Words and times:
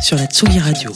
sur 0.00 0.16
la 0.16 0.26
Tsugi 0.26 0.58
Radio. 0.58 0.92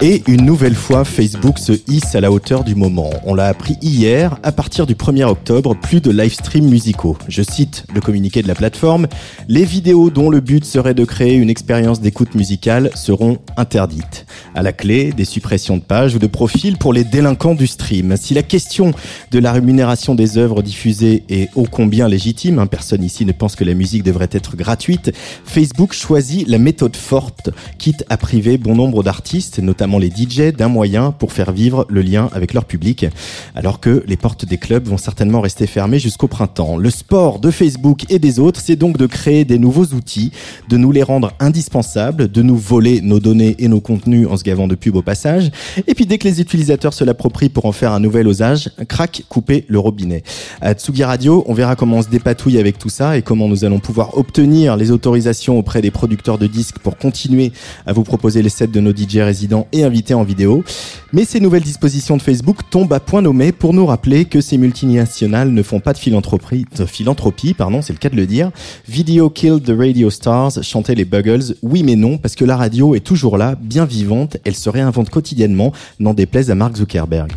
Et 0.00 0.24
une 0.26 0.44
nouvelle 0.44 0.74
fois, 0.74 1.04
Facebook 1.04 1.58
se 1.58 1.72
hisse 1.86 2.16
à 2.16 2.20
la 2.20 2.32
hauteur 2.32 2.64
du 2.64 2.74
moment. 2.74 3.10
On 3.24 3.34
l'a 3.34 3.46
appris 3.46 3.76
hier, 3.82 4.36
à 4.42 4.50
partir 4.50 4.84
du 4.84 4.94
1er 4.94 5.22
octobre, 5.24 5.76
plus 5.76 6.00
de 6.00 6.10
live 6.10 6.34
streams 6.34 6.68
musicaux. 6.68 7.16
Je 7.28 7.42
cite 7.42 7.84
le 7.94 8.00
communiqué 8.00 8.42
de 8.42 8.48
la 8.48 8.56
plateforme, 8.56 9.06
les 9.46 9.64
vidéos 9.64 10.10
dont 10.10 10.28
le 10.28 10.40
but 10.40 10.64
serait 10.64 10.94
de 10.94 11.04
créer 11.04 11.34
une 11.34 11.50
expérience 11.50 12.00
d'écoute 12.00 12.34
musicale 12.34 12.90
seront 12.96 13.38
interdites. 13.56 14.26
À 14.56 14.62
la 14.62 14.72
clé, 14.72 15.12
des 15.12 15.24
suppressions 15.24 15.76
de 15.76 15.82
pages 15.82 16.16
ou 16.16 16.18
de 16.18 16.26
profils 16.26 16.76
pour 16.76 16.92
les 16.92 17.04
délinquants 17.04 17.54
du 17.54 17.68
stream. 17.68 18.16
Si 18.16 18.34
la 18.34 18.42
question 18.42 18.92
de 19.30 19.38
la 19.38 19.52
rémunération 19.52 20.16
des 20.16 20.36
œuvres 20.36 20.62
diffusées 20.62 21.22
est 21.28 21.48
ô 21.54 21.64
combien 21.70 22.08
légitime, 22.08 22.58
hein, 22.58 22.66
personne 22.66 23.04
ici 23.04 23.24
ne 23.24 23.32
pense 23.32 23.54
que 23.54 23.62
la 23.62 23.74
musique 23.74 24.02
devrait 24.02 24.28
être 24.32 24.56
gratuite, 24.56 25.12
Facebook 25.44 25.92
choisit 25.92 26.48
la 26.48 26.58
méthode 26.58 26.96
quitte 27.78 28.04
à 28.08 28.16
priver 28.16 28.58
bon 28.58 28.74
nombre 28.74 29.02
d'artistes, 29.02 29.58
notamment 29.58 29.98
les 29.98 30.10
DJ, 30.10 30.54
d'un 30.56 30.68
moyen 30.68 31.12
pour 31.12 31.32
faire 31.32 31.52
vivre 31.52 31.86
le 31.88 32.02
lien 32.02 32.30
avec 32.32 32.54
leur 32.54 32.64
public, 32.64 33.06
alors 33.54 33.80
que 33.80 34.02
les 34.06 34.16
portes 34.16 34.44
des 34.44 34.58
clubs 34.58 34.86
vont 34.86 34.98
certainement 34.98 35.40
rester 35.40 35.66
fermées 35.66 35.98
jusqu'au 35.98 36.28
printemps. 36.28 36.76
Le 36.76 36.90
sport 36.90 37.38
de 37.38 37.50
Facebook 37.50 38.04
et 38.10 38.18
des 38.18 38.38
autres, 38.38 38.60
c'est 38.62 38.76
donc 38.76 38.96
de 38.96 39.06
créer 39.06 39.44
des 39.44 39.58
nouveaux 39.58 39.86
outils, 39.86 40.32
de 40.68 40.76
nous 40.76 40.92
les 40.92 41.02
rendre 41.02 41.32
indispensables, 41.40 42.30
de 42.30 42.42
nous 42.42 42.56
voler 42.56 43.00
nos 43.00 43.20
données 43.20 43.56
et 43.58 43.68
nos 43.68 43.80
contenus 43.80 44.28
en 44.28 44.36
se 44.36 44.44
gavant 44.44 44.68
de 44.68 44.74
pub 44.74 44.96
au 44.96 45.02
passage, 45.02 45.50
et 45.86 45.94
puis 45.94 46.06
dès 46.06 46.18
que 46.18 46.28
les 46.28 46.40
utilisateurs 46.40 46.94
se 46.94 47.04
l'approprient 47.04 47.48
pour 47.48 47.66
en 47.66 47.72
faire 47.72 47.92
un 47.92 48.00
nouvel 48.00 48.28
osage, 48.28 48.70
crac, 48.88 49.24
couper 49.28 49.64
le 49.68 49.78
robinet. 49.78 50.22
À 50.60 50.74
Tsugi 50.74 51.04
Radio, 51.04 51.44
on 51.46 51.54
verra 51.54 51.76
comment 51.76 51.98
on 51.98 52.02
se 52.02 52.08
dépatouille 52.08 52.58
avec 52.58 52.78
tout 52.78 52.88
ça 52.88 53.16
et 53.16 53.22
comment 53.22 53.48
nous 53.48 53.64
allons 53.64 53.80
pouvoir 53.80 54.16
obtenir 54.16 54.76
les 54.76 54.90
autorisations 54.90 55.58
auprès 55.58 55.82
des 55.82 55.90
producteurs 55.90 56.38
de 56.38 56.46
disques 56.46 56.78
pour 56.78 56.91
continuer 56.96 57.52
à 57.86 57.92
vous 57.92 58.04
proposer 58.04 58.42
les 58.42 58.48
sets 58.48 58.68
de 58.68 58.80
nos 58.80 58.94
DJ 58.94 59.18
résidents 59.18 59.66
et 59.72 59.84
invités 59.84 60.14
en 60.14 60.24
vidéo. 60.24 60.64
Mais 61.12 61.24
ces 61.24 61.40
nouvelles 61.40 61.62
dispositions 61.62 62.16
de 62.16 62.22
Facebook 62.22 62.58
tombent 62.70 62.92
à 62.92 63.00
point 63.00 63.22
nommé 63.22 63.52
pour 63.52 63.74
nous 63.74 63.86
rappeler 63.86 64.24
que 64.24 64.40
ces 64.40 64.58
multinationales 64.58 65.50
ne 65.50 65.62
font 65.62 65.80
pas 65.80 65.92
de 65.92 65.98
philanthropie, 65.98 66.66
de 66.76 66.86
philanthropie, 66.86 67.54
pardon, 67.54 67.82
c'est 67.82 67.92
le 67.92 67.98
cas 67.98 68.08
de 68.08 68.16
le 68.16 68.26
dire. 68.26 68.50
Video 68.88 69.28
killed 69.28 69.64
the 69.64 69.76
radio 69.76 70.10
stars, 70.10 70.62
chantaient 70.62 70.94
les 70.94 71.04
Buggles. 71.04 71.56
Oui 71.62 71.82
mais 71.82 71.96
non, 71.96 72.18
parce 72.18 72.34
que 72.34 72.44
la 72.44 72.56
radio 72.56 72.94
est 72.94 73.00
toujours 73.00 73.36
là, 73.36 73.56
bien 73.60 73.84
vivante, 73.84 74.36
elle 74.44 74.56
se 74.56 74.70
réinvente 74.70 75.10
quotidiennement, 75.10 75.72
n'en 76.00 76.14
déplaise 76.14 76.50
à 76.50 76.54
Mark 76.54 76.76
Zuckerberg. 76.76 77.30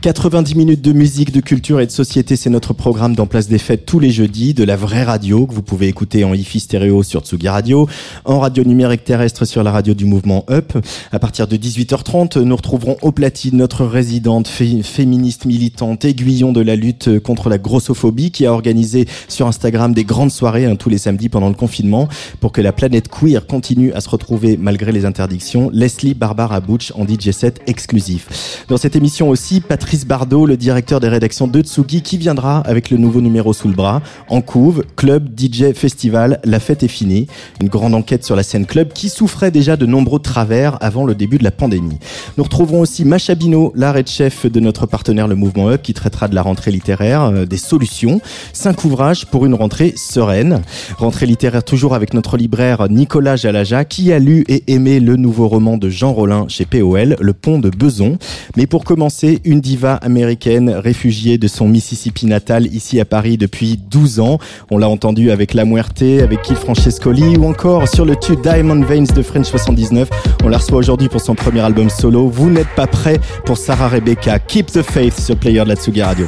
90 0.00 0.54
minutes 0.54 0.80
de 0.80 0.92
musique, 0.92 1.30
de 1.30 1.42
culture 1.42 1.78
et 1.78 1.84
de 1.84 1.90
société, 1.90 2.34
c'est 2.34 2.48
notre 2.48 2.72
programme 2.72 3.14
dans 3.14 3.26
Place 3.26 3.48
des 3.48 3.58
Fêtes 3.58 3.84
tous 3.84 4.00
les 4.00 4.10
jeudis, 4.10 4.54
de 4.54 4.64
la 4.64 4.74
vraie 4.74 5.02
radio 5.02 5.46
que 5.46 5.52
vous 5.52 5.60
pouvez 5.60 5.88
écouter 5.88 6.24
en 6.24 6.32
hi-fi 6.32 6.58
stéréo 6.58 7.02
sur 7.02 7.20
Tsugi 7.20 7.48
Radio, 7.48 7.86
en 8.24 8.40
radio 8.40 8.64
numérique 8.64 9.04
terrestre 9.04 9.44
sur 9.44 9.62
la 9.62 9.70
radio 9.70 9.92
du 9.92 10.06
mouvement 10.06 10.46
Up. 10.48 10.72
À 11.12 11.18
partir 11.18 11.46
de 11.46 11.56
18h30, 11.58 12.38
nous 12.38 12.56
retrouverons 12.56 12.96
au 13.02 13.12
platine 13.12 13.58
notre 13.58 13.84
résidente 13.84 14.48
féministe 14.48 15.44
militante, 15.44 16.06
aiguillon 16.06 16.52
de 16.52 16.62
la 16.62 16.76
lutte 16.76 17.20
contre 17.20 17.50
la 17.50 17.58
grossophobie 17.58 18.30
qui 18.30 18.46
a 18.46 18.54
organisé 18.54 19.06
sur 19.28 19.48
Instagram 19.48 19.92
des 19.92 20.04
grandes 20.04 20.30
soirées 20.30 20.64
hein, 20.64 20.76
tous 20.76 20.88
les 20.88 20.96
samedis 20.96 21.28
pendant 21.28 21.48
le 21.48 21.54
confinement 21.54 22.08
pour 22.40 22.52
que 22.52 22.62
la 22.62 22.72
planète 22.72 23.08
queer 23.08 23.46
continue 23.46 23.92
à 23.92 24.00
se 24.00 24.08
retrouver 24.08 24.56
malgré 24.56 24.92
les 24.92 25.04
interdictions. 25.04 25.68
Leslie 25.74 26.14
Barbara 26.14 26.60
Butch 26.60 26.90
en 26.96 27.06
DJ 27.06 27.32
set 27.32 27.60
exclusif. 27.66 28.64
Dans 28.68 28.78
cette 28.78 28.96
émission 28.96 29.28
aussi, 29.28 29.60
Patrick 29.60 29.89
Chris 29.90 30.04
Bardot, 30.06 30.46
le 30.46 30.56
directeur 30.56 31.00
des 31.00 31.08
rédactions 31.08 31.48
de 31.48 31.62
Tsugi, 31.62 32.02
qui 32.02 32.16
viendra 32.16 32.58
avec 32.60 32.90
le 32.90 32.96
nouveau 32.96 33.20
numéro 33.20 33.52
sous 33.52 33.66
le 33.66 33.74
bras. 33.74 34.02
En 34.28 34.40
couve, 34.40 34.84
club, 34.94 35.30
DJ, 35.36 35.72
festival, 35.74 36.38
la 36.44 36.60
fête 36.60 36.84
est 36.84 36.88
finie. 36.88 37.26
Une 37.60 37.68
grande 37.68 37.96
enquête 37.96 38.24
sur 38.24 38.36
la 38.36 38.44
scène 38.44 38.66
club 38.66 38.92
qui 38.92 39.08
souffrait 39.08 39.50
déjà 39.50 39.76
de 39.76 39.86
nombreux 39.86 40.20
travers 40.20 40.78
avant 40.80 41.04
le 41.04 41.16
début 41.16 41.38
de 41.38 41.42
la 41.42 41.50
pandémie. 41.50 41.98
Nous 42.38 42.44
retrouverons 42.44 42.82
aussi 42.82 43.04
Macha 43.04 43.34
Bino, 43.34 43.72
l'arrêt 43.74 44.04
de 44.04 44.08
chef 44.08 44.46
de 44.46 44.60
notre 44.60 44.86
partenaire 44.86 45.26
le 45.26 45.34
Mouvement 45.34 45.68
Up, 45.70 45.82
qui 45.82 45.92
traitera 45.92 46.28
de 46.28 46.36
la 46.36 46.42
rentrée 46.42 46.70
littéraire, 46.70 47.22
euh, 47.22 47.44
des 47.44 47.56
solutions. 47.56 48.20
Cinq 48.52 48.84
ouvrages 48.84 49.26
pour 49.26 49.44
une 49.44 49.54
rentrée 49.54 49.94
sereine. 49.96 50.62
Rentrée 50.98 51.26
littéraire 51.26 51.64
toujours 51.64 51.96
avec 51.96 52.14
notre 52.14 52.36
libraire 52.36 52.88
Nicolas 52.88 53.34
Jalaja, 53.34 53.84
qui 53.84 54.12
a 54.12 54.20
lu 54.20 54.44
et 54.46 54.62
aimé 54.72 55.00
le 55.00 55.16
nouveau 55.16 55.48
roman 55.48 55.78
de 55.78 55.88
Jean 55.88 56.12
Rollin 56.12 56.46
chez 56.46 56.64
POL, 56.64 57.16
Le 57.18 57.32
Pont 57.32 57.58
de 57.58 57.70
Beson. 57.70 58.18
Mais 58.56 58.68
pour 58.68 58.84
commencer, 58.84 59.40
une 59.44 59.60
diva 59.60 59.79
américaine 59.84 60.70
réfugiée 60.70 61.38
de 61.38 61.48
son 61.48 61.68
Mississippi 61.68 62.26
natal 62.26 62.66
ici 62.66 63.00
à 63.00 63.04
Paris 63.04 63.36
depuis 63.36 63.76
12 63.76 64.20
ans. 64.20 64.38
On 64.70 64.78
l'a 64.78 64.88
entendu 64.88 65.30
avec 65.30 65.54
La 65.54 65.64
Muerte, 65.64 66.02
avec 66.02 66.42
Keith 66.42 66.58
Francescoli 66.58 67.36
ou 67.36 67.46
encore 67.46 67.88
sur 67.88 68.04
le 68.04 68.16
tube 68.16 68.40
Diamond 68.42 68.82
Veins 68.82 69.12
de 69.14 69.22
French 69.22 69.46
79. 69.46 70.08
On 70.44 70.48
la 70.48 70.58
reçoit 70.58 70.78
aujourd'hui 70.78 71.08
pour 71.08 71.20
son 71.20 71.34
premier 71.34 71.60
album 71.60 71.90
solo. 71.90 72.28
Vous 72.28 72.50
n'êtes 72.50 72.74
pas 72.76 72.86
prêt 72.86 73.18
pour 73.44 73.56
Sarah 73.56 73.88
Rebecca. 73.88 74.38
Keep 74.38 74.66
the 74.66 74.82
Faith 74.82 75.18
sur 75.18 75.36
Player 75.36 75.62
de 75.64 75.68
la 75.68 75.76
Tsugi 75.76 76.02
Radio. 76.02 76.26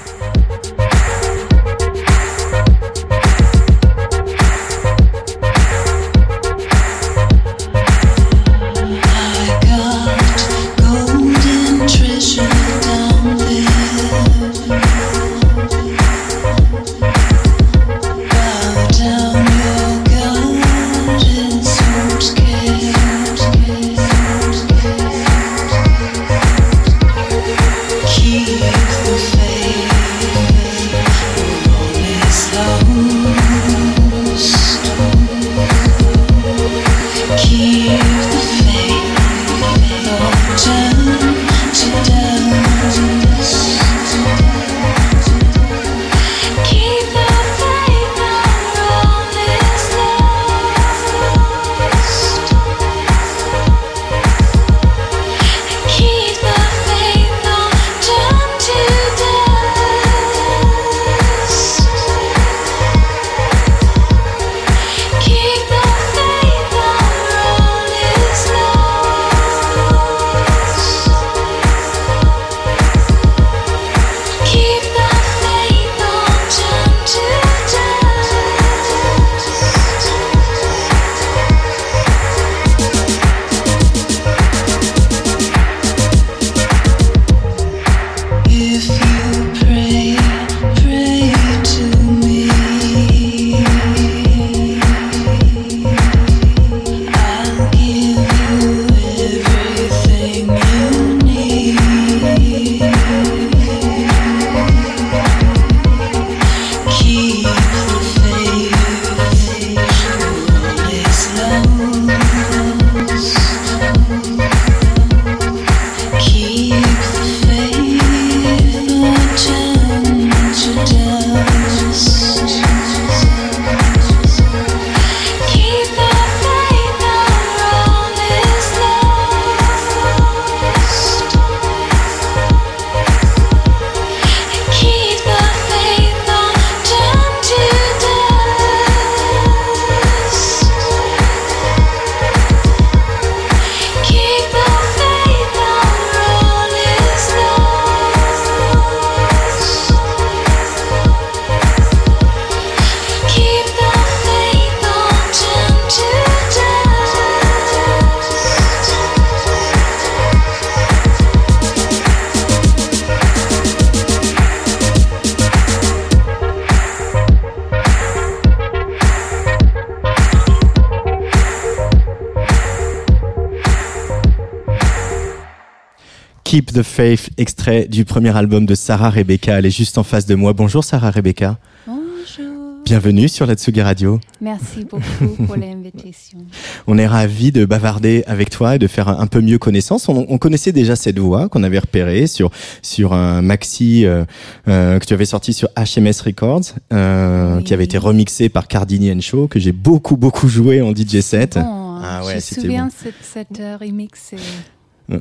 Keep 176.53 176.75
the 176.75 176.83
Faith, 176.83 177.31
extrait 177.39 177.87
du 177.87 178.05
premier 178.05 178.37
album 178.37 178.67
de 178.67 178.75
Sarah 178.75 179.09
Rebecca. 179.09 179.59
Elle 179.59 179.65
est 179.65 179.71
juste 179.71 179.97
en 179.97 180.03
face 180.03 180.27
de 180.27 180.35
moi. 180.35 180.53
Bonjour 180.53 180.85
Sarah 180.85 181.11
Rebecca. 181.11 181.57
Bonjour. 181.87 182.83
Bienvenue 182.85 183.27
sur 183.27 183.47
la 183.47 183.55
Tsugi 183.55 183.81
Radio. 183.81 184.21
Merci 184.39 184.85
beaucoup 184.85 185.45
pour 185.47 185.57
l'invitation. 185.57 186.41
On 186.87 186.99
est 186.99 187.07
ravis 187.07 187.53
de 187.53 187.65
bavarder 187.65 188.23
avec 188.27 188.51
toi 188.51 188.77
et 188.77 188.79
de 188.79 188.87
faire 188.87 189.09
un, 189.09 189.27
peu 189.29 189.41
mieux 189.41 189.57
connaissance. 189.57 190.11
On, 190.11 190.27
on 190.29 190.37
connaissait 190.37 190.73
déjà 190.73 190.95
cette 190.95 191.19
voix 191.19 191.49
qu'on 191.49 191.63
avait 191.63 191.79
repérée 191.79 192.27
sur 192.27 192.51
sur 192.83 193.15
un 193.15 193.41
maxi 193.41 194.05
euh, 194.05 194.27
euh, 194.69 194.99
que 194.99 195.07
tu 195.07 195.15
avais 195.15 195.25
sorti 195.25 195.55
sur 195.55 195.71
HMS 195.71 196.21
Records, 196.23 196.75
euh, 196.93 197.57
Oui. 197.57 197.65
qui 197.65 197.73
avait 197.73 197.85
été 197.85 197.97
remixé 197.97 198.51
par 198.51 198.69
Cardini 198.69 199.23
Show, 199.23 199.49
que 199.49 199.59
j'ai 199.59 199.73
beaucoup 199.73 200.19
beaucoup 200.19 200.49
joué 200.49 200.83
en 200.83 200.95
DJ 200.95 201.21
set. 201.21 201.55
Bon. 201.55 201.99
Ah 202.05 202.23
ouais, 202.27 202.33
je 202.33 202.57
me 202.57 202.61
souviens 202.61 202.85
bon. 202.89 202.91
cette, 203.03 203.15
cette 203.23 203.63
remix. 203.81 204.35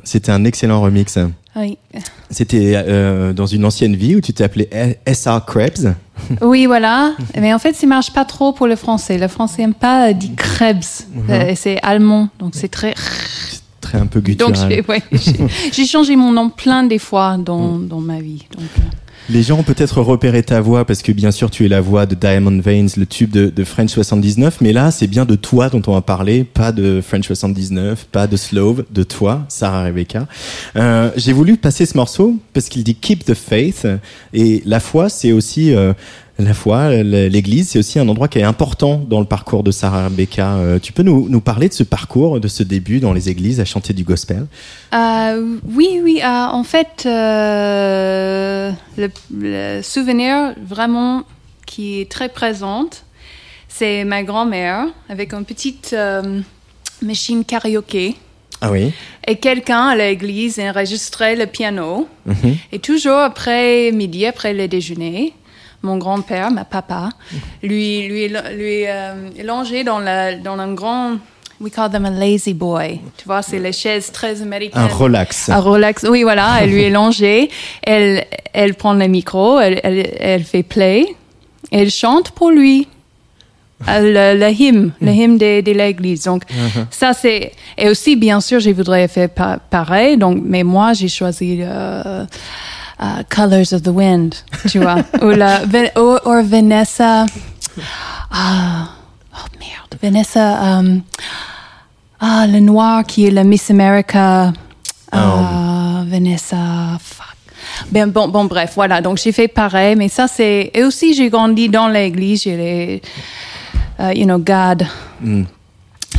C'était 0.04 0.32
un 0.32 0.44
excellent 0.44 0.80
remix. 0.80 1.18
Oui. 1.54 1.76
C'était 2.30 2.72
euh, 2.76 3.32
dans 3.34 3.44
une 3.46 3.64
ancienne 3.66 3.94
vie 3.94 4.16
où 4.16 4.20
tu 4.22 4.32
t'appelais 4.32 4.98
SR 5.06 5.44
Krebs. 5.46 5.94
oui, 6.40 6.64
voilà. 6.66 7.14
Mais 7.38 7.52
en 7.52 7.58
fait, 7.58 7.74
ça 7.74 7.86
marche 7.86 8.12
pas 8.12 8.24
trop 8.24 8.52
pour 8.52 8.66
le 8.66 8.76
français. 8.76 9.18
Le 9.18 9.28
français 9.28 9.62
aime 9.62 9.74
pas 9.74 10.08
euh, 10.08 10.12
dit 10.14 10.34
Krebs. 10.34 11.06
Euh, 11.28 11.52
c'est 11.54 11.78
allemand, 11.82 12.28
donc 12.38 12.52
c'est 12.54 12.68
très. 12.68 12.94
Très 13.82 13.98
un 13.98 14.06
peu 14.06 14.20
Donc 14.20 14.52
guttural. 14.52 14.70
j'ai 14.70 14.80
ouais, 14.88 15.02
j'ai- 15.72 15.84
changé 15.86 16.14
mon 16.16 16.32
nom 16.32 16.48
plein 16.48 16.84
des 16.84 17.00
fois 17.00 17.36
dans, 17.36 17.72
Mm. 17.78 17.88
dans 17.88 18.00
ma 18.00 18.20
vie. 18.20 18.46
Donc, 18.56 18.64
Les 19.30 19.42
gens 19.44 19.58
ont 19.58 19.62
peut-être 19.62 20.00
repéré 20.02 20.42
ta 20.42 20.60
voix 20.60 20.84
parce 20.84 21.00
que 21.00 21.12
bien 21.12 21.30
sûr 21.30 21.50
tu 21.50 21.64
es 21.64 21.68
la 21.68 21.80
voix 21.80 22.06
de 22.06 22.14
Diamond 22.14 22.60
Veins, 22.60 22.88
le 22.96 23.06
tube 23.06 23.30
de, 23.30 23.50
de 23.50 23.64
French 23.64 23.90
79, 23.90 24.60
mais 24.60 24.72
là 24.72 24.90
c'est 24.90 25.06
bien 25.06 25.24
de 25.24 25.36
toi 25.36 25.68
dont 25.68 25.80
on 25.86 25.92
va 25.94 26.00
parler, 26.02 26.42
pas 26.44 26.72
de 26.72 27.00
French 27.00 27.26
79, 27.28 28.06
pas 28.10 28.26
de 28.26 28.36
Slove, 28.36 28.84
de 28.90 29.04
toi, 29.04 29.44
Sarah 29.48 29.84
Rebecca. 29.84 30.26
Euh, 30.76 31.10
J'ai 31.16 31.32
voulu 31.32 31.56
passer 31.56 31.86
ce 31.86 31.96
morceau 31.96 32.36
parce 32.52 32.68
qu'il 32.68 32.82
dit 32.82 32.96
Keep 32.96 33.24
the 33.24 33.34
Faith 33.34 33.86
et 34.34 34.62
la 34.66 34.80
foi 34.80 35.08
c'est 35.08 35.30
aussi 35.32 35.72
euh, 35.72 35.92
la 36.44 36.54
foi, 36.54 37.02
l'Église, 37.02 37.70
c'est 37.70 37.78
aussi 37.78 37.98
un 37.98 38.08
endroit 38.08 38.28
qui 38.28 38.38
est 38.38 38.42
important 38.42 39.04
dans 39.08 39.20
le 39.20 39.26
parcours 39.26 39.62
de 39.62 39.70
Sarah 39.70 40.04
Rebecca. 40.04 40.54
Euh, 40.54 40.78
tu 40.78 40.92
peux 40.92 41.02
nous, 41.02 41.28
nous 41.28 41.40
parler 41.40 41.68
de 41.68 41.74
ce 41.74 41.82
parcours, 41.82 42.40
de 42.40 42.48
ce 42.48 42.62
début 42.62 43.00
dans 43.00 43.12
les 43.12 43.28
églises 43.28 43.60
à 43.60 43.64
chanter 43.64 43.92
du 43.92 44.04
gospel? 44.04 44.46
Euh, 44.94 45.56
oui, 45.74 46.00
oui. 46.02 46.20
euh, 46.22 46.26
en 46.26 46.64
fait, 46.64 47.04
euh, 47.06 48.70
le, 48.96 49.10
le 49.32 49.82
souvenir 49.82 50.54
vraiment 50.66 51.24
qui 51.66 52.00
est 52.00 52.10
très 52.10 52.28
présente, 52.28 53.04
c'est 53.68 54.04
ma 54.04 54.22
grand-mère 54.22 54.86
avec 55.08 55.32
une 55.32 55.44
petite 55.44 55.96
machine 57.00 57.44
karaoké. 57.44 58.16
Ah 58.60 58.70
oui. 58.70 58.92
Et 59.26 59.36
quelqu'un 59.36 59.88
à 59.88 59.96
l'église 59.96 60.60
enregistrait 60.60 61.34
le 61.34 61.46
piano. 61.46 62.06
Mhm. 62.26 62.56
Et 62.70 62.78
toujours 62.78 63.18
après 63.18 63.90
midi, 63.92 64.24
après 64.24 64.54
le 64.54 64.68
déjeuner, 64.68 65.32
mon 65.82 65.96
grand-père, 65.98 66.50
ma 66.50 66.64
papa, 66.64 67.10
lui, 67.62 68.06
lui, 68.08 68.28
lui 68.28 68.86
euh, 68.86 69.82
dans, 69.84 69.98
la, 69.98 70.34
dans 70.36 70.58
un 70.58 70.74
grand... 70.74 71.16
We 71.60 71.70
call 71.70 71.90
them 71.92 72.04
a 72.06 72.10
lazy 72.10 72.54
boy. 72.54 72.98
Tu 73.16 73.24
vois, 73.24 73.40
c'est 73.40 73.60
les 73.60 73.70
chaises 73.72 74.10
très 74.10 74.42
américaines. 74.42 74.82
Un 74.82 74.88
relax. 74.88 75.48
Un 75.48 75.60
relax. 75.60 76.04
Oui, 76.08 76.24
voilà, 76.24 76.58
elle 76.60 76.70
lui 76.70 76.82
est 76.82 76.90
longée. 76.90 77.50
Elle, 77.84 78.24
elle 78.52 78.74
prend 78.74 78.94
le 78.94 79.06
micro, 79.06 79.60
elle, 79.60 79.80
elle, 79.84 80.10
elle 80.18 80.42
fait 80.42 80.64
play. 80.64 81.06
Elle 81.70 81.90
chante 81.90 82.32
pour 82.32 82.50
lui. 82.50 82.88
Euh, 83.88 84.34
Le, 84.34 84.38
le 84.40 84.50
hymne, 84.50 84.92
le 85.00 85.12
hymne 85.12 85.38
de, 85.38 85.60
de 85.60 85.70
l'église. 85.72 86.24
Donc, 86.24 86.42
ça, 86.90 87.12
c'est. 87.12 87.52
Et 87.78 87.88
aussi, 87.88 88.16
bien 88.16 88.40
sûr, 88.40 88.58
je 88.58 88.70
voudrais 88.70 89.06
faire 89.06 89.28
pa- 89.28 89.58
pareil. 89.70 90.16
Donc, 90.16 90.40
mais 90.44 90.64
moi, 90.64 90.94
j'ai 90.94 91.08
choisi 91.08 91.58
euh, 91.62 92.24
euh, 93.02 93.22
Colors 93.28 93.72
of 93.72 93.82
the 93.82 93.88
Wind, 93.88 94.34
tu 94.68 94.78
vois. 94.78 94.96
ou, 95.22 95.30
la, 95.30 95.60
ou, 95.96 96.18
ou 96.24 96.42
Vanessa. 96.44 97.26
Ah, 98.30 98.88
oh 99.34 99.46
merde. 99.58 99.98
Vanessa. 100.00 100.78
euh, 100.80 100.98
ah, 102.20 102.46
le 102.46 102.60
noir 102.60 103.04
qui 103.04 103.26
est 103.26 103.30
la 103.30 103.42
Miss 103.44 103.70
America. 103.70 104.52
Ah, 105.10 106.04
Vanessa. 106.06 106.98
Fuck. 107.00 107.26
Ben, 107.90 108.06
bon, 108.10 108.28
bon, 108.28 108.44
bref, 108.44 108.72
voilà. 108.76 109.00
Donc, 109.00 109.18
j'ai 109.18 109.32
fait 109.32 109.48
pareil, 109.48 109.96
mais 109.96 110.08
ça, 110.08 110.28
c'est. 110.28 110.70
Et 110.72 110.84
aussi, 110.84 111.14
j'ai 111.14 111.28
grandi 111.30 111.68
dans 111.68 111.88
l'église. 111.88 112.42
J'ai 112.42 112.56
les. 112.56 113.02
euh, 114.00 114.12
you 114.14 114.24
know, 114.24 114.38
God. 114.38 114.86
Mm. 115.20 115.44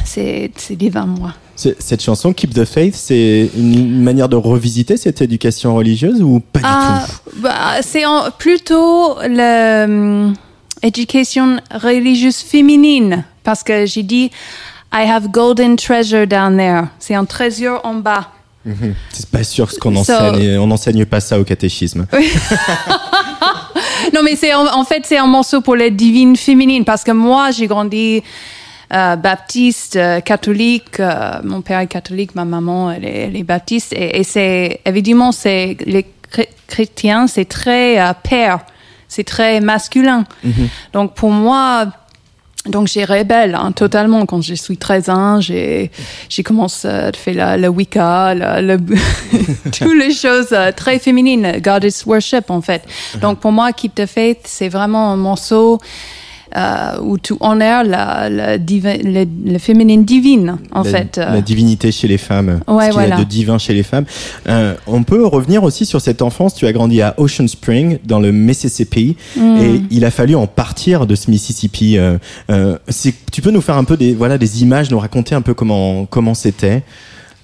C'est 0.04 0.52
c'est 0.58 0.76
divin, 0.76 1.06
moi. 1.06 1.32
Cette 1.56 2.02
chanson, 2.02 2.34
Keep 2.34 2.54
the 2.56 2.66
Faith, 2.66 2.96
c'est 2.96 3.50
une 3.56 4.02
manière 4.02 4.28
de 4.28 4.36
revisiter 4.36 4.98
cette 4.98 5.22
éducation 5.22 5.76
religieuse 5.76 6.22
ou 6.22 6.40
pas 6.40 6.60
du 6.60 6.66
Ah, 6.68 7.06
tout? 7.06 7.32
bah, 7.42 7.76
c'est 7.82 8.04
plutôt 8.40 9.18
l'éducation 10.82 11.58
religieuse 11.72 12.38
féminine, 12.38 13.24
parce 13.44 13.62
que 13.64 13.86
j'ai 13.86 14.04
dit, 14.04 14.32
I 14.92 15.08
have 15.10 15.30
golden 15.32 15.76
treasure 15.76 16.26
down 16.28 16.58
there. 16.58 16.86
C'est 17.00 17.16
un 17.16 17.26
trésor 17.26 17.82
en 17.84 17.96
bas. 17.96 18.30
C'est 19.12 19.30
pas 19.30 19.44
sûr 19.44 19.70
ce 19.72 19.78
qu'on 19.78 19.92
So- 20.04 20.14
enseigne. 20.14 20.58
On 20.58 20.68
n'enseigne 20.68 21.06
pas 21.06 21.20
ça 21.20 21.40
au 21.40 21.44
catéchisme. 21.44 22.08
Non, 24.14 24.20
mais 24.24 24.36
c'est 24.36 24.54
en, 24.54 24.68
en 24.68 24.84
fait 24.84 25.04
c'est 25.06 25.18
un 25.18 25.26
morceau 25.28 25.62
pour 25.62 25.76
les 25.76 25.90
divines 25.90 26.36
féminines 26.36 26.84
parce 26.86 27.04
que 27.04 27.12
moi 27.12 27.50
j'ai 27.52 27.66
grandi 27.68 28.22
euh, 28.94 29.16
baptiste, 29.16 29.96
euh, 29.96 30.20
catholique. 30.20 31.00
euh, 31.00 31.40
mon 31.44 31.62
père 31.62 31.80
est 31.80 31.88
catholique, 31.88 32.36
ma 32.36 32.46
maman 32.46 32.92
elle 32.92 33.06
est, 33.06 33.18
elle 33.28 33.36
est 33.36 33.44
baptiste 33.44 33.94
et, 33.94 34.20
et 34.20 34.24
c'est 34.24 34.82
évidemment 34.86 35.32
c'est 35.32 35.78
les 35.86 36.06
chré- 36.32 36.50
chrétiens 36.68 37.28
c'est 37.28 37.46
très 37.46 38.00
euh, 38.00 38.14
père, 38.22 38.60
c'est 39.08 39.24
très 39.26 39.60
masculin. 39.62 40.26
Donc 40.94 41.14
pour 41.16 41.32
moi. 41.32 41.88
Donc 42.66 42.88
j'ai 42.88 43.04
rebelle 43.04 43.56
hein, 43.56 43.74
totalement 43.74 44.26
quand 44.26 44.42
je 44.42 44.54
suis 44.54 44.78
13 44.78 45.10
ans, 45.10 45.42
j'ai 45.42 45.92
j'ai 46.30 46.44
commencé 46.44 46.88
à 46.88 47.12
faire 47.12 47.36
la, 47.36 47.58
le 47.58 47.68
Wicca, 47.68 48.34
la, 48.34 48.62
le, 48.62 48.78
toutes 49.78 49.98
les 50.00 50.14
choses 50.14 50.48
euh, 50.54 50.72
très 50.72 50.98
féminines, 50.98 51.60
goddess 51.62 52.06
worship 52.06 52.50
en 52.50 52.62
fait. 52.62 52.82
Donc 53.20 53.40
pour 53.42 53.52
moi, 53.52 53.74
Keep 53.74 53.96
the 53.96 54.06
Faith, 54.06 54.44
c'est 54.46 54.70
vraiment 54.70 55.12
un 55.12 55.18
morceau 55.18 55.78
euh, 56.56 57.00
où 57.02 57.18
tu 57.18 57.34
honores 57.40 57.84
la, 57.84 58.30
la, 58.30 58.58
le, 58.58 58.64
le 58.64 60.04
divine 60.04 60.58
en 60.72 60.84
la, 60.84 60.90
fait. 60.90 61.18
la 61.18 61.42
divinité 61.42 61.92
chez 61.92 62.08
les 62.08 62.18
femmes. 62.18 62.60
Ouais, 62.68 62.86
ce 62.86 62.90
qu'il 62.92 63.00
y 63.02 63.04
a 63.04 63.08
voilà. 63.08 63.18
de 63.18 63.24
divin 63.24 63.58
chez 63.58 63.74
les 63.74 63.84
femmes. 63.84 64.06
Euh, 64.48 64.76
on 64.88 65.04
peut 65.04 65.26
revenir 65.26 65.64
aussi 65.64 65.86
sur 65.86 66.02
cette 66.02 66.22
enfance. 66.22 66.54
Tu 66.56 66.66
as 66.68 66.72
grandi 66.74 67.02
à 67.02 67.16
Ocean 67.18 67.48
Spring, 67.48 67.98
dans 68.06 68.20
le 68.20 68.32
Mississippi, 68.32 69.16
Mm. 69.36 69.58
et 69.58 69.82
il 69.92 70.06
a 70.06 70.12
fallu 70.12 70.36
en 70.36 70.48
partir 70.48 71.06
de 71.08 71.16
ce 71.16 71.30
Mississippi. 71.32 71.98
Euh, 71.98 72.18
tu 73.32 73.42
peux 73.42 73.52
nous 73.52 73.62
faire 73.62 73.78
un 73.78 73.84
peu 73.84 73.98
des 73.98 74.14
voilà 74.14 74.38
des 74.38 74.62
images, 74.62 74.92
nous 74.92 75.00
raconter 75.00 75.36
un 75.36 75.42
peu 75.42 75.54
comment 75.54 76.06
comment 76.06 76.34
c'était? 76.34 76.84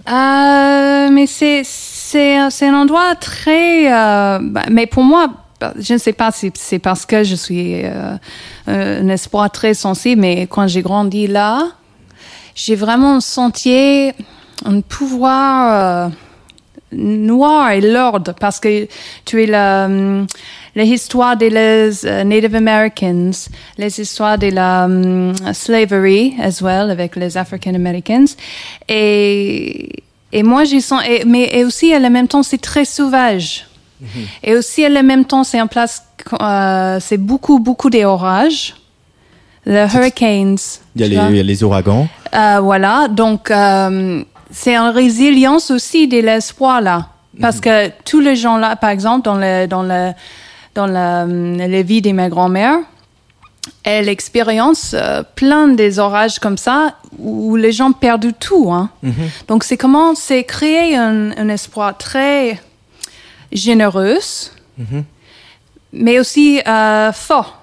Mais 0.08 1.26
c'est 1.28 1.62
c'est 1.64 2.38
un- 2.38 2.74
endroit 2.74 3.16
très 3.16 3.90
bah, 3.90 4.64
mais 4.72 4.86
pour 4.88 5.04
moi 5.04 5.28
je 5.78 5.94
ne 5.94 5.98
sais 5.98 6.14
pas 6.14 6.32
si 6.32 6.52
c'est 6.56 6.80
parce 6.80 7.06
que 7.06 7.24
je 7.24 7.36
suis 7.36 7.82
euh, 7.84 8.16
un 8.68 9.08
espoir 9.10 9.52
très 9.52 9.74
sensible 9.74 10.22
mais 10.22 10.48
quand 10.48 10.68
j'ai 10.68 10.82
grandi 10.82 11.28
là 11.28 11.72
j'ai 12.56 12.76
vraiment 12.76 13.20
senti 13.20 14.12
un 14.66 14.82
pouvoir 14.82 16.08
euh, 16.08 16.10
noir 16.92 17.72
et 17.72 17.82
l'ordre 17.82 18.34
parce 18.40 18.60
que 18.60 18.88
tu 19.26 19.44
es 19.44 19.46
la 19.46 19.86
hum, 19.86 20.28
l'histoire 20.76 21.38
des 21.38 21.50
les, 21.50 22.06
euh, 22.06 22.24
Native 22.24 22.56
Americans, 22.56 23.32
les 23.78 24.00
histoires 24.00 24.38
de 24.38 24.48
la 24.48 24.86
hum, 24.86 25.34
slavery 25.54 26.36
as 26.42 26.62
well 26.62 26.90
avec 26.90 27.16
les 27.16 27.38
African 27.38 27.76
Americans. 27.76 28.28
Et 28.88 30.04
et 30.32 30.44
moi 30.44 30.64
j'ai 30.64 30.82
sens 30.82 31.02
mais 31.26 31.50
et 31.54 31.64
aussi 31.64 31.94
à 31.94 32.00
la 32.00 32.10
même 32.10 32.28
temps 32.28 32.44
c'est 32.44 32.62
très 32.62 32.86
sauvage 32.86 33.69
et 34.44 34.56
aussi 34.56 34.86
à 34.86 34.90
la 34.90 35.04
même 35.04 35.26
temps 35.26 35.44
c'est 35.44 35.62
en 35.62 35.68
place 35.68 36.04
euh, 36.42 37.00
c'est 37.02 37.18
beaucoup 37.18 37.60
beaucoup 37.60 37.90
des 37.90 38.06
orages 38.06 38.76
les 39.66 39.86
hurricanes 39.94 40.58
Il 40.96 41.06
y 41.06 41.10
les, 41.10 41.16
il 41.16 41.36
y 41.36 41.40
a 41.40 41.44
les 41.44 41.64
ouragans. 41.64 42.08
Euh, 42.34 42.60
voilà, 42.62 43.08
donc 43.08 43.52
euh, 43.52 44.24
c'est 44.52 44.76
une 44.76 44.90
résilience 44.90 45.70
aussi 45.70 46.08
de 46.08 46.20
l'espoir 46.20 46.82
là. 46.82 47.08
Parce 47.40 47.60
que 47.62 47.90
tous 48.04 48.20
les 48.20 48.36
gens 48.36 48.58
là, 48.58 48.76
par 48.76 48.90
exemple, 48.90 49.24
dans 49.24 49.36
le, 49.36 49.66
dans 49.68 49.84
le, 49.84 50.12
dans 50.76 50.88
la, 50.88 51.24
hum, 51.24 51.58
la 51.58 51.82
vie 51.84 52.02
de 52.02 52.12
ma 52.12 52.30
grand-mère, 52.30 52.78
elle 53.84 54.10
expérience 54.10 54.94
euh, 54.94 55.24
plein 55.36 55.70
des 55.70 56.00
orages 56.00 56.40
comme 56.40 56.58
ça 56.58 56.96
où 57.18 57.56
les 57.56 57.72
gens 57.72 57.92
perdent 57.92 58.34
tout. 58.40 58.72
Hein. 58.72 58.90
Donc 59.48 59.64
c'est 59.64 59.78
comment 59.78 60.16
c'est 60.16 60.44
créer 60.44 60.98
un, 60.98 61.32
un 61.38 61.50
espoir 61.50 61.98
très 61.98 62.60
généreux, 63.52 64.20
mais 65.92 66.20
aussi 66.20 66.62
euh, 66.68 67.12
fort. 67.12 67.60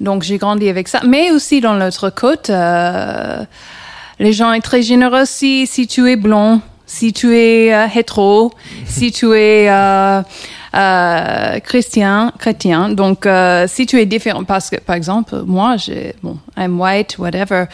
Donc 0.00 0.22
j'ai 0.22 0.38
grandi 0.38 0.68
avec 0.68 0.88
ça, 0.88 1.00
mais 1.06 1.30
aussi 1.30 1.60
dans 1.60 1.74
l'autre 1.74 2.10
côte, 2.10 2.50
euh, 2.50 3.44
les 4.18 4.32
gens 4.32 4.52
sont 4.54 4.60
très 4.60 4.82
généreux. 4.82 5.24
Si, 5.24 5.66
si 5.66 5.86
tu 5.86 6.10
es 6.10 6.16
blond, 6.16 6.60
si 6.86 7.12
tu 7.12 7.34
es 7.36 7.74
euh, 7.74 7.86
hétéro, 7.94 8.52
si 8.86 9.10
tu 9.10 9.32
es 9.34 9.68
euh, 10.76 11.56
euh, 11.56 11.60
chrétien, 11.60 12.32
chrétien. 12.38 12.90
Donc, 12.90 13.26
euh, 13.26 13.66
si 13.68 13.86
tu 13.86 14.00
es 14.00 14.06
différent, 14.06 14.44
parce 14.44 14.70
que, 14.70 14.76
par 14.76 14.96
exemple, 14.96 15.42
moi, 15.46 15.76
j'ai, 15.76 16.14
bon, 16.22 16.38
I'm 16.56 16.78
white, 16.80 17.18
whatever, 17.18 17.66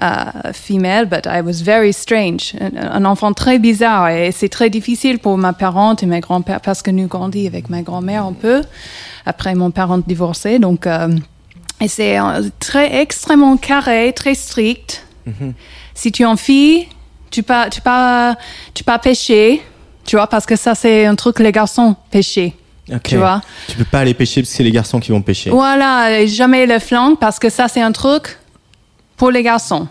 uh, 0.00 0.52
female, 0.52 1.06
but 1.06 1.26
I 1.26 1.40
was 1.40 1.62
very 1.62 1.92
strange. 1.92 2.54
Un, 2.60 3.02
un 3.02 3.04
enfant 3.04 3.32
très 3.32 3.58
bizarre 3.58 4.08
et 4.08 4.32
c'est 4.32 4.48
très 4.48 4.70
difficile 4.70 5.18
pour 5.18 5.36
ma 5.38 5.52
parente 5.52 6.02
et 6.02 6.06
mes 6.06 6.20
grands-pères 6.20 6.60
parce 6.60 6.82
que 6.82 6.90
nous 6.90 7.08
grandis 7.08 7.46
avec 7.46 7.68
ma 7.68 7.82
grand-mère 7.82 8.24
un 8.24 8.32
peu 8.32 8.62
après 9.26 9.54
mon 9.54 9.70
parent 9.70 9.98
divorcé. 9.98 10.58
Donc, 10.58 10.86
euh, 10.86 11.08
et 11.80 11.88
c'est 11.88 12.18
euh, 12.18 12.48
très 12.58 13.00
extrêmement 13.00 13.56
carré, 13.56 14.12
très 14.14 14.34
strict. 14.34 15.04
Si 15.94 16.10
tu 16.10 16.22
es 16.22 16.26
en 16.26 16.36
fille, 16.36 16.88
tu 17.30 17.42
pas, 17.42 17.68
tu 17.68 17.82
pas, 17.82 18.36
tu 18.72 18.82
pas 18.82 18.98
pêcher, 18.98 19.60
tu 20.08 20.16
vois, 20.16 20.26
parce 20.26 20.46
que 20.46 20.56
ça 20.56 20.74
c'est 20.74 21.04
un 21.04 21.14
truc 21.14 21.38
les 21.38 21.52
garçons. 21.52 21.94
Ok. 22.14 23.02
Tu 23.04 23.16
vois. 23.16 23.42
Tu 23.68 23.76
peux 23.76 23.84
pas 23.84 24.00
aller 24.00 24.14
pêcher 24.14 24.40
parce 24.40 24.50
que 24.50 24.56
c'est 24.56 24.62
les 24.62 24.72
garçons 24.72 25.00
qui 25.00 25.12
vont 25.12 25.20
pêcher. 25.20 25.50
Voilà, 25.50 26.24
jamais 26.26 26.64
le 26.64 26.78
flanc 26.78 27.14
parce 27.14 27.38
que 27.38 27.50
ça 27.50 27.68
c'est 27.68 27.82
un 27.82 27.92
truc 27.92 28.38
pour 29.18 29.30
les 29.30 29.42
garçons. 29.42 29.86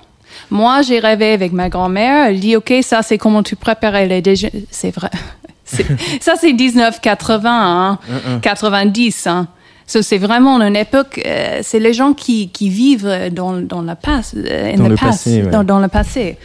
Moi, 0.50 0.82
j'ai 0.82 1.00
rêvé 1.00 1.34
avec 1.34 1.52
ma 1.52 1.70
grand-mère. 1.70 2.28
Elle 2.28 2.40
dit, 2.40 2.56
OK, 2.56 2.74
ça, 2.82 3.02
c'est 3.02 3.18
comment 3.18 3.44
tu 3.44 3.56
préparais 3.56 4.08
les 4.08 4.22
déjeuners. 4.22 4.66
C'est 4.72 4.92
vrai. 4.92 5.10
Ça, 6.22 6.36
c'est 6.40 6.54
1980, 6.54 7.50
hein, 7.52 8.00
90. 8.42 9.28
Hein. 9.28 9.48
So, 9.86 10.02
c'est 10.02 10.18
vraiment 10.18 10.62
une 10.62 10.76
époque, 10.78 11.22
euh, 11.26 11.60
c'est 11.62 11.80
les 11.80 11.94
gens 11.94 12.14
qui, 12.14 12.50
qui 12.50 12.70
vivent 12.70 13.30
dans, 13.32 13.54
dans 13.54 13.82
la 13.82 13.96
passe, 13.96 14.34
euh, 14.38 14.74
in 14.74 14.78
Dans 14.78 14.86
the 14.86 14.90
le 14.90 14.96
past, 14.96 15.08
passé, 15.10 15.44
ouais. 15.44 15.50
dans, 15.52 15.64
dans 15.66 15.80
le 15.80 15.88
passé. 15.90 16.38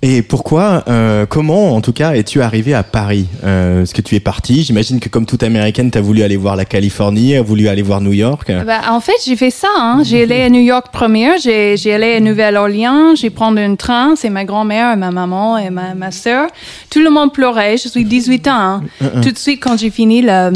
Et 0.00 0.22
pourquoi, 0.22 0.84
euh, 0.86 1.26
comment 1.26 1.74
en 1.74 1.80
tout 1.80 1.92
cas 1.92 2.12
es-tu 2.14 2.40
arrivé 2.40 2.72
à 2.72 2.84
Paris 2.84 3.26
euh, 3.42 3.82
Est-ce 3.82 3.92
que 3.92 4.00
tu 4.00 4.14
es 4.14 4.20
parti? 4.20 4.62
J'imagine 4.62 5.00
que 5.00 5.08
comme 5.08 5.26
toute 5.26 5.42
américaine, 5.42 5.90
tu 5.90 5.98
as 5.98 6.00
voulu 6.00 6.22
aller 6.22 6.36
voir 6.36 6.54
la 6.54 6.64
Californie, 6.64 7.34
as 7.34 7.42
voulu 7.42 7.66
aller 7.66 7.82
voir 7.82 8.00
New 8.00 8.12
York. 8.12 8.52
Bah, 8.64 8.80
en 8.90 9.00
fait, 9.00 9.16
j'ai 9.24 9.34
fait 9.34 9.50
ça. 9.50 9.66
Hein. 9.76 10.02
J'ai 10.04 10.22
allé 10.22 10.42
à 10.42 10.50
New 10.50 10.60
York 10.60 10.86
première, 10.92 11.38
j'ai, 11.38 11.76
j'ai 11.76 11.92
allé 11.94 12.14
à 12.14 12.20
Nouvelle-Orléans, 12.20 13.16
j'ai 13.16 13.30
pris 13.30 13.44
un 13.44 13.74
train, 13.74 14.14
c'est 14.14 14.30
ma 14.30 14.44
grand-mère 14.44 14.92
et 14.92 14.96
ma 14.96 15.10
maman 15.10 15.58
et 15.58 15.70
ma, 15.70 15.94
ma 15.94 16.12
sœur. 16.12 16.48
Tout 16.90 17.00
le 17.00 17.10
monde 17.10 17.32
pleurait, 17.32 17.76
je 17.76 17.88
suis 17.88 18.04
18 18.04 18.46
ans. 18.46 18.50
hein. 18.52 18.82
Tout 19.20 19.32
de 19.32 19.38
suite, 19.38 19.60
quand 19.60 19.76
j'ai 19.76 19.90
fini 19.90 20.22
le, 20.22 20.52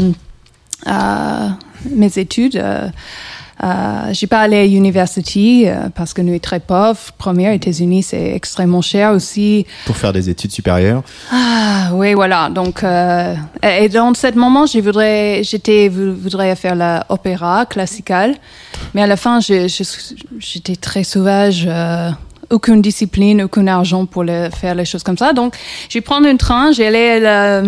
euh, 0.87 1.49
mes 1.91 2.17
études, 2.17 2.63
euh, 3.63 4.09
j'ai 4.11 4.27
pas 4.27 4.41
allé 4.41 4.57
à 4.57 4.65
l'université 4.65 5.69
euh, 5.69 5.89
parce 5.95 6.13
que 6.13 6.21
nous 6.21 6.33
sommes 6.33 6.39
très 6.39 6.59
pauvres. 6.59 6.99
Première, 7.17 7.51
aux 7.53 7.55
États-Unis, 7.55 8.03
c'est 8.03 8.31
extrêmement 8.35 8.81
cher 8.81 9.11
aussi. 9.11 9.65
pour 9.85 9.95
faire 9.95 10.11
des 10.11 10.29
études 10.29 10.51
supérieures. 10.51 11.01
Ah, 11.31 11.91
oui, 11.93 12.13
voilà. 12.13 12.49
Donc, 12.49 12.83
euh, 12.83 13.35
et 13.63 13.87
dans 13.89 14.13
ce 14.13 14.33
moment, 14.35 14.65
je 14.65 14.79
voudrais, 14.79 15.41
j'étais, 15.43 15.87
vou- 15.87 16.13
voudrais 16.13 16.55
faire 16.55 16.75
l'opéra 16.75 17.65
classical, 17.65 18.35
mais 18.93 19.01
à 19.03 19.07
la 19.07 19.15
fin, 19.17 19.39
j'étais 19.39 20.75
très 20.75 21.03
sauvage. 21.03 21.65
euh, 21.67 22.09
aucune 22.49 22.81
discipline, 22.83 23.41
aucun 23.43 23.65
argent 23.65 24.05
pour 24.05 24.23
le, 24.23 24.49
faire 24.51 24.75
les 24.75 24.85
choses 24.85 25.01
comme 25.01 25.17
ça. 25.17 25.33
Donc, 25.33 25.55
j'ai 25.89 26.01
pris 26.01 26.13
un 26.27 26.37
train, 26.37 26.71
j'ai 26.71 26.85
allé 26.85 27.25
à 27.25 27.63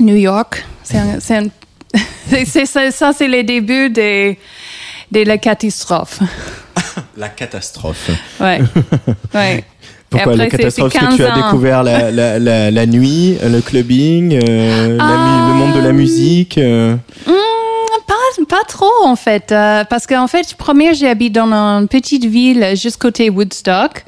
New 0.00 0.16
York. 0.16 0.64
C'est 0.82 0.98
ça, 2.90 3.12
c'est 3.12 3.28
les 3.28 3.42
débuts 3.44 3.90
des, 3.90 4.38
de 5.12 5.22
la 5.22 5.38
catastrophe. 5.38 6.20
La 7.16 7.28
catastrophe. 7.28 8.10
Ouais. 8.40 8.60
ouais. 9.34 9.64
Pourquoi 10.10 10.34
la 10.36 10.44
après, 10.44 10.56
c'est- 10.56 10.62
catastrophe 10.62 10.92
Parce 10.92 11.06
que 11.06 11.12
tu 11.12 11.22
15 11.22 11.30
as 11.30 11.34
découvert 11.42 11.82
la, 11.82 12.10
la, 12.10 12.38
la, 12.38 12.70
la 12.70 12.86
nuit, 12.86 13.36
le 13.42 13.60
clubbing, 13.60 14.40
euh, 14.42 14.96
la 14.96 15.04
Ah. 15.04 15.46
le 15.48 15.54
monde 15.54 15.74
de 15.76 15.80
la 15.80 15.92
musique. 15.92 16.58
euh. 16.58 16.96
Hmm, 17.26 17.32
pas, 18.08 18.44
pas 18.48 18.64
trop 18.66 18.90
en 19.04 19.14
fait, 19.16 19.52
euh, 19.52 19.84
parce 19.84 20.06
qu'en 20.06 20.26
fait, 20.26 20.54
première 20.54 20.94
j'habite 20.94 21.34
dans 21.34 21.52
une 21.52 21.86
petite 21.88 22.24
ville 22.24 22.72
juste 22.74 22.96
côté 22.96 23.30
Woodstock, 23.30 24.04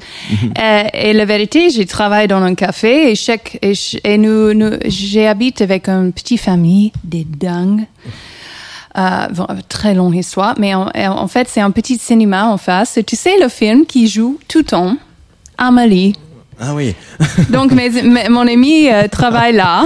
Euh, 0.59 0.83
et 0.93 1.13
la 1.13 1.25
vérité, 1.25 1.69
j'ai 1.69 1.85
travaillé 1.85 2.27
dans 2.27 2.41
un 2.41 2.55
café 2.55 3.11
et 3.11 3.15
chaque 3.15 3.59
et, 3.61 3.75
ch- 3.75 4.01
et 4.03 4.17
nous, 4.17 4.53
nous 4.53 4.71
j'habite 4.87 5.61
avec 5.61 5.87
une 5.87 6.11
petite 6.11 6.41
famille 6.41 6.91
des 7.03 7.25
dingues. 7.29 7.85
Euh, 8.97 9.27
bon, 9.29 9.47
très 9.69 9.93
longue 9.95 10.15
histoire, 10.15 10.53
mais 10.59 10.75
en, 10.75 10.87
en 10.95 11.27
fait, 11.27 11.47
c'est 11.49 11.61
un 11.61 11.71
petit 11.71 11.97
cinéma 11.97 12.45
en 12.47 12.57
face. 12.57 12.99
Tu 13.07 13.15
sais, 13.15 13.39
le 13.41 13.49
film 13.49 13.85
qui 13.85 14.07
joue 14.07 14.37
tout 14.47 14.59
le 14.59 14.63
temps, 14.65 14.97
Amélie. 15.57 16.13
Ah 16.59 16.75
oui. 16.75 16.93
Donc, 17.49 17.71
mes- 17.71 17.89
mes- 18.03 18.29
mon 18.29 18.47
ami 18.47 18.87
euh, 18.89 19.07
travaille 19.07 19.53
là. 19.53 19.85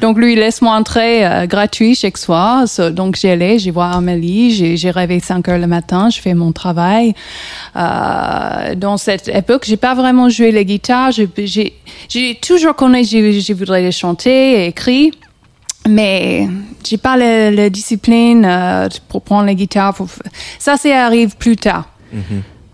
Donc, 0.00 0.16
lui, 0.18 0.34
laisse-moi 0.34 0.74
entrer 0.74 1.24
euh, 1.26 1.46
gratuit 1.46 1.94
chaque 1.94 2.16
soir. 2.16 2.66
So, 2.66 2.90
donc, 2.90 3.16
j'y 3.16 3.28
allais, 3.28 3.58
j'y 3.58 3.70
vois 3.70 3.90
Amélie, 3.90 4.76
j'ai 4.76 4.90
rêvé 4.90 5.20
5 5.20 5.46
heures 5.48 5.58
le 5.58 5.66
matin, 5.66 6.08
je 6.10 6.18
fais 6.20 6.32
mon 6.34 6.50
travail. 6.52 7.14
Euh, 7.76 8.74
dans 8.74 8.96
cette 8.96 9.28
époque, 9.28 9.64
j'ai 9.66 9.76
pas 9.76 9.94
vraiment 9.94 10.28
joué 10.28 10.50
la 10.50 10.64
guitare. 10.64 11.10
J'ai- 11.12 12.34
toujours 12.40 12.74
connu, 12.74 13.04
j'ai 13.04 13.52
voudrais 13.54 13.82
les 13.82 13.92
chanter 13.92 14.64
et 14.64 14.66
écrire. 14.68 15.12
Mais 15.88 16.48
j'ai 16.84 16.96
pas 16.98 17.16
la, 17.16 17.50
la 17.50 17.70
discipline 17.70 18.44
euh, 18.44 18.88
pour 19.08 19.22
prendre 19.22 19.46
la 19.46 19.54
guitare. 19.54 19.94
pour- 19.94 20.08
Ça, 20.58 20.76
ça 20.76 21.04
arrive 21.06 21.36
plus 21.36 21.56
tard. 21.56 21.88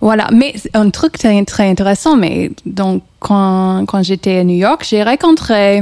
Voilà, 0.00 0.26
mais 0.32 0.54
un 0.74 0.90
truc 0.90 1.16
très, 1.16 1.44
très 1.44 1.68
intéressant, 1.70 2.16
mais 2.16 2.50
donc 2.66 3.02
quand, 3.20 3.84
quand 3.86 4.02
j'étais 4.02 4.38
à 4.38 4.44
New 4.44 4.56
York, 4.56 4.84
j'ai 4.88 5.02
rencontré 5.02 5.80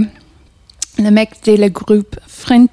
le 0.98 1.10
mec 1.10 1.30
de 1.46 1.52
le 1.56 1.68
groupe 1.70 2.16
Frente 2.26 2.72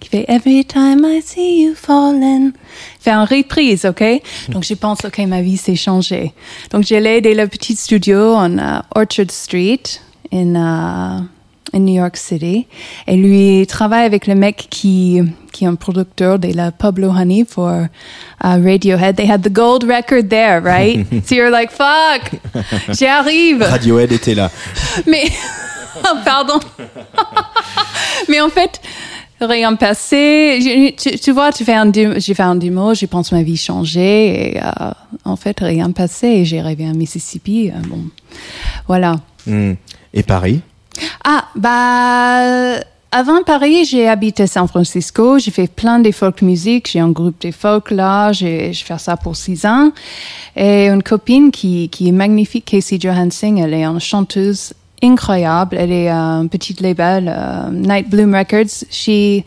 qui 0.00 0.08
fait 0.08 0.24
Every 0.28 0.64
time 0.64 1.04
I 1.04 1.20
see 1.20 1.62
you 1.64 1.74
falling. 1.74 2.52
Il 3.00 3.02
fait 3.02 3.10
une 3.10 3.26
reprise, 3.26 3.84
ok? 3.84 4.04
Donc 4.50 4.62
je 4.64 4.74
pense, 4.74 5.04
ok, 5.04 5.18
ma 5.26 5.40
vie 5.42 5.56
s'est 5.56 5.74
changée. 5.74 6.32
Donc 6.70 6.84
j'ai 6.84 7.00
dans 7.20 7.36
le 7.42 7.46
petit 7.48 7.74
studio 7.74 8.34
en 8.34 8.56
euh, 8.58 8.78
Orchard 8.94 9.30
Street 9.30 9.82
in, 10.32 10.54
uh, 10.54 11.24
in 11.74 11.80
New 11.80 11.94
York 11.94 12.16
City. 12.16 12.66
Et 13.06 13.16
lui 13.16 13.60
il 13.60 13.66
travaille 13.66 14.04
avec 14.04 14.26
le 14.26 14.34
mec 14.34 14.66
qui, 14.70 15.20
qui 15.52 15.64
est 15.64 15.68
un 15.68 15.74
producteur 15.74 16.38
de 16.38 16.52
la 16.54 16.70
Pablo 16.72 17.10
Honey 17.10 17.44
for 17.48 17.70
uh, 17.72 17.86
Radiohead. 18.42 19.16
They 19.16 19.26
had 19.30 19.42
the 19.42 19.52
gold 19.52 19.84
record 19.84 20.28
there, 20.30 20.60
right? 20.60 21.06
so 21.24 21.34
you're 21.34 21.50
like, 21.50 21.70
fuck, 21.70 22.30
j'y 22.90 23.06
arrive. 23.06 23.62
Radiohead 23.62 24.12
était 24.12 24.34
là. 24.34 24.50
Mais, 25.06 25.24
pardon. 26.24 26.60
Mais 28.28 28.40
en 28.40 28.48
fait, 28.48 28.80
rien 29.40 29.74
passé. 29.76 30.94
Tu, 30.98 31.18
tu 31.18 31.32
vois, 31.32 31.52
tu 31.52 31.64
fais 31.64 31.74
un, 31.74 31.90
j'ai 31.92 32.34
fait 32.34 32.42
un 32.42 32.56
démo, 32.56 32.94
je 32.94 33.06
pense 33.06 33.32
ma 33.32 33.42
vie 33.42 33.56
changé 33.56 34.56
et 34.56 34.60
euh, 34.60 34.90
en 35.24 35.36
fait, 35.36 35.60
rien 35.60 35.90
passé 35.90 36.26
et 36.26 36.44
j'ai 36.44 36.60
rêvé 36.60 36.86
à 36.86 36.92
Mississippi. 36.92 37.70
euh, 37.70 37.78
bon, 37.88 38.04
voilà. 38.86 39.20
Hmm. 39.46 39.74
Et 40.12 40.22
Paris? 40.22 40.62
Ah, 41.24 41.44
bah, 41.54 42.80
avant 43.16 43.44
Paris, 43.44 43.84
j'ai 43.84 44.08
habité 44.08 44.48
San 44.48 44.66
Francisco. 44.66 45.38
J'ai 45.38 45.52
fait 45.52 45.68
plein 45.68 46.00
de 46.00 46.10
folk 46.10 46.42
music. 46.42 46.90
J'ai 46.90 46.98
un 46.98 47.10
groupe 47.10 47.40
de 47.40 47.52
folk 47.52 47.92
là. 47.92 48.32
J'ai, 48.32 48.72
je 48.72 48.84
fais 48.84 48.98
ça 48.98 49.16
pour 49.16 49.36
six 49.36 49.64
ans. 49.64 49.92
Et 50.56 50.88
une 50.88 51.02
copine 51.02 51.52
qui, 51.52 51.88
qui 51.90 52.08
est 52.08 52.12
magnifique, 52.12 52.64
Casey 52.64 52.98
Johansson, 53.00 53.56
elle 53.56 53.72
est 53.72 53.84
une 53.84 54.00
chanteuse 54.00 54.72
incroyable. 55.00 55.76
Elle 55.78 55.92
est 55.92 56.10
euh, 56.10 56.40
un 56.40 56.46
petit 56.48 56.74
label, 56.80 57.32
euh, 57.32 57.70
Night 57.70 58.10
Bloom 58.10 58.34
Records. 58.34 58.84
She 58.90 59.44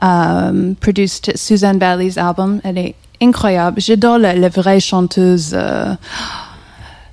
um, 0.00 0.76
produced 0.80 1.36
Suzanne 1.36 1.78
Bailey's 1.78 2.16
album. 2.16 2.60
Elle 2.62 2.78
est 2.78 2.94
incroyable. 3.20 3.80
J'adore 3.80 4.18
la, 4.18 4.34
la 4.34 4.48
vraie 4.48 4.78
chanteuse. 4.78 5.56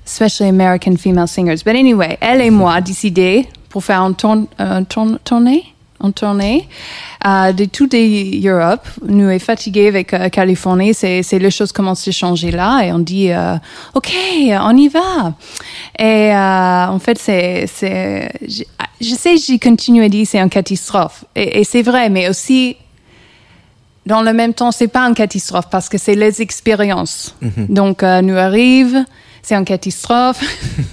especially 0.06 0.48
American 0.48 0.96
female 0.96 1.26
singers. 1.28 1.62
But 1.64 1.76
anyway, 1.76 2.16
elle 2.20 2.40
et 2.40 2.50
moi 2.50 2.80
décidé 2.80 3.48
pour 3.70 3.82
faire 3.82 4.02
un, 4.02 4.12
tourn, 4.12 4.46
un 4.58 4.82
tourn- 4.84 5.18
tournée, 5.24 5.64
un 6.02 6.10
tournée 6.10 6.68
euh, 7.26 7.52
de 7.52 7.64
toute 7.66 7.94
l'Europe. 7.94 8.86
Nous 9.06 9.30
est 9.30 9.38
fatigués 9.38 9.88
avec 9.88 10.12
euh, 10.12 10.28
Californie. 10.28 10.92
C'est, 10.92 11.22
c'est 11.22 11.38
les 11.38 11.50
choses 11.50 11.72
commencent 11.72 12.06
à 12.06 12.10
changer 12.12 12.50
là 12.50 12.82
et 12.84 12.92
on 12.92 12.98
dit 12.98 13.30
euh, 13.30 13.56
OK, 13.94 14.10
on 14.62 14.76
y 14.76 14.88
va. 14.88 15.34
Et 15.98 16.34
euh, 16.34 16.86
en 16.88 16.98
fait, 16.98 17.18
c'est, 17.18 17.66
c'est, 17.66 18.30
je, 18.46 18.64
je 19.00 19.14
sais, 19.14 19.36
j'ai 19.38 19.58
continué 19.58 20.04
à 20.04 20.08
dire 20.08 20.26
c'est 20.26 20.38
une 20.40 20.50
catastrophe 20.50 21.24
et, 21.34 21.60
et 21.60 21.64
c'est 21.64 21.82
vrai, 21.82 22.10
mais 22.10 22.28
aussi 22.28 22.76
dans 24.06 24.22
le 24.22 24.32
même 24.32 24.54
temps, 24.54 24.72
c'est 24.72 24.88
pas 24.88 25.02
une 25.06 25.14
catastrophe 25.14 25.66
parce 25.70 25.88
que 25.88 25.98
c'est 25.98 26.14
les 26.16 26.40
expériences. 26.42 27.36
Donc, 27.68 28.02
euh, 28.02 28.22
nous 28.22 28.36
arrive, 28.36 29.04
c'est 29.42 29.54
une 29.54 29.64
catastrophe. 29.64 30.42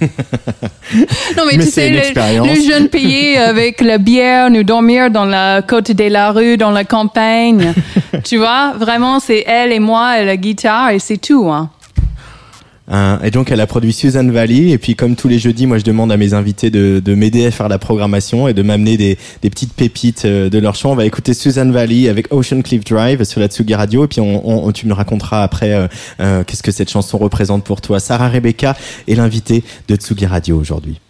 non, 1.36 1.44
mais, 1.46 1.56
Mais 1.56 1.64
tu 1.64 1.70
sais, 1.70 1.90
le, 1.90 2.54
le 2.54 2.60
jeune 2.60 2.88
payé 2.88 3.38
avec 3.38 3.80
la 3.80 3.98
bière, 3.98 4.50
nous 4.50 4.62
dormir 4.62 5.10
dans 5.10 5.24
la 5.24 5.62
côte 5.62 5.92
de 5.92 6.04
la 6.04 6.32
rue, 6.32 6.56
dans 6.56 6.70
la 6.70 6.84
campagne. 6.84 7.74
tu 8.24 8.38
vois, 8.38 8.72
vraiment, 8.76 9.20
c'est 9.20 9.44
elle 9.46 9.72
et 9.72 9.80
moi 9.80 10.20
et 10.20 10.24
la 10.24 10.36
guitare 10.36 10.90
et 10.90 10.98
c'est 10.98 11.18
tout. 11.18 11.48
Hein. 11.50 11.70
Euh, 12.90 13.18
et 13.20 13.30
donc 13.30 13.50
elle 13.50 13.60
a 13.60 13.66
produit 13.66 13.92
Susan 13.92 14.26
Valley. 14.28 14.70
Et 14.70 14.78
puis 14.78 14.94
comme 14.94 15.16
tous 15.16 15.28
les 15.28 15.38
jeudis, 15.38 15.66
moi 15.66 15.78
je 15.78 15.84
demande 15.84 16.10
à 16.12 16.16
mes 16.16 16.34
invités 16.34 16.70
de, 16.70 17.00
de 17.04 17.14
m'aider 17.14 17.46
à 17.46 17.50
faire 17.50 17.68
la 17.68 17.78
programmation 17.78 18.48
et 18.48 18.54
de 18.54 18.62
m'amener 18.62 18.96
des, 18.96 19.18
des 19.42 19.50
petites 19.50 19.72
pépites 19.72 20.24
euh, 20.24 20.48
de 20.48 20.58
leur 20.58 20.74
chant. 20.74 20.92
On 20.92 20.96
va 20.96 21.04
écouter 21.04 21.34
Susan 21.34 21.70
Valley 21.70 22.08
avec 22.08 22.32
Ocean 22.32 22.62
Cliff 22.62 22.84
Drive 22.84 23.24
sur 23.24 23.40
la 23.40 23.48
Tsugi 23.48 23.74
Radio. 23.74 24.04
Et 24.04 24.08
puis 24.08 24.20
on, 24.20 24.66
on, 24.66 24.72
tu 24.72 24.86
me 24.86 24.94
raconteras 24.94 25.42
après 25.42 25.72
euh, 25.72 25.86
euh, 26.20 26.44
qu'est-ce 26.44 26.62
que 26.62 26.72
cette 26.72 26.90
chanson 26.90 27.18
représente 27.18 27.64
pour 27.64 27.80
toi. 27.80 28.00
Sarah 28.00 28.28
Rebecca 28.28 28.76
est 29.06 29.14
l'invitée 29.14 29.62
de 29.88 29.96
Tsugi 29.96 30.26
Radio 30.26 30.58
aujourd'hui. 30.58 31.00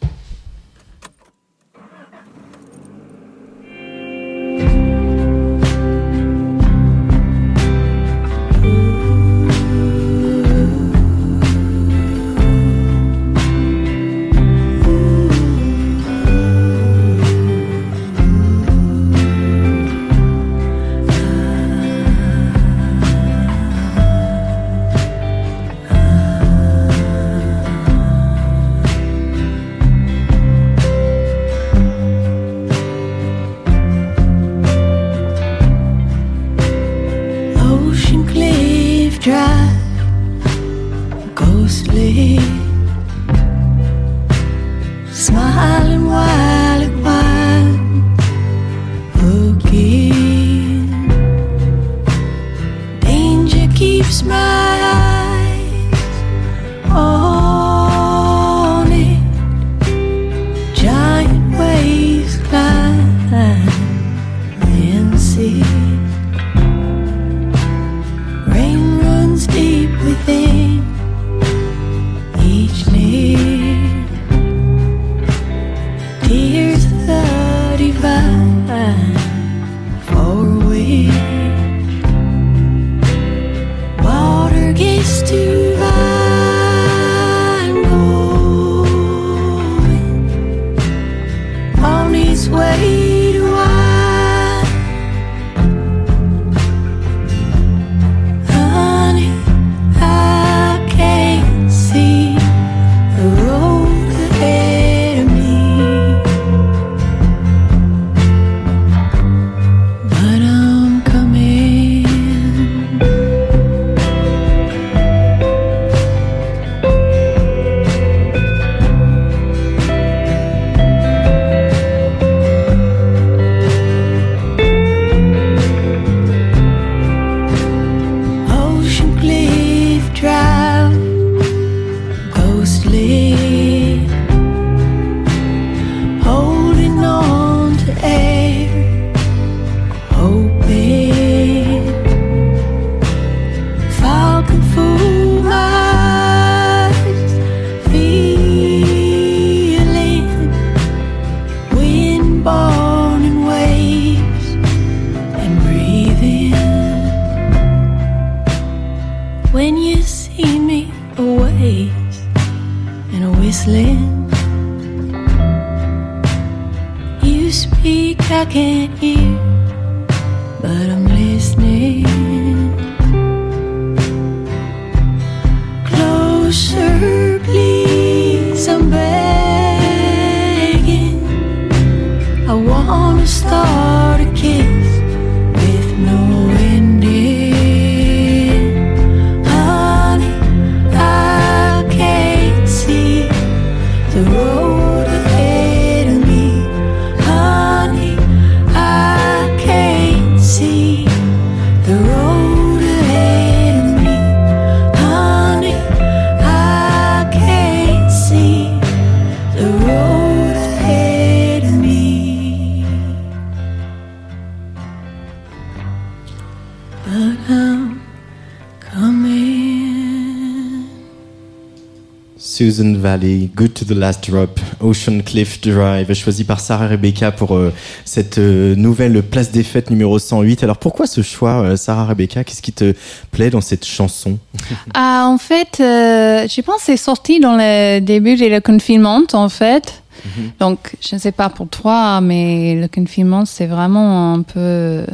Susan 222.58 222.94
Valley, 222.94 223.48
Good 223.54 223.72
to 223.72 223.84
the 223.84 223.96
Last 223.96 224.28
Drop, 224.28 224.58
Ocean 224.80 225.22
Cliff 225.24 225.60
Drive, 225.60 226.12
choisi 226.12 226.42
par 226.42 226.58
Sarah 226.58 226.88
Rebecca 226.88 227.30
pour 227.30 227.54
euh, 227.54 227.72
cette 228.04 228.38
euh, 228.38 228.74
nouvelle 228.74 229.22
place 229.22 229.52
des 229.52 229.62
fêtes 229.62 229.90
numéro 229.90 230.18
108. 230.18 230.64
Alors 230.64 230.78
pourquoi 230.78 231.06
ce 231.06 231.22
choix, 231.22 231.62
euh, 231.62 231.76
Sarah 231.76 232.06
Rebecca? 232.06 232.42
Qu'est-ce 232.42 232.60
qui 232.60 232.72
te 232.72 232.94
plaît 233.30 233.50
dans 233.50 233.60
cette 233.60 233.84
chanson? 233.84 234.38
Ah, 234.94 235.28
En 235.28 235.38
fait, 235.38 235.76
je 235.78 236.60
pense 236.62 236.78
que 236.78 236.82
c'est 236.86 236.96
sorti 236.96 237.38
dans 237.38 237.54
le 237.56 238.00
début 238.00 238.34
de 238.34 238.58
confinement, 238.58 239.22
en 239.34 239.48
fait. 239.48 240.02
Mhm. 240.24 240.50
Donc, 240.58 240.96
je 241.00 241.14
ne 241.14 241.20
sais 241.20 241.30
pas 241.30 241.50
pour 241.50 241.68
toi, 241.68 242.20
mais 242.20 242.74
le 242.74 242.88
confinement, 242.88 243.44
c'est 243.44 243.66
vraiment 243.66 244.34
un 244.34 244.42
peu 244.42 245.04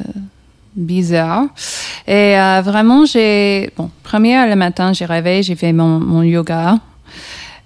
bizarre. 0.74 1.44
Et 2.08 2.36
vraiment, 2.62 3.04
j'ai... 3.04 3.70
Bon, 3.76 3.90
première, 4.02 4.48
le 4.48 4.56
matin, 4.56 4.94
j'ai 4.94 5.04
rêvé, 5.04 5.42
j'ai 5.42 5.56
fait 5.56 5.74
mon, 5.74 6.00
mon 6.00 6.22
yoga. 6.22 6.78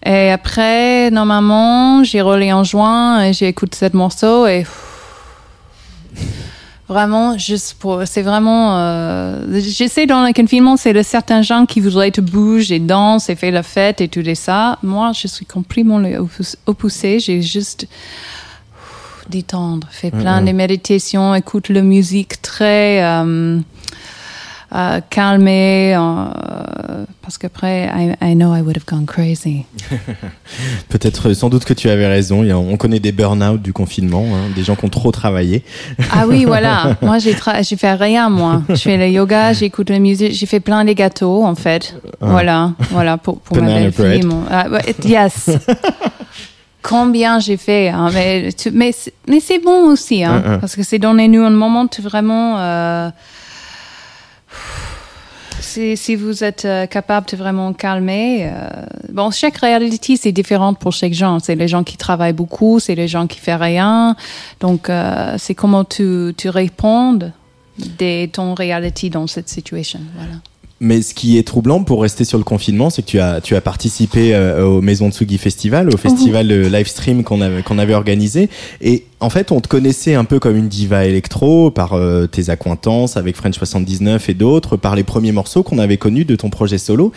Et 0.05 0.31
après, 0.31 1.11
normalement, 1.11 2.05
j'ai 2.05 2.21
relé 2.21 2.53
en 2.53 2.65
juin 2.65 3.23
et 3.23 3.33
j'ai 3.33 3.49
écouté 3.49 3.77
ce 3.79 3.97
morceau 3.97 4.47
et 4.47 4.65
vraiment, 6.89 7.37
juste 7.37 7.77
pour, 7.79 8.03
c'est 8.07 8.23
vraiment, 8.23 8.79
euh, 8.79 9.61
j'essaie 9.61 10.07
dans 10.07 10.25
le 10.25 10.33
confinement, 10.33 10.77
c'est 10.77 10.93
de 10.93 11.03
certains 11.03 11.43
gens 11.43 11.67
qui 11.67 11.81
voudraient 11.81 12.11
te 12.11 12.21
bouger 12.21 12.77
et 12.77 12.81
danser 12.81 13.33
et 13.33 13.37
faire 13.37 13.53
la 13.53 13.63
fête 13.63 14.01
et 14.01 14.09
tout 14.09 14.23
ça. 14.35 14.79
Moi, 14.83 15.13
je 15.13 15.27
suis 15.29 15.45
complètement 15.45 16.01
opposé. 16.67 17.21
J'ai 17.21 17.43
juste 17.43 17.87
détendre, 19.29 19.87
fait 19.91 20.11
plein 20.11 20.41
de 20.41 20.53
méditations, 20.53 21.35
écoute 21.35 21.69
la 21.69 21.83
musique 21.83 22.41
très, 22.41 23.03
euh, 23.03 23.61
euh, 24.75 25.01
calmer, 25.09 25.95
euh, 25.97 27.05
parce 27.23 27.39
qu'après, 27.39 27.87
I, 27.95 28.15
I 28.23 28.35
know 28.35 28.55
I 28.55 28.61
would 28.61 28.77
have 28.77 28.85
gone 28.87 29.07
crazy. 29.07 29.65
Peut-être, 30.89 31.33
sans 31.33 31.49
doute 31.49 31.65
que 31.65 31.73
tu 31.75 31.89
avais 31.89 32.07
raison. 32.07 32.43
On 32.53 32.77
connaît 32.77 33.01
des 33.01 33.13
burn-out 33.13 33.61
du 33.63 33.73
confinement, 33.73 34.25
hein, 34.35 34.51
des 34.55 34.63
gens 34.63 34.77
qui 34.77 34.85
ont 34.85 34.89
trop 34.91 35.11
travaillé. 35.11 35.65
Ah 36.13 36.27
oui, 36.27 36.45
voilà. 36.47 36.97
Moi, 37.03 37.19
j'ai 37.19 37.35
j'ai 37.63 37.77
fait 37.77 37.95
rien, 37.95 38.29
moi. 38.29 38.63
Je 38.69 38.75
fais 38.77 38.97
le 38.97 39.09
yoga, 39.09 39.53
j'écoute 39.55 39.89
la 39.91 39.99
musique, 39.99 40.33
j'ai 40.33 40.47
fait 40.47 40.61
plein 40.61 40.85
de 40.85 40.93
gâteaux, 40.93 41.45
en 41.45 41.55
fait. 41.55 41.95
Voilà, 42.21 42.73
voilà, 42.91 43.17
pour, 43.17 43.41
pour 43.41 43.57
ma 43.57 43.63
Banana 43.63 43.81
belle 43.87 43.91
bread. 43.93 44.13
fille. 44.21 44.27
mon- 44.29 44.45
ah, 44.51 44.67
yes. 45.05 45.51
Combien 46.83 47.41
j'ai 47.41 47.57
fait, 47.57 47.89
hein, 47.89 48.09
mais, 48.15 48.49
mais, 48.73 48.93
c'est- 48.93 49.13
mais 49.29 49.41
c'est 49.41 49.59
bon 49.59 49.91
aussi, 49.91 50.23
hein, 50.25 50.43
hein. 50.47 50.59
parce 50.59 50.77
que 50.77 50.83
c'est 50.83 50.99
donné-nous 50.99 51.43
un 51.43 51.51
moment 51.51 51.87
vraiment. 52.03 52.57
euh, 52.59 53.11
si, 55.97 56.17
vous 56.17 56.45
êtes 56.45 56.65
euh, 56.65 56.87
capable 56.87 57.29
de 57.29 57.37
vraiment 57.37 57.73
calmer, 57.73 58.51
euh, 58.51 58.69
bon, 59.11 59.31
chaque 59.31 59.59
réalité 59.59 60.17
c'est 60.17 60.33
différent 60.33 60.75
pour 60.75 60.93
chaque 60.93 61.13
gens. 61.13 61.39
C'est 61.39 61.55
les 61.55 61.69
gens 61.69 61.85
qui 61.85 61.97
travaillent 61.97 62.33
beaucoup, 62.33 62.81
c'est 62.81 62.95
les 62.95 63.09
gens 63.09 63.27
qui 63.27 63.39
font 63.39 63.59
rien. 63.59 64.17
Donc, 64.61 64.91
euh, 64.91 65.35
c'est 65.39 65.55
comment 65.55 65.85
tu, 65.85 66.35
tu 66.37 66.49
réponds 66.49 67.19
de 67.79 68.27
ton 68.27 68.55
réalité 68.55 69.11
dans 69.11 69.27
cette 69.27 69.49
situation. 69.49 70.01
Voilà. 70.17 70.35
Mais 70.81 71.03
ce 71.03 71.13
qui 71.13 71.39
est 71.39 71.43
troublant 71.43 71.83
pour 71.83 72.03
rester 72.03 72.25
sur 72.25 72.39
le 72.39 72.45
confinement, 72.45 72.89
c'est 72.89 73.03
que 73.03 73.09
tu 73.09 73.19
as, 73.19 73.41
tu 73.41 73.57
as 73.57 73.61
participé 73.61 74.33
euh, 74.35 74.65
au 74.65 74.81
Maison 74.81 75.11
Tsugi 75.11 75.37
Festival, 75.37 75.89
au 75.93 75.97
festival 75.97 76.47
de 76.47 76.67
live 76.67 76.87
stream 76.87 77.25
qu'on 77.25 77.41
avait, 77.41 77.63
qu'on 77.63 77.79
avait 77.79 77.95
organisé. 77.95 78.49
Et 78.81 79.05
en 79.19 79.29
fait, 79.29 79.51
on 79.51 79.61
te 79.61 79.67
connaissait 79.67 80.15
un 80.15 80.25
peu 80.25 80.39
comme 80.39 80.57
une 80.57 80.69
diva 80.69 81.05
électro 81.05 81.73
par 81.73 81.95
euh, 81.95 82.27
tes 82.27 82.51
accointances 82.51 83.17
avec 83.17 83.35
French 83.35 83.57
79 83.57 84.29
et 84.29 84.35
d'autres, 84.35 84.77
par 84.77 84.95
les 84.95 85.03
premiers 85.03 85.33
morceaux 85.33 85.65
qu'on 85.65 85.79
avait 85.79 85.97
connus 85.97 86.25
de 86.25 86.37
ton 86.37 86.49
projet 86.49 86.79
solo. 86.79 87.13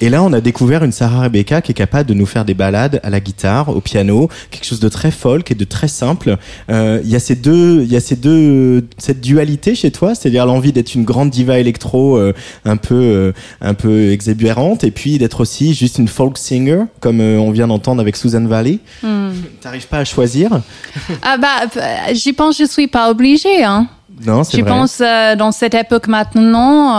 Et 0.00 0.10
là, 0.10 0.22
on 0.22 0.32
a 0.32 0.40
découvert 0.40 0.82
une 0.84 0.92
Sarah 0.92 1.20
Rebecca 1.22 1.62
qui 1.62 1.70
est 1.70 1.74
capable 1.74 2.08
de 2.08 2.14
nous 2.14 2.26
faire 2.26 2.44
des 2.44 2.52
balades 2.54 3.00
à 3.04 3.10
la 3.10 3.20
guitare, 3.20 3.68
au 3.70 3.80
piano, 3.80 4.28
quelque 4.50 4.66
chose 4.66 4.80
de 4.80 4.88
très 4.88 5.10
folk 5.10 5.50
et 5.50 5.54
de 5.54 5.64
très 5.64 5.88
simple. 5.88 6.36
Euh, 6.70 7.00
Il 7.04 7.10
y 7.10 7.16
a 7.16 7.20
ces 7.20 7.36
deux, 7.36 7.82
il 7.82 7.92
y 7.92 7.96
a 7.96 8.00
ces 8.00 8.16
deux, 8.16 8.86
cette 8.98 9.20
dualité 9.20 9.74
chez 9.74 9.90
toi, 9.92 10.14
c'est-à-dire 10.14 10.46
l'envie 10.46 10.72
d'être 10.72 10.94
une 10.94 11.04
grande 11.04 11.30
diva 11.30 11.58
électro, 11.58 12.16
euh, 12.16 12.34
un 12.64 12.76
peu, 12.76 12.94
euh, 12.94 13.32
un 13.60 13.74
peu 13.74 14.10
exubérante, 14.10 14.84
et 14.84 14.90
puis 14.90 15.16
d'être 15.18 15.40
aussi 15.40 15.74
juste 15.74 15.98
une 15.98 16.08
folk 16.08 16.38
singer, 16.38 16.82
comme 17.00 17.20
euh, 17.20 17.38
on 17.38 17.50
vient 17.52 17.68
d'entendre 17.68 18.00
avec 18.00 18.16
Susan 18.16 18.44
Valley. 18.46 18.80
T'arrives 19.60 19.86
pas 19.86 19.98
à 19.98 20.04
choisir? 20.04 20.50
Ah 21.22 21.38
bah, 21.38 21.66
j'y 22.12 22.32
pense, 22.32 22.58
je 22.58 22.64
suis 22.64 22.88
pas 22.88 23.10
obligée, 23.10 23.62
hein. 23.64 23.86
Non, 24.26 24.44
c'est 24.44 24.58
Je 24.58 24.62
vrai. 24.62 24.70
pense 24.70 24.98
dans 25.38 25.50
cette 25.50 25.74
époque 25.74 26.08
maintenant, 26.08 26.94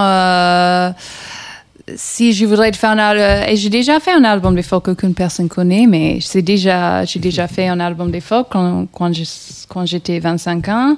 si 1.95 2.33
je 2.33 2.45
voudrais 2.45 2.73
faire 2.73 2.91
un 2.91 2.97
album, 2.97 3.47
et 3.49 3.55
j'ai 3.55 3.69
déjà 3.69 3.99
fait 3.99 4.11
un 4.11 4.23
album 4.23 4.55
de 4.55 4.61
folk 4.63 4.85
qu'aucune 4.85 5.13
personne 5.13 5.47
connaît, 5.47 5.85
mais 5.87 6.17
c'est 6.19 6.41
déjà, 6.41 7.05
j'ai 7.05 7.19
déjà 7.19 7.47
fait 7.55 7.67
un 7.67 7.79
album 7.79 8.09
de 8.11 8.19
folk 8.19 8.47
quand, 8.49 8.87
quand 8.91 9.13
je- 9.13 9.23
quand 9.69 9.85
j'étais 9.85 10.19
25 10.19 10.67
ans. 10.69 10.95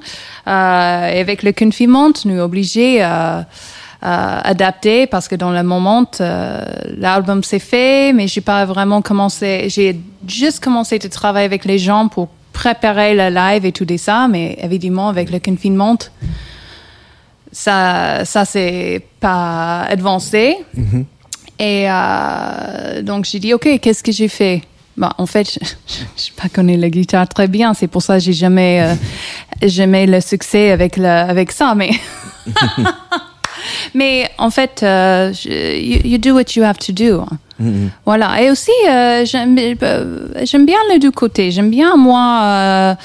Euh, 0.47 1.07
et 1.13 1.19
avec 1.19 1.43
le 1.43 1.51
confinement, 1.51 2.09
nous 2.25 2.39
obligés 2.39 3.01
à 3.01 3.45
adapter 4.01 5.07
parce 5.07 5.27
que 5.27 5.35
dans 5.35 5.51
le 5.51 5.63
moment, 5.63 6.05
euh, 6.21 6.61
l'album 6.97 7.43
s'est 7.43 7.59
fait, 7.59 8.13
mais 8.13 8.27
j'ai 8.27 8.41
pas 8.41 8.63
vraiment 8.65 9.01
commencé, 9.01 9.65
j'ai 9.69 9.99
juste 10.27 10.63
commencé 10.63 10.99
de 10.99 11.07
travailler 11.07 11.45
avec 11.45 11.65
les 11.65 11.79
gens 11.79 12.07
pour 12.07 12.27
préparer 12.53 13.15
le 13.15 13.29
live 13.33 13.65
et 13.65 13.71
tout 13.71 13.85
ça, 13.97 14.27
mais 14.27 14.57
évidemment, 14.61 15.09
avec 15.09 15.31
le 15.31 15.39
confinement, 15.39 15.97
ça, 17.57 18.23
ça 18.23 18.45
c'est 18.45 19.01
pas 19.19 19.81
avancé. 19.81 20.57
Et 21.57 21.89
euh, 21.89 23.01
donc 23.01 23.25
j'ai 23.25 23.39
dit 23.39 23.53
ok, 23.53 23.79
qu'est-ce 23.81 24.03
que 24.03 24.11
j'ai 24.11 24.27
fait? 24.27 24.61
Bah, 24.95 25.13
en 25.17 25.25
fait, 25.25 25.47
je 26.17 26.61
n'ai 26.61 26.75
pas 26.75 26.77
la 26.77 26.89
guitare 26.89 27.27
très 27.27 27.47
bien, 27.47 27.73
c'est 27.73 27.87
pour 27.87 28.03
ça 28.03 28.15
que 28.15 28.23
j'ai 28.23 28.33
jamais 28.33 28.81
euh, 28.83 29.67
jamais 29.67 30.05
le 30.05 30.21
succès 30.21 30.69
avec 30.69 30.97
le, 30.97 31.07
avec 31.07 31.51
ça, 31.51 31.73
mais. 31.75 31.89
Mais 33.93 34.29
en 34.37 34.49
fait, 34.49 34.81
euh, 34.83 35.31
you, 35.45 35.99
you 36.03 36.17
do 36.17 36.33
what 36.33 36.55
you 36.55 36.63
have 36.63 36.77
to 36.77 36.91
do. 36.91 37.25
Voilà. 38.05 38.41
Et 38.41 38.51
aussi, 38.51 38.71
euh, 38.87 39.25
j'aime 39.25 39.57
euh, 39.81 40.27
j'aime 40.43 40.65
bien 40.65 40.77
les 40.91 40.99
deux 40.99 41.11
côtés. 41.11 41.49
J'aime 41.49 41.71
bien 41.71 41.95
moi 41.95 42.41
euh, 42.43 42.95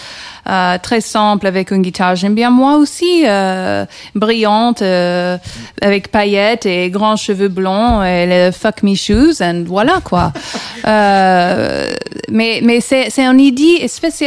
euh, 0.48 0.78
très 0.82 1.00
simple 1.00 1.46
avec 1.46 1.70
une 1.70 1.82
guitare. 1.82 2.16
J'aime 2.16 2.34
bien 2.34 2.50
moi 2.50 2.76
aussi 2.76 3.22
euh, 3.26 3.86
brillante 4.14 4.82
euh, 4.82 5.38
avec 5.80 6.10
paillettes 6.10 6.66
et 6.66 6.90
grands 6.90 7.16
cheveux 7.16 7.48
blonds 7.48 8.02
et 8.02 8.26
le 8.26 8.50
fuck 8.50 8.82
me 8.82 8.94
shoes 8.94 9.40
and 9.40 9.64
voilà 9.66 10.00
quoi. 10.04 10.32
Euh, 10.84 11.92
mais 12.28 12.58
mais 12.64 12.80
c'est 12.80 13.08
c'est 13.08 13.24
une 13.24 13.38
idée 13.38 13.86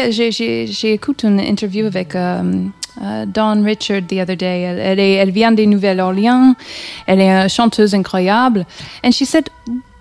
j'ai 0.09 0.67
j'ai 0.67 0.93
écouté 0.93 1.27
une 1.27 1.41
interview 1.41 1.85
avec 1.85 2.15
euh, 3.01 3.25
Dawn 3.25 3.63
Richard 3.63 4.03
the 4.07 4.19
other 4.21 4.35
day. 4.35 4.61
Elle, 4.61 4.79
elle, 4.79 4.99
est, 4.99 5.13
elle 5.13 5.31
vient 5.31 5.51
des 5.51 5.65
Nouvelles-Orléans. 5.65 6.55
Elle 7.07 7.21
est 7.21 7.29
une 7.29 7.49
chanteuse 7.49 7.93
incroyable. 7.93 8.65
And 9.03 9.11
she 9.11 9.25
said, 9.25 9.49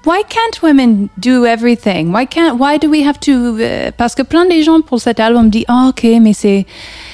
Why 0.04 0.22
can't 0.28 0.62
women 0.62 1.08
do 1.16 1.46
everything? 1.46 2.12
Why 2.12 2.26
can't? 2.26 2.58
Why 2.58 2.78
do 2.78 2.90
we 2.90 3.06
have 3.06 3.18
to? 3.20 3.56
euh, 3.58 3.90
parce 3.96 4.14
que 4.14 4.22
plein 4.22 4.44
de 4.44 4.60
gens 4.62 4.82
pour 4.82 5.00
cet 5.00 5.18
album 5.18 5.48
disent, 5.48 5.64
ah 5.68 5.86
ok, 5.88 6.04
mais 6.20 6.34
c'est 6.34 6.66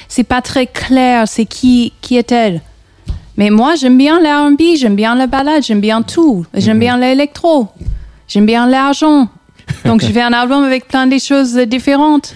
c'est 0.09 0.25
pas 0.25 0.41
très 0.41 0.67
clair. 0.67 1.25
C'est 1.27 1.45
qui 1.45 1.93
qui 2.01 2.17
est-elle? 2.17 2.61
Mais 3.37 3.49
moi, 3.49 3.75
j'aime 3.75 3.97
bien 3.97 4.19
l'R&B, 4.19 4.75
j'aime 4.75 4.95
bien 4.95 5.15
la 5.15 5.25
balade, 5.25 5.63
j'aime 5.63 5.79
bien 5.79 6.01
tout. 6.01 6.45
J'aime 6.53 6.79
bien 6.79 6.97
l'électro, 6.97 7.69
j'aime 8.27 8.45
bien 8.45 8.67
l'argent. 8.67 9.29
Donc, 9.85 10.01
je 10.01 10.07
fais 10.11 10.21
un 10.21 10.33
album 10.33 10.63
avec 10.65 10.87
plein 10.89 11.07
de 11.07 11.17
choses 11.17 11.55
différentes. 11.55 12.35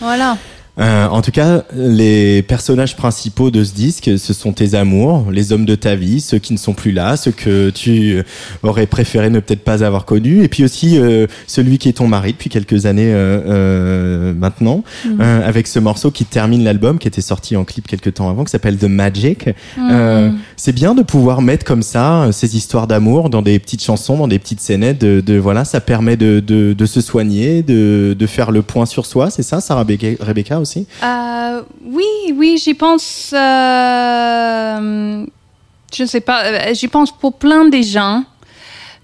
Voilà. 0.00 0.36
Euh, 0.80 1.06
en 1.06 1.20
tout 1.20 1.30
cas, 1.30 1.64
les 1.76 2.42
personnages 2.42 2.96
principaux 2.96 3.50
de 3.50 3.62
ce 3.64 3.74
disque, 3.74 4.10
ce 4.18 4.32
sont 4.32 4.52
tes 4.52 4.74
amours, 4.74 5.30
les 5.30 5.52
hommes 5.52 5.66
de 5.66 5.74
ta 5.74 5.94
vie, 5.94 6.20
ceux 6.20 6.38
qui 6.38 6.52
ne 6.54 6.58
sont 6.58 6.72
plus 6.72 6.92
là, 6.92 7.16
ceux 7.16 7.32
que 7.32 7.68
tu 7.70 8.22
aurais 8.62 8.86
préféré 8.86 9.28
ne 9.30 9.40
peut-être 9.40 9.62
pas 9.62 9.84
avoir 9.84 10.04
connus, 10.06 10.42
et 10.42 10.48
puis 10.48 10.64
aussi 10.64 10.98
euh, 10.98 11.26
celui 11.46 11.76
qui 11.78 11.88
est 11.90 11.94
ton 11.94 12.06
mari 12.08 12.32
depuis 12.32 12.48
quelques 12.48 12.86
années 12.86 13.12
euh, 13.12 13.40
euh, 13.46 14.34
maintenant, 14.34 14.82
euh, 15.20 15.46
avec 15.46 15.66
ce 15.66 15.78
morceau 15.78 16.10
qui 16.10 16.24
termine 16.24 16.64
l'album, 16.64 16.98
qui 16.98 17.08
était 17.08 17.20
sorti 17.20 17.56
en 17.56 17.64
clip 17.64 17.86
quelques 17.86 18.14
temps 18.14 18.30
avant, 18.30 18.44
qui 18.44 18.50
s'appelle 18.50 18.78
The 18.78 18.84
Magic. 18.84 19.50
Euh, 19.78 20.30
c'est 20.56 20.72
bien 20.72 20.94
de 20.94 21.02
pouvoir 21.02 21.42
mettre 21.42 21.64
comme 21.64 21.82
ça 21.82 22.28
ces 22.32 22.56
histoires 22.56 22.86
d'amour 22.86 23.28
dans 23.28 23.42
des 23.42 23.58
petites 23.58 23.82
chansons, 23.82 24.16
dans 24.16 24.28
des 24.28 24.38
petites 24.38 24.60
scénettes. 24.60 25.00
De, 25.00 25.20
de- 25.20 25.36
voilà, 25.38 25.64
ça 25.64 25.80
permet 25.80 26.16
de, 26.16 26.40
de, 26.40 26.72
de 26.72 26.86
se 26.86 27.00
soigner, 27.00 27.62
de, 27.62 28.16
de 28.18 28.26
faire 28.26 28.50
le 28.50 28.62
point 28.62 28.86
sur 28.86 29.04
soi. 29.04 29.30
C'est 29.30 29.42
ça, 29.42 29.60
Sarah 29.60 29.80
Rebecca, 29.80 30.06
Rebecca 30.24 30.58
aussi? 30.70 30.86
Euh, 31.02 31.62
oui, 31.84 32.04
oui, 32.36 32.58
j'y 32.62 32.74
pense. 32.74 33.32
Euh, 33.34 35.26
je 35.92 36.04
sais 36.04 36.20
pas. 36.20 36.44
euh, 36.44 36.74
J'y 36.74 36.88
pense 36.88 37.10
pour 37.10 37.34
plein 37.34 37.64
de 37.68 37.80
gens. 37.82 38.24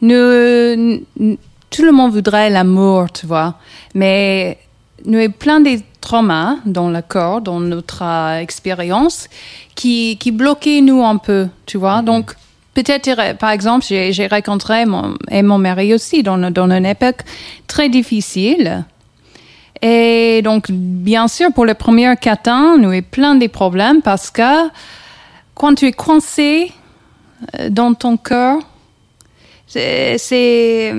Tout 0.00 1.82
le 1.84 1.92
monde 1.92 2.12
voudrait 2.12 2.50
l'amour, 2.50 3.06
tu 3.12 3.26
vois. 3.26 3.54
Mais 3.94 4.58
nous 5.04 5.18
avons 5.18 5.32
plein 5.32 5.60
de 5.60 5.78
traumas 6.00 6.56
dans 6.64 6.90
le 6.90 7.02
corps, 7.02 7.40
dans 7.40 7.58
notre 7.60 8.02
euh, 8.02 8.38
expérience, 8.40 9.28
qui, 9.74 10.16
qui 10.18 10.30
bloquaient 10.30 10.80
nous 10.80 11.02
un 11.04 11.16
peu, 11.16 11.48
tu 11.66 11.76
vois. 11.78 12.02
Donc, 12.02 12.34
peut-être, 12.74 13.36
par 13.38 13.50
exemple, 13.50 13.84
j'ai 13.88 14.12
j'ai 14.12 14.26
rencontré 14.28 14.86
mon, 14.86 15.16
et 15.30 15.42
mon 15.42 15.58
mari 15.58 15.92
aussi 15.94 16.22
dans, 16.22 16.38
dans 16.50 16.70
une 16.70 16.86
époque 16.86 17.20
très 17.66 17.88
difficile. 17.88 18.84
Et 19.82 20.40
donc, 20.42 20.70
bien 20.70 21.28
sûr, 21.28 21.52
pour 21.52 21.66
les 21.66 21.74
premiers 21.74 22.14
quatre 22.16 22.48
ans, 22.48 22.78
nous 22.78 22.90
avons 22.90 23.02
plein 23.02 23.34
de 23.34 23.46
problèmes 23.46 24.02
parce 24.02 24.30
que 24.30 24.68
quand 25.54 25.74
tu 25.74 25.86
es 25.86 25.92
coincé 25.92 26.72
euh, 27.58 27.68
dans 27.70 27.94
ton 27.94 28.16
cœur, 28.16 28.58
c'est 29.66 30.16
c'est, 30.18 30.94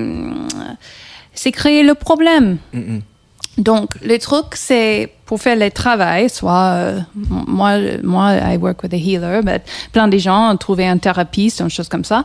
c'est 1.33 1.51
créer 1.51 1.83
le 1.83 1.95
problème. 1.95 2.57
Donc, 3.57 3.89
le 4.03 4.17
truc, 4.19 4.45
c'est 4.53 5.11
pour 5.25 5.41
faire 5.41 5.57
le 5.57 5.71
travail, 5.71 6.29
soit 6.29 6.73
euh, 6.73 6.99
moi, 7.15 7.77
moi, 8.03 8.33
I 8.33 8.57
work 8.57 8.83
with 8.83 8.93
a 8.93 8.97
healer, 8.97 9.41
mais 9.43 9.61
plein 9.91 10.07
de 10.07 10.17
gens 10.17 10.51
ont 10.51 10.57
trouvé 10.57 10.87
un 10.87 10.97
thérapeute, 10.97 11.59
une 11.59 11.69
chose 11.69 11.89
comme 11.89 12.05
ça. 12.05 12.23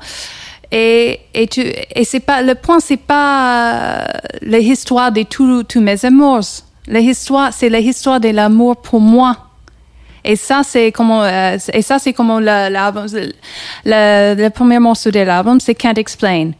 Et, 0.74 1.20
et 1.34 1.46
tu, 1.48 1.60
et 1.60 2.04
c'est 2.04 2.20
pas, 2.20 2.40
le 2.40 2.54
point, 2.54 2.80
c'est 2.80 2.96
pas 2.96 3.98
euh, 4.00 4.06
l'histoire 4.40 5.12
de 5.12 5.22
tous 5.22 5.64
tous 5.64 5.82
mes 5.82 6.02
amours. 6.04 6.40
L'histoire, 6.88 7.52
c'est 7.52 7.68
l'histoire 7.68 8.18
de 8.20 8.30
l'amour 8.30 8.76
pour 8.78 8.98
moi. 9.00 9.36
Et 10.24 10.34
ça, 10.34 10.62
c'est 10.64 10.90
comment, 10.90 11.22
euh, 11.24 11.58
et 11.74 11.82
ça, 11.82 11.98
c'est 11.98 12.14
comment 12.14 12.38
le- 12.40 12.70
l'album, 12.70 13.06
le, 13.84 14.34
le 14.34 14.48
premier 14.48 14.78
morceau 14.78 15.10
de 15.10 15.20
l'album, 15.20 15.60
c'est 15.60 15.74
Can't 15.74 15.98
Explain. 15.98 16.52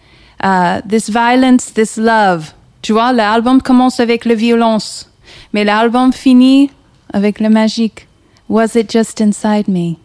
Uh, 0.45 0.81
this 0.87 1.09
violence, 1.09 1.73
this 1.73 1.97
love. 1.97 2.53
Tu 2.83 2.93
vois, 2.93 3.13
l'album 3.13 3.63
commence 3.63 3.99
avec 4.01 4.25
la 4.27 4.35
violence, 4.35 5.09
mais 5.55 5.65
l'album 5.65 6.13
finit 6.13 6.71
avec 7.15 7.41
le 7.41 7.49
magique. 7.49 8.07
Was 8.49 8.75
it 8.75 8.91
just 8.93 9.21
inside 9.23 9.69
me? 9.69 9.97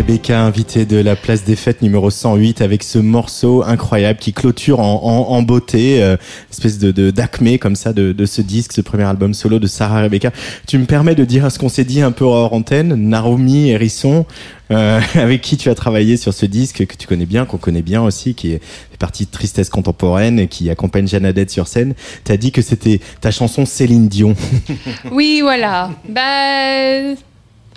Rebecca, 0.00 0.40
invitée 0.40 0.86
de 0.86 0.96
la 0.96 1.14
place 1.14 1.44
des 1.44 1.56
fêtes 1.56 1.82
numéro 1.82 2.08
108 2.08 2.62
avec 2.62 2.82
ce 2.82 2.98
morceau 2.98 3.62
incroyable 3.62 4.18
qui 4.18 4.32
clôture 4.32 4.80
en, 4.80 5.42
beauté, 5.42 6.02
euh, 6.02 6.16
espèce 6.50 6.78
de 6.78 7.10
d'acmé 7.10 7.58
comme 7.58 7.76
ça 7.76 7.92
de, 7.92 8.24
ce 8.24 8.40
disque, 8.40 8.72
ce 8.72 8.80
premier 8.80 9.04
album 9.04 9.34
solo 9.34 9.58
de 9.58 9.66
Sarah 9.66 10.00
Rebecca. 10.00 10.30
Tu 10.66 10.78
me 10.78 10.86
permets 10.86 11.14
de 11.14 11.26
dire 11.26 11.52
ce 11.52 11.58
qu'on 11.58 11.68
s'est 11.68 11.84
dit 11.84 12.00
un 12.00 12.12
peu 12.12 12.24
hors 12.24 12.54
antenne, 12.54 12.94
Naomi 12.94 13.68
Hérisson, 13.68 14.24
euh, 14.70 15.02
avec 15.16 15.42
qui 15.42 15.58
tu 15.58 15.68
as 15.68 15.74
travaillé 15.74 16.16
sur 16.16 16.32
ce 16.32 16.46
disque 16.46 16.86
que 16.86 16.96
tu 16.96 17.06
connais 17.06 17.26
bien, 17.26 17.44
qu'on 17.44 17.58
connaît 17.58 17.82
bien 17.82 18.00
aussi, 18.02 18.34
qui 18.34 18.52
est 18.52 18.62
partie 18.98 19.26
de 19.26 19.30
Tristesse 19.30 19.68
contemporaine 19.68 20.38
et 20.38 20.48
qui 20.48 20.70
accompagne 20.70 21.08
Jeannadette 21.08 21.50
sur 21.50 21.68
scène. 21.68 21.92
Tu 22.24 22.32
as 22.32 22.38
dit 22.38 22.52
que 22.52 22.62
c'était 22.62 23.02
ta 23.20 23.30
chanson 23.30 23.66
Céline 23.66 24.08
Dion. 24.08 24.34
oui, 25.12 25.40
voilà. 25.42 25.90
Bah 26.08 27.16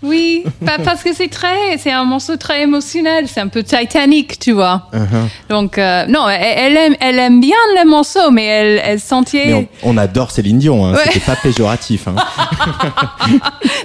oui, 0.04 0.44
parce 0.66 1.02
que 1.02 1.14
c'est 1.14 1.30
très, 1.30 1.78
c'est 1.78 1.92
un 1.92 2.04
morceau 2.04 2.36
très 2.36 2.64
émotionnel, 2.64 3.28
c'est 3.30 3.40
un 3.40 3.48
peu 3.48 3.64
Titanic, 3.64 4.38
tu 4.38 4.52
vois. 4.52 4.90
Uh-huh. 4.94 5.30
Donc 5.50 5.78
euh, 5.78 6.06
non, 6.08 6.28
elle, 6.28 6.76
aime, 6.76 6.96
elle 7.00 7.18
aime 7.20 7.40
bien 7.40 7.56
le 7.78 7.90
morceau, 7.90 8.30
mais 8.30 8.46
elle, 8.46 8.82
elle 8.84 9.00
sentait. 9.00 9.70
on, 9.82 9.98
adore 9.98 10.32
Céline 10.32 10.60
Dion, 10.60 10.86
hein, 10.86 10.96
c'était 11.06 11.22
pas 11.22 11.38
péjoratif. 11.38 12.10
Hein. 12.10 12.16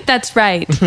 That's 0.07 0.33
right. 0.35 0.69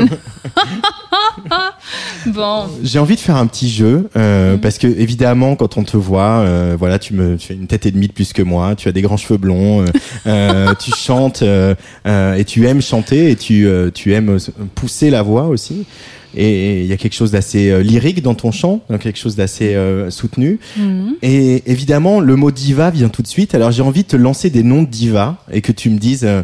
bon. 2.26 2.68
J'ai 2.84 3.00
envie 3.00 3.16
de 3.16 3.22
faire 3.22 3.38
un 3.38 3.48
petit 3.48 3.70
jeu 3.70 4.10
euh, 4.18 4.56
mm-hmm. 4.56 4.60
parce 4.60 4.78
que 4.80 4.88
évidemment, 4.88 5.56
quand 5.56 5.78
on 5.78 5.84
te 5.84 5.96
voit, 5.96 6.40
euh, 6.40 6.76
voilà, 6.78 7.00
tu 7.00 7.14
me, 7.14 7.38
tu 7.38 7.54
as 7.54 7.56
une 7.56 7.68
tête 7.68 7.86
et 7.86 7.92
demie 7.92 8.10
de 8.10 8.14
plus 8.14 8.34
que 8.34 8.42
moi, 8.42 8.76
tu 8.76 8.90
as 8.90 8.92
des 8.92 9.02
grands 9.02 9.18
cheveux 9.18 9.38
blonds, 9.38 9.86
tu 10.26 10.92
chantes 10.92 11.42
et 11.42 12.46
tu 12.46 12.68
aimes 12.68 12.82
chanter 12.82 13.32
et 13.32 13.38
tu, 13.38 13.66
tu 13.94 14.14
aimes 14.14 14.38
pousser 14.76 15.10
la 15.10 15.21
voix 15.24 15.48
aussi. 15.48 15.86
Et 16.36 16.82
il 16.82 16.86
y 16.86 16.94
a 16.94 16.98
quelque 16.98 17.14
chose 17.14 17.32
d'assez 17.32 17.70
euh, 17.70 17.84
lyrique 17.84 18.22
dans 18.22 18.36
ton 18.36 18.52
chant, 18.52 18.82
quelque 19.02 19.20
chose 19.20 19.36
d'assez 19.36 19.76
euh, 19.76 20.10
soutenu. 20.10 20.60
Mhm. 20.78 21.16
Et 21.22 21.64
évidemment, 21.66 22.22
le 22.22 22.36
mot 22.36 22.52
diva 22.52 22.90
vient 22.90 23.10
tout 23.10 23.22
de 23.22 23.28
suite. 23.28 23.54
Alors 23.54 23.72
j'ai 23.72 23.82
envie 23.82 24.04
de 24.04 24.08
te 24.08 24.16
lancer 24.16 24.50
des 24.50 24.64
noms 24.64 24.84
de 24.84 24.88
divas 24.88 25.38
et 25.52 25.62
que 25.62 25.72
tu 25.72 25.90
me 25.90 25.98
dises, 25.98 26.26
euh, 26.26 26.44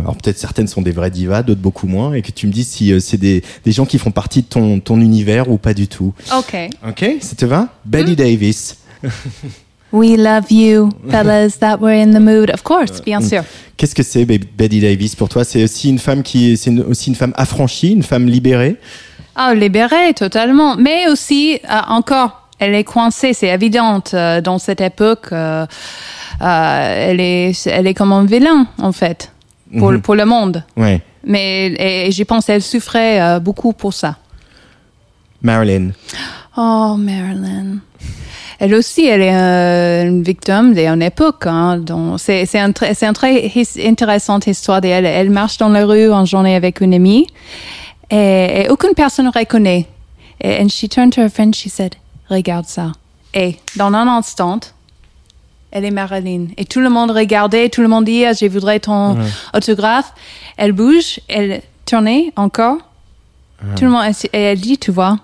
alors 0.00 0.16
peut-être 0.16 0.38
certaines 0.38 0.68
sont 0.68 0.82
des 0.82 0.92
vraies 0.92 1.10
divas, 1.10 1.42
d'autres 1.42 1.60
beaucoup 1.60 1.86
moins, 1.86 2.14
et 2.14 2.22
que 2.22 2.32
tu 2.32 2.46
me 2.46 2.52
dises 2.52 2.68
si 2.68 2.98
c'est 3.00 3.18
des, 3.18 3.42
des, 3.64 3.72
gens 3.72 3.84
qui 3.84 3.98
font 3.98 4.10
partie 4.10 4.42
de 4.42 4.46
ton, 4.46 4.80
ton 4.80 5.00
univers 5.00 5.50
ou 5.50 5.58
pas 5.58 5.74
du 5.74 5.86
tout. 5.86 6.14
Ok. 6.38 6.56
Ok, 6.88 7.04
ça 7.20 7.36
te 7.36 7.44
va? 7.44 7.68
Betty 7.84 8.12
mhm. 8.12 8.16
Davis. 8.16 8.76
We 9.94 10.16
love 10.16 10.50
you, 10.50 10.90
fellas, 11.08 11.58
that 11.60 11.78
we're 11.80 11.94
in 11.94 12.10
the 12.10 12.20
mood. 12.20 12.50
Of 12.50 12.64
course, 12.64 13.00
bien 13.00 13.20
sûr. 13.20 13.44
Qu'est-ce 13.76 13.94
que 13.94 14.02
c'est 14.02 14.24
Betty 14.24 14.80
Davis 14.80 15.14
pour 15.14 15.28
toi? 15.28 15.44
C'est 15.44 15.62
aussi 15.62 15.88
une 15.88 16.00
femme 16.00 16.24
qui, 16.24 16.56
c'est 16.56 16.76
aussi 16.80 17.10
une 17.10 17.14
femme 17.14 17.32
affranchie, 17.36 17.92
une 17.92 18.02
femme 18.02 18.26
libérée? 18.26 18.76
Ah, 19.36 19.54
libérée 19.54 20.12
totalement, 20.12 20.74
mais 20.74 21.06
aussi 21.06 21.60
euh, 21.70 21.80
encore, 21.86 22.48
elle 22.58 22.74
est 22.74 22.82
coincée, 22.82 23.34
c'est 23.34 23.46
évident 23.46 24.02
euh, 24.14 24.40
dans 24.40 24.58
cette 24.58 24.80
époque. 24.80 25.28
Euh, 25.30 25.64
elle 26.40 27.20
est, 27.20 27.64
elle 27.68 27.86
est 27.86 27.94
comme 27.94 28.10
un 28.10 28.24
vilain 28.24 28.66
en 28.78 28.90
fait 28.90 29.30
pour, 29.78 29.92
mhm. 29.92 30.02
pour 30.02 30.16
le 30.16 30.24
monde. 30.24 30.64
Ouais. 30.76 31.02
Mais 31.24 32.06
et, 32.06 32.10
je 32.10 32.24
pense 32.24 32.46
qu'elle 32.46 32.62
souffrait 32.62 33.38
beaucoup 33.38 33.72
pour 33.72 33.94
ça. 33.94 34.16
Marilyn. 35.40 35.90
Oh, 36.56 36.96
Marilyn 36.98 37.78
elle 38.58 38.74
aussi, 38.74 39.06
elle 39.06 39.22
est 39.22 39.34
euh, 39.34 40.08
une 40.08 40.22
victime 40.22 40.74
d'une 40.74 41.02
époque. 41.02 41.46
Hein, 41.46 41.82
c'est, 42.18 42.46
c'est, 42.46 42.58
un, 42.58 42.72
c'est 42.94 43.06
une 43.06 43.12
très 43.12 43.52
intéressante 43.84 44.46
histoire 44.46 44.80
d'elle. 44.80 45.06
Elle 45.06 45.30
marche 45.30 45.58
dans 45.58 45.68
la 45.68 45.84
rue 45.84 46.12
en 46.12 46.24
journée 46.24 46.54
avec 46.54 46.80
une 46.80 46.94
amie 46.94 47.26
et, 48.10 48.66
aucune 48.70 48.94
personne 48.94 49.26
ne 49.26 49.30
reconnaît. 49.30 49.86
Et 50.40 50.60
and 50.60 50.68
she 50.68 50.88
turned 50.88 51.12
to 51.12 51.20
her 51.22 51.28
friend, 51.28 51.54
she 51.54 51.68
said, 51.68 51.94
regarde 52.28 52.66
ça. 52.66 52.92
Et 53.32 53.56
dans 53.76 53.92
un 53.92 54.06
instant, 54.08 54.60
elle 55.70 55.84
est 55.84 55.90
Marilyn. 55.90 56.46
Et 56.56 56.64
tout 56.64 56.80
le 56.80 56.88
monde 56.88 57.10
regardait, 57.10 57.68
tout 57.68 57.82
le 57.82 57.88
monde 57.88 58.04
dit, 58.04 58.24
ah, 58.24 58.32
je 58.32 58.46
voudrais 58.46 58.80
ton 58.80 59.16
autographe. 59.54 60.12
Elle 60.56 60.72
bouge, 60.72 61.20
elle 61.28 61.62
tournait 61.84 62.32
encore. 62.36 62.78
Tout 63.76 63.84
le 63.84 63.90
monde, 63.90 64.04
et 64.32 64.38
elle 64.38 64.60
dit, 64.60 64.76
tu 64.76 64.90
vois, 64.90 65.18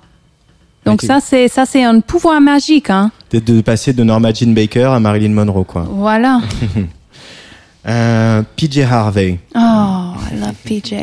donc 0.85 1.03
ça, 1.03 1.21
c'est 1.21 1.49
ça, 1.49 1.67
c'est 1.67 1.85
un 1.85 2.01
pouvoir 2.01 2.41
magique, 2.41 2.91
hein. 2.91 3.11
De, 3.33 3.61
passer 3.61 3.93
de 3.93 4.03
Norma 4.03 4.33
Jean 4.33 4.53
Baker 4.53 4.85
à 4.85 5.01
Marilyn 5.01 5.31
Monroe, 5.31 5.65
quoi. 5.65 5.87
Voilà. 5.89 6.41
euh, 7.89 8.43
PJ 8.57 8.79
Harvey. 8.79 9.39
Oh, 9.55 9.59
I 9.59 10.37
love 10.37 10.55
PJ. 10.65 10.95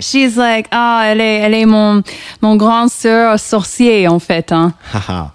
She's 0.00 0.36
like, 0.36 0.66
ah, 0.70 1.02
elle 1.06 1.20
est, 1.20 1.36
elle 1.40 1.54
est 1.54 1.66
mon, 1.66 2.02
mon 2.40 2.56
grand 2.56 2.88
sœur 2.88 3.38
sorcier, 3.38 4.08
en 4.08 4.20
fait, 4.20 4.52
hein. 4.52 4.72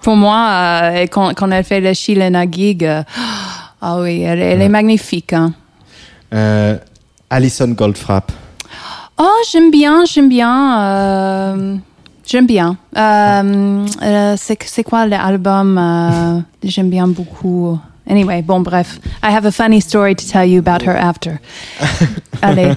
Pour 0.02 0.16
moi, 0.16 0.50
euh, 0.50 1.06
quand, 1.12 1.34
quand 1.36 1.52
elle 1.52 1.64
fait 1.64 1.82
le 1.82 1.94
Chilena 1.94 2.50
gig, 2.50 2.84
euh, 2.86 3.04
ah 3.82 4.00
oui, 4.00 4.22
elle, 4.22 4.40
elle 4.40 4.62
est 4.62 4.70
magnifique, 4.70 5.34
hein. 5.34 5.54
Euh, 6.34 6.78
Alison 7.30 7.68
Goldfrapp. 7.68 8.32
Oh, 9.18 9.38
j'aime 9.52 9.70
bien, 9.70 10.06
j'aime 10.06 10.30
bien. 10.30 11.80
J'aime 12.26 12.48
bien. 12.48 12.78
Euh, 12.98 13.86
euh, 14.02 14.36
c'est 14.38 14.84
quoi 14.84 15.06
l'album 15.06 15.78
euh, 15.78 16.40
J'aime 16.64 16.90
bien 16.90 17.08
beaucoup. 17.08 17.80
Anyway, 18.08 18.42
bon, 18.42 18.62
bref. 18.62 19.00
I 19.24 19.32
have 19.32 19.46
a 19.46 19.52
funny 19.52 19.80
story 19.80 20.16
to 20.16 20.26
tell 20.26 20.46
you 20.46 20.60
about 20.60 20.84
her 20.86 20.96
after. 20.96 21.40
Allez. 22.42 22.76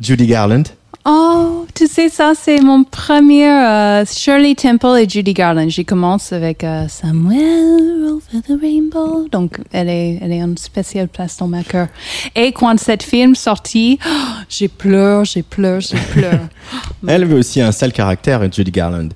Judy 0.00 0.26
Garland. 0.26 0.72
Oh, 1.08 1.66
tu 1.72 1.86
sais, 1.86 2.08
ça, 2.08 2.32
c'est 2.34 2.60
mon 2.60 2.82
premier 2.82 3.48
euh, 3.48 4.04
Shirley 4.04 4.56
Temple 4.56 4.98
et 4.98 5.08
Judy 5.08 5.34
Garland. 5.34 5.68
J'y 5.68 5.84
commence 5.84 6.32
avec 6.32 6.64
euh, 6.64 6.88
Somewhere 6.88 8.10
over 8.10 8.42
the 8.42 8.60
rainbow. 8.60 9.28
Donc, 9.30 9.58
elle 9.72 9.88
est, 9.88 10.18
elle 10.20 10.32
est 10.32 10.42
en 10.42 10.56
spéciale 10.56 11.06
place 11.06 11.36
dans 11.36 11.46
ma 11.46 11.62
cœur. 11.62 11.86
Et 12.34 12.50
quand 12.50 12.76
cette 12.80 13.04
film 13.04 13.36
sortit, 13.36 14.00
oh, 14.04 14.10
j'ai 14.48 14.66
pleuré, 14.66 15.24
j'ai 15.24 15.42
pleuré, 15.44 15.80
j'ai 15.80 15.96
pleuré. 16.12 16.38
Elle 17.06 17.22
avait 17.22 17.34
aussi 17.34 17.60
un 17.60 17.70
sale 17.70 17.92
caractère, 17.92 18.40
Judy 18.52 18.72
Garland. 18.72 19.10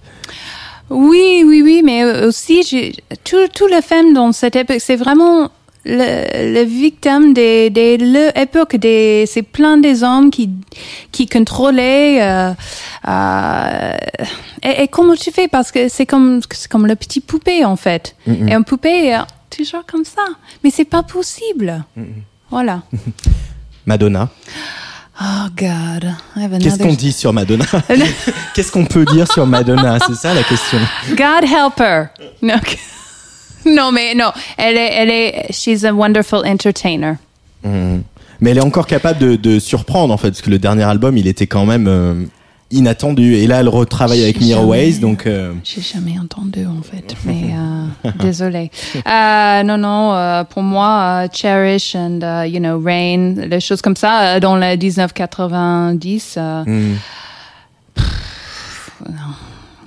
Oui, 0.90 1.42
oui, 1.44 1.62
oui, 1.64 1.83
mais 1.85 2.05
aussi, 2.24 2.62
j'ai- 2.62 2.94
tout, 3.24 3.48
tout 3.53 3.66
les 3.66 3.83
femmes 3.83 4.12
dans 4.12 4.31
cette 4.31 4.55
époque, 4.55 4.79
c'est 4.81 4.96
vraiment 4.96 5.50
le, 5.84 6.52
le 6.54 6.62
victime 6.64 7.32
des, 7.32 7.70
des 7.70 7.96
l'époque 7.96 8.76
c'est 8.80 9.42
plein 9.42 9.78
des 9.78 10.02
hommes 10.02 10.30
qui, 10.30 10.50
qui 11.12 11.26
contrôlaient, 11.26 12.22
euh, 12.22 12.52
euh, 13.08 13.96
et, 14.62 14.82
et 14.82 14.88
comment 14.88 15.14
tu 15.14 15.30
fais? 15.30 15.48
Parce 15.48 15.70
que 15.72 15.88
c'est 15.88 16.06
comme, 16.06 16.40
c'est 16.52 16.70
comme 16.70 16.86
le 16.86 16.96
petit 16.96 17.20
poupée, 17.20 17.64
en 17.64 17.76
fait. 17.76 18.14
Et 18.26 18.52
un 18.52 18.62
poupée 18.62 19.08
est 19.08 19.18
toujours 19.48 19.84
comme 19.86 20.04
ça. 20.04 20.22
Mais 20.62 20.70
c'est 20.70 20.84
pas 20.84 21.02
possible. 21.02 21.82
Voilà. 22.50 22.82
Madonna. 23.86 24.28
Oh 25.22 25.48
God. 25.54 26.14
Qu'est-ce 26.62 26.78
qu'on 26.78 26.94
dit 26.94 27.12
sur 27.12 27.32
Madonna? 27.32 27.64
Qu'est-ce 28.54 28.72
qu'on 28.72 28.86
peut 28.86 29.04
dire 29.04 29.30
sur 29.30 29.46
Madonna? 29.46 29.98
C'est 30.06 30.14
ça 30.14 30.32
la 30.32 30.42
question. 30.42 30.78
God 31.10 31.44
help 31.44 31.78
her. 31.78 32.08
No, 32.40 32.54
non, 33.66 33.92
mais 33.92 34.14
non, 34.14 34.31
elle 34.57 34.77
est, 34.77 34.92
elle 34.94 35.11
est, 35.11 35.53
she's 35.53 35.85
a 35.85 35.92
wonderful 35.92 36.46
entertainer. 36.46 37.14
Mais 38.40 38.51
elle 38.53 38.59
est 38.59 38.64
encore 38.64 38.87
capable 38.87 39.18
de, 39.18 39.37
de 39.37 39.59
surprendre 39.59 40.14
en 40.14 40.16
fait, 40.16 40.31
parce 40.31 40.40
que 40.42 40.51
le 40.51 40.59
dernier 40.59 40.85
album, 40.85 41.16
il 41.18 41.27
était 41.27 41.46
quand 41.46 41.66
même 41.66 41.87
euh, 41.87 42.25
inattendu. 42.70 43.35
Et 43.35 43.46
là, 43.46 43.61
elle 43.61 43.68
retravaille 43.68 44.23
avec. 44.23 44.40
Mirrorways, 44.40 44.92
donc 44.94 45.27
euh, 45.27 45.53
J'ai 45.62 45.83
jamais 45.83 46.18
entendu 46.18 46.64
en 46.66 46.83
fait, 46.83 47.14
mais 47.25 47.53
euh, 47.53 48.11
désolé. 48.18 48.70
Euh, 49.07 49.62
non, 49.62 49.77
non, 49.77 50.14
euh, 50.14 50.44
pour 50.44 50.62
moi, 50.62 51.25
euh, 51.25 51.29
Cherish 51.33 51.94
and 51.94 52.20
uh, 52.23 52.49
you 52.49 52.61
know 52.61 52.81
Rain, 52.83 53.35
les 53.49 53.61
choses 53.61 53.83
comme 53.83 53.96
ça 53.96 54.40
dans 54.40 54.57
les 54.57 54.77
1990. 54.77 56.35
euh, 56.38 56.64
hmm. 56.64 56.96
pff, 57.94 58.92
non. 59.07 59.35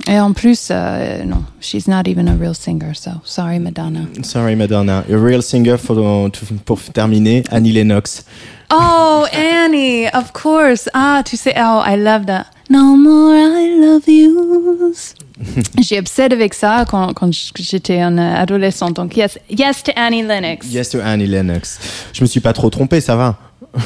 Et 0.07 0.19
en 0.19 0.33
plus, 0.33 0.67
euh, 0.69 1.23
non, 1.23 1.43
she's 1.61 1.87
not 1.87 2.03
even 2.07 2.27
a 2.27 2.35
real 2.35 2.53
singer, 2.53 2.93
so 2.93 3.11
sorry, 3.23 3.57
Madonna. 3.59 4.01
sorry 4.21 4.55
Madonna. 4.55 5.03
A 5.09 5.15
real 5.17 5.41
singer 5.41 5.77
for, 5.77 5.95
to- 6.29 6.45
pour 6.65 6.77
terminer, 6.93 7.43
Annie 7.49 7.71
Lennox. 7.71 8.25
Oh, 8.69 9.25
Annie, 9.31 10.07
of 10.13 10.33
course. 10.33 10.89
Ah, 10.93 11.21
tu 11.25 11.37
sais, 11.37 11.53
oh, 11.57 11.81
I 11.85 11.95
love 11.95 12.25
that. 12.25 12.47
No 12.69 12.97
more 12.97 13.33
I 13.35 13.77
love 13.79 14.03
yous. 14.07 15.13
J'ai 15.81 15.99
obsédé 15.99 16.35
avec 16.35 16.53
ça 16.53 16.85
quand, 16.89 17.13
quand 17.13 17.29
j'étais 17.55 17.99
une 18.01 18.19
adolescente. 18.19 18.95
Donc, 18.95 19.15
yes, 19.15 19.37
yes 19.49 19.83
to 19.83 19.91
Annie 19.95 20.23
Lennox. 20.23 20.67
Yes 20.71 20.89
to 20.89 20.99
Annie 21.01 21.27
Lennox. 21.27 21.79
Je 22.13 22.21
me 22.21 22.25
suis 22.27 22.39
pas 22.41 22.51
trop 22.53 22.69
trompé, 22.69 22.99
ça 22.99 23.15
va. 23.15 23.37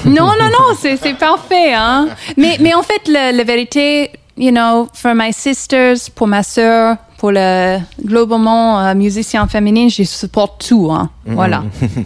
Non, 0.06 0.28
non, 0.40 0.50
non, 0.50 0.76
c'est, 0.80 0.98
c'est 0.98 1.14
parfait, 1.16 1.74
hein. 1.74 2.08
Mais, 2.38 2.58
mais 2.60 2.74
en 2.74 2.82
fait, 2.84 3.08
la, 3.08 3.32
la 3.32 3.44
vérité, 3.44 4.12
you 4.38 4.52
know, 4.52 4.88
for 4.94 5.14
my 5.16 5.32
sisters, 5.34 6.10
pour 6.14 6.28
ma 6.28 6.44
sœur, 6.44 6.98
pour 7.18 7.32
le 7.32 7.80
globalement 8.04 8.80
euh, 8.80 8.94
musicien 8.94 9.48
féminin, 9.48 9.88
je 9.90 10.04
supporte 10.04 10.68
tout, 10.68 10.90
hein. 10.92 11.10
Voilà. 11.26 11.64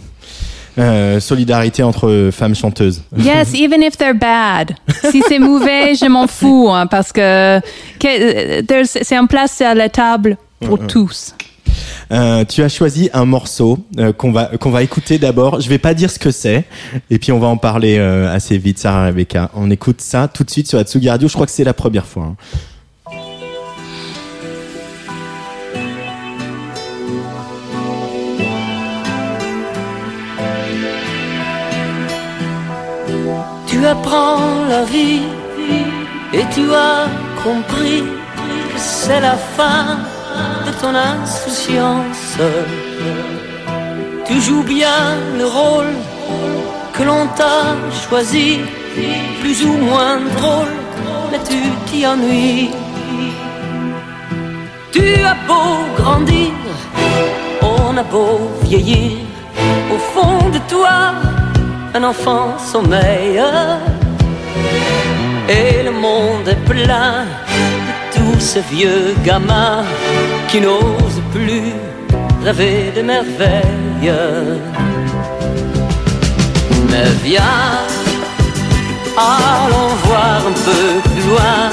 Euh, 0.78 1.20
solidarité 1.20 1.82
entre 1.82 2.30
femmes 2.32 2.54
chanteuses. 2.54 3.02
Yes, 3.18 3.52
even 3.54 3.82
if 3.82 3.98
they're 3.98 4.14
bad. 4.18 4.74
Si 5.10 5.22
c'est 5.28 5.38
mauvais, 5.38 5.94
je 5.94 6.06
m'en 6.06 6.26
fous, 6.26 6.70
hein, 6.70 6.86
parce 6.86 7.12
que, 7.12 7.60
que 8.00 8.62
there's- 8.62 8.96
c'est 9.02 9.18
en 9.18 9.26
place 9.26 9.60
à 9.60 9.74
la 9.74 9.90
table 9.90 10.38
pour 10.64 10.78
tous. 10.86 11.34
Euh, 12.12 12.44
tu 12.44 12.62
as 12.62 12.68
choisi 12.68 13.10
un 13.12 13.24
morceau 13.24 13.78
euh, 13.98 14.12
qu'on 14.12 14.32
va 14.32 14.46
qu'on 14.60 14.70
va 14.70 14.82
écouter 14.82 15.18
d'abord. 15.18 15.60
Je 15.60 15.68
vais 15.68 15.78
pas 15.78 15.94
dire 15.94 16.10
ce 16.10 16.18
que 16.18 16.30
c'est, 16.30 16.64
et 17.10 17.18
puis 17.18 17.32
on 17.32 17.38
va 17.38 17.46
en 17.48 17.56
parler 17.56 17.98
euh, 17.98 18.32
assez 18.32 18.58
vite, 18.58 18.78
Sarah 18.78 19.06
Rebecca. 19.06 19.50
On 19.54 19.70
écoute 19.70 20.00
ça 20.00 20.28
tout 20.28 20.44
de 20.44 20.50
suite 20.50 20.68
sur 20.68 20.78
la 20.78 20.84
Tsugi 20.84 21.08
Radio. 21.08 21.28
Je 21.28 21.34
crois 21.34 21.46
que 21.46 21.52
c'est 21.52 21.64
la 21.64 21.74
première 21.74 22.06
fois. 22.06 22.24
hein. 22.24 22.36
Tu 33.66 33.86
apprends 33.86 34.64
la 34.68 34.84
vie 34.84 35.22
et 36.32 36.44
tu 36.54 36.72
as 36.74 37.06
compris 37.42 38.02
que 38.02 38.78
c'est 38.78 39.20
la 39.20 39.36
fin 39.36 39.98
de 40.66 40.72
ton 40.80 40.94
insouciance. 40.94 42.38
Tu 44.26 44.40
joues 44.40 44.62
bien 44.62 45.16
le 45.36 45.46
rôle 45.46 45.92
que 46.92 47.02
l'on 47.02 47.26
t'a 47.38 47.74
choisi, 48.08 48.60
plus 49.40 49.64
ou 49.64 49.72
moins 49.88 50.18
drôle, 50.38 50.74
mais 51.30 51.40
tu 51.48 51.60
t'y 51.86 52.06
ennuies. 52.06 52.70
Tu 54.92 55.04
as 55.24 55.36
beau 55.48 55.72
grandir, 55.96 56.52
on 57.62 57.96
a 57.96 58.02
beau 58.02 58.50
vieillir, 58.62 59.18
au 59.94 59.98
fond 60.12 60.50
de 60.50 60.58
toi, 60.68 61.14
un 61.94 62.04
enfant 62.04 62.58
sommeille. 62.58 63.42
Et 65.48 65.82
le 65.82 65.90
monde 65.90 66.48
est 66.48 66.64
plein 66.64 67.24
de 67.24 68.16
tous 68.16 68.40
ces 68.40 68.60
vieux 68.60 69.14
gamins 69.24 69.84
qui 70.48 70.60
n'osent 70.60 71.22
plus 71.32 71.72
rêver 72.44 72.92
de 72.96 73.02
merveilles. 73.02 74.12
Mais 76.90 77.08
viens, 77.24 77.72
allons 79.16 79.94
voir 80.04 80.42
un 80.46 80.56
peu 80.68 81.10
plus 81.10 81.22
loin. 81.30 81.70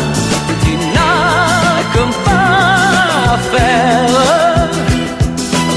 Tu 0.64 0.72
n'as 0.96 1.84
qu'un 1.94 2.12
pas 2.26 3.34
à 3.34 3.38
faire. 3.54 4.70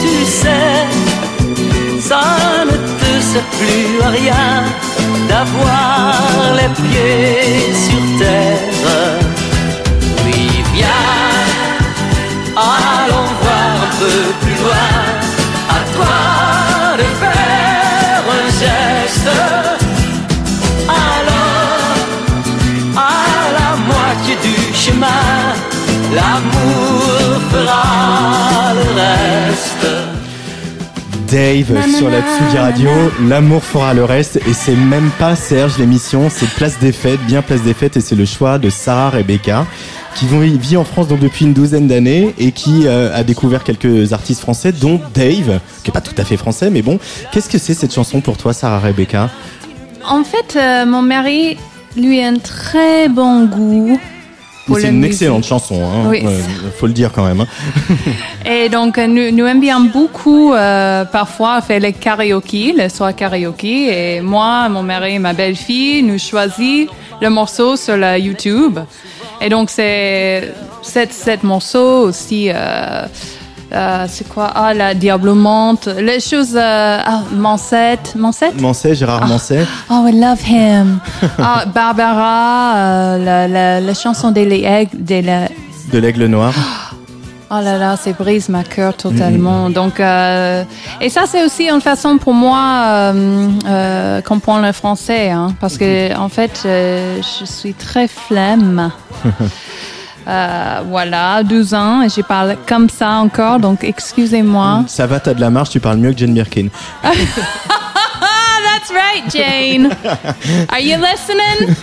Tu 0.01 0.25
sais, 0.25 0.87
ça 2.01 2.25
ne 2.65 2.77
te 3.01 3.11
sert 3.21 3.49
plus 3.59 4.03
à 4.03 4.09
rien 4.09 4.65
d'avoir 5.33 6.13
les 6.59 6.71
pieds 6.81 7.73
sur 7.85 8.05
terre. 8.21 8.85
Oui, 10.25 10.43
viens, 10.75 11.09
allons 12.57 13.31
voir 13.43 13.73
un 13.87 13.93
peu 14.01 14.19
plus 14.43 14.59
loin. 14.63 14.93
À 15.77 15.81
toi 15.95 16.19
de 17.01 17.07
faire 17.23 18.25
un 18.41 18.49
geste. 18.63 19.33
Alors, 21.07 21.97
à 22.97 23.19
la 23.59 23.71
moitié 23.91 24.35
du 24.47 24.57
chemin, 24.85 25.31
l'amour 26.17 27.01
fera 27.51 28.75
le 28.79 28.87
reste. 29.01 29.82
Dave 31.33 31.75
sur 31.97 32.11
la 32.11 32.21
Tsugi 32.21 32.59
Radio. 32.59 32.91
L'amour 33.27 33.65
fera 33.65 33.95
le 33.95 34.05
reste, 34.05 34.37
et 34.37 34.53
c'est 34.53 34.77
même 34.77 35.11
pas 35.19 35.35
Serge 35.35 35.79
l'émission, 35.79 36.29
c'est 36.29 36.49
Place 36.51 36.79
des 36.79 36.93
Fêtes, 36.93 37.21
bien 37.27 37.41
Place 37.41 37.63
des 37.63 37.73
Fêtes, 37.73 37.97
et 37.97 38.03
c'est 38.03 38.15
le 38.15 38.27
choix 38.27 38.59
de 38.59 38.69
Sarah 38.69 39.09
Rebecca 39.09 39.67
qui 40.15 40.27
vit 40.27 40.59
vit 40.59 40.77
en 40.77 40.85
France 40.85 41.09
donc 41.09 41.21
depuis 41.21 41.47
une 41.47 41.55
douzaine 41.55 41.87
d'années 41.87 42.35
et 42.39 42.53
qui 42.53 42.87
euh, 42.87 43.17
a 43.17 43.25
découvert 43.25 43.65
quelques 43.65 44.13
artistes 44.13 44.43
français 44.43 44.71
dont 44.73 45.01
Dave 45.15 45.59
qui 45.83 45.89
est 45.89 45.93
pas 45.93 46.03
tout 46.03 46.15
à 46.19 46.25
fait 46.25 46.37
français 46.37 46.69
mais 46.69 46.83
bon 46.83 46.99
qu'est-ce 47.33 47.49
que 47.49 47.57
c'est 47.57 47.73
cette 47.73 47.95
chanson 47.95 48.21
pour 48.21 48.37
toi 48.37 48.53
Sarah 48.53 48.81
Rebecca? 48.81 49.31
En 50.07 50.25
fait, 50.25 50.57
euh, 50.57 50.85
mon 50.85 51.01
mari, 51.01 51.57
lui, 51.97 52.21
a 52.23 52.29
un 52.29 52.37
très 52.37 53.09
bon 53.09 53.47
goût. 53.47 53.99
C'est 54.69 54.89
une 54.89 54.99
musique. 54.99 55.13
excellente 55.13 55.45
chanson 55.45 55.83
hein. 55.83 56.09
Oui. 56.09 56.23
Euh, 56.25 56.41
faut 56.79 56.87
le 56.87 56.93
dire 56.93 57.13
quand 57.13 57.25
même 57.25 57.41
hein. 57.41 57.47
Et 58.45 58.69
donc, 58.69 58.99
euh, 58.99 59.07
nous, 59.07 59.31
nous 59.31 59.47
aimons 59.47 59.61
bien 59.61 59.81
beaucoup, 59.81 60.53
euh, 60.53 61.05
parfois, 61.05 61.61
faire 61.61 61.81
les 61.81 61.93
karaoké, 61.93 62.73
les 62.77 62.89
soirs 62.89 63.15
karaoké. 63.15 64.17
Et 64.17 64.21
moi, 64.21 64.69
mon 64.69 64.83
mari 64.83 65.15
et 65.15 65.19
ma 65.19 65.33
belle-fille, 65.33 66.03
nous 66.03 66.19
choisissons 66.19 66.93
le 67.21 67.31
morceau 67.31 67.77
sur 67.77 67.97
la 67.97 68.19
YouTube. 68.19 68.79
Et 69.41 69.49
donc, 69.49 69.71
c'est 69.71 70.53
cet, 70.83 71.13
cet 71.13 71.45
morceau 71.45 72.09
aussi. 72.09 72.49
Euh, 72.51 73.07
euh, 73.73 74.07
c'est 74.09 74.29
quoi? 74.29 74.51
Ah, 74.55 74.75
la 74.75 74.95
Diable 74.95 75.33
monte. 75.33 75.87
Les 75.87 76.21
choses. 76.21 76.55
Euh, 76.57 76.99
ah, 77.05 77.23
Mancette. 77.33 78.15
Mancette 78.17 78.61
Mancet 78.61 78.95
Gérard 78.95 79.27
Mancet 79.27 79.67
Oh, 79.91 80.05
I 80.07 80.13
love 80.13 80.41
him. 80.47 81.01
Ah, 81.39 81.65
Barbara, 81.67 82.77
euh, 82.77 83.19
la, 83.25 83.49
la, 83.49 83.81
la 83.81 83.95
chanson 83.95 84.31
des 84.31 84.43
aigles. 84.65 84.91
Des, 85.03 85.23
la- 85.23 85.49
de 85.93 85.99
l'Aigle 85.99 86.27
Noir 86.27 86.53
Oh 87.55 87.61
là 87.63 87.77
là, 87.77 87.97
c'est 88.03 88.17
brise 88.17 88.49
ma 88.49 88.65
cœur 88.65 88.97
totalement. 88.97 89.69
Donc, 89.69 90.01
euh, 90.01 90.65
et 91.03 91.11
ça, 91.11 91.25
c'est 91.27 91.45
aussi 91.45 91.69
une 91.69 91.83
façon 91.83 92.17
pour 92.17 92.33
moi 92.33 92.59
euh, 92.87 93.49
euh, 93.67 94.21
comprendre 94.23 94.65
le 94.65 94.73
français, 94.73 95.29
hein, 95.31 95.49
parce 95.61 95.77
que 95.77 96.17
en 96.17 96.31
fait, 96.31 96.61
je 96.65 97.45
suis 97.45 97.75
très 97.75 98.09
flemme. 98.09 98.91
Euh, 100.27 100.81
voilà, 100.89 101.43
12 101.43 101.75
ans, 101.75 102.03
et 102.03 102.09
je 102.09 102.21
parle 102.23 102.57
comme 102.67 102.89
ça 102.89 103.11
encore, 103.15 103.59
donc 103.59 103.83
excusez-moi. 103.85 104.85
Ça 104.87 105.07
va, 105.07 105.21
t'as 105.21 105.35
de 105.35 105.41
la 105.41 105.51
marge, 105.51 105.71
tu 105.71 105.81
parles 105.81 105.99
mieux 105.99 106.13
que 106.13 106.19
Jane 106.19 106.35
Birkin. 106.35 106.69
Ah, 107.03 107.11
that's 108.65 108.91
right, 108.93 109.31
Jane. 109.31 109.91
Are 110.69 110.81
you 110.81 110.97
listening? 110.99 111.77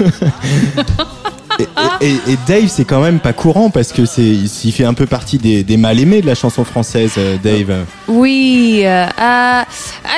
Et, 1.60 1.68
et- 2.02 2.32
et 2.32 2.38
Dave, 2.48 2.68
c'est 2.70 2.86
quand 2.86 3.02
même 3.02 3.20
pas 3.20 3.34
courant 3.34 3.70
parce 3.70 3.92
que 3.92 4.06
c'est, 4.06 4.22
il 4.22 4.72
fait 4.72 4.86
un 4.86 4.94
peu 4.94 5.06
partie 5.06 5.38
des, 5.38 5.64
des 5.64 5.76
mal 5.78 6.00
aimés 6.00 6.22
de 6.22 6.28
la 6.28 6.36
chanson 6.36 6.64
française, 6.64 7.14
euh, 7.18 7.36
Dave. 7.44 7.86
Oui, 8.08 8.82
euh, 8.86 9.06
euh, 9.20 9.62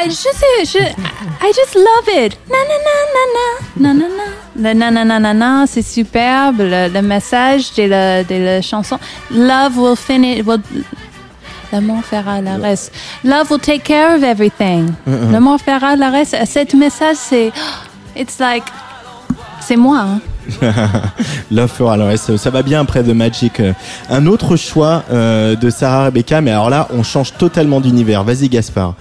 je 0.05 0.11
sais, 0.13 0.65
je, 0.65 0.77
I 0.83 1.51
just 1.53 1.73
love 1.75 2.25
it. 2.25 2.37
Na 2.49 2.57
na 2.69 2.77
na 2.87 3.93
na 3.93 3.93
na 3.93 3.93
na 3.93 4.07
na. 4.07 4.73
Na 4.73 4.91
na 4.91 5.03
na 5.05 5.19
na 5.19 5.33
na, 5.33 5.65
c'est 5.67 5.81
superbe. 5.81 6.59
Le, 6.59 6.89
le 6.93 7.01
message 7.01 7.73
de 7.73 7.83
la, 7.83 8.23
de 8.23 8.35
la 8.35 8.61
chanson. 8.61 8.99
Love 9.31 9.77
will 9.77 9.95
finish. 9.95 10.43
Will, 10.45 10.61
L'amour 11.73 12.03
fera 12.03 12.41
le 12.41 12.61
reste. 12.61 12.91
Love 13.23 13.49
will 13.49 13.59
take 13.59 13.83
care 13.83 14.15
of 14.17 14.23
everything. 14.23 14.89
L'amour 15.07 15.57
fera 15.59 15.95
le 15.95 16.11
reste. 16.11 16.35
Cet 16.45 16.73
message, 16.73 17.15
c'est, 17.17 17.49
it's 18.15 18.39
like, 18.39 18.65
c'est 19.61 19.77
moi. 19.77 19.99
Hein. 20.01 20.19
Love 21.51 21.69
for 21.69 21.95
ça, 22.17 22.37
ça 22.37 22.49
va 22.49 22.63
bien 22.63 22.81
après 22.81 23.03
The 23.03 23.09
Magic. 23.09 23.59
Euh, 23.59 23.73
Un 24.09 24.25
autre 24.27 24.55
choix 24.55 25.03
euh, 25.11 25.55
de 25.55 25.69
Sarah 25.69 26.05
Rebecca, 26.05 26.41
mais 26.41 26.51
alors 26.51 26.69
là, 26.69 26.87
on 26.93 27.03
change 27.03 27.33
totalement 27.33 27.81
d'univers. 27.81 28.23
Vas-y, 28.23 28.49
Gaspard. 28.49 28.95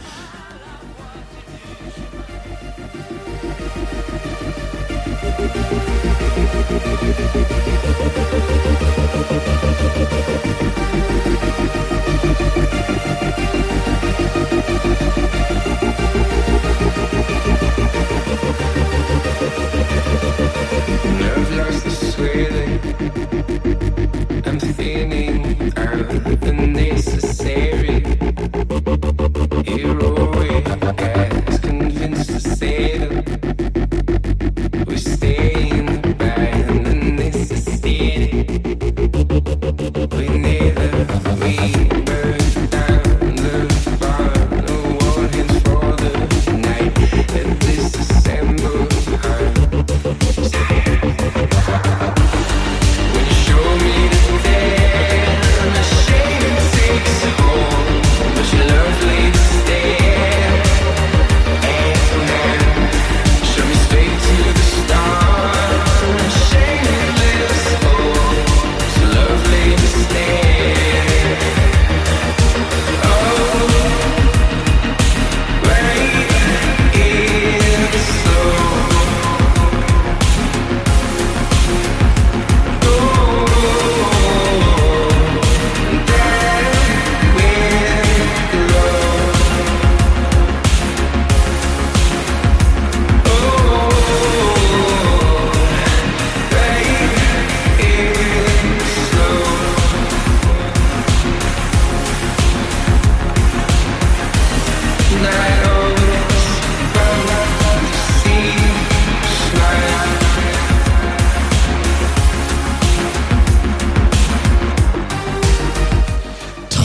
Ear 29.71 30.00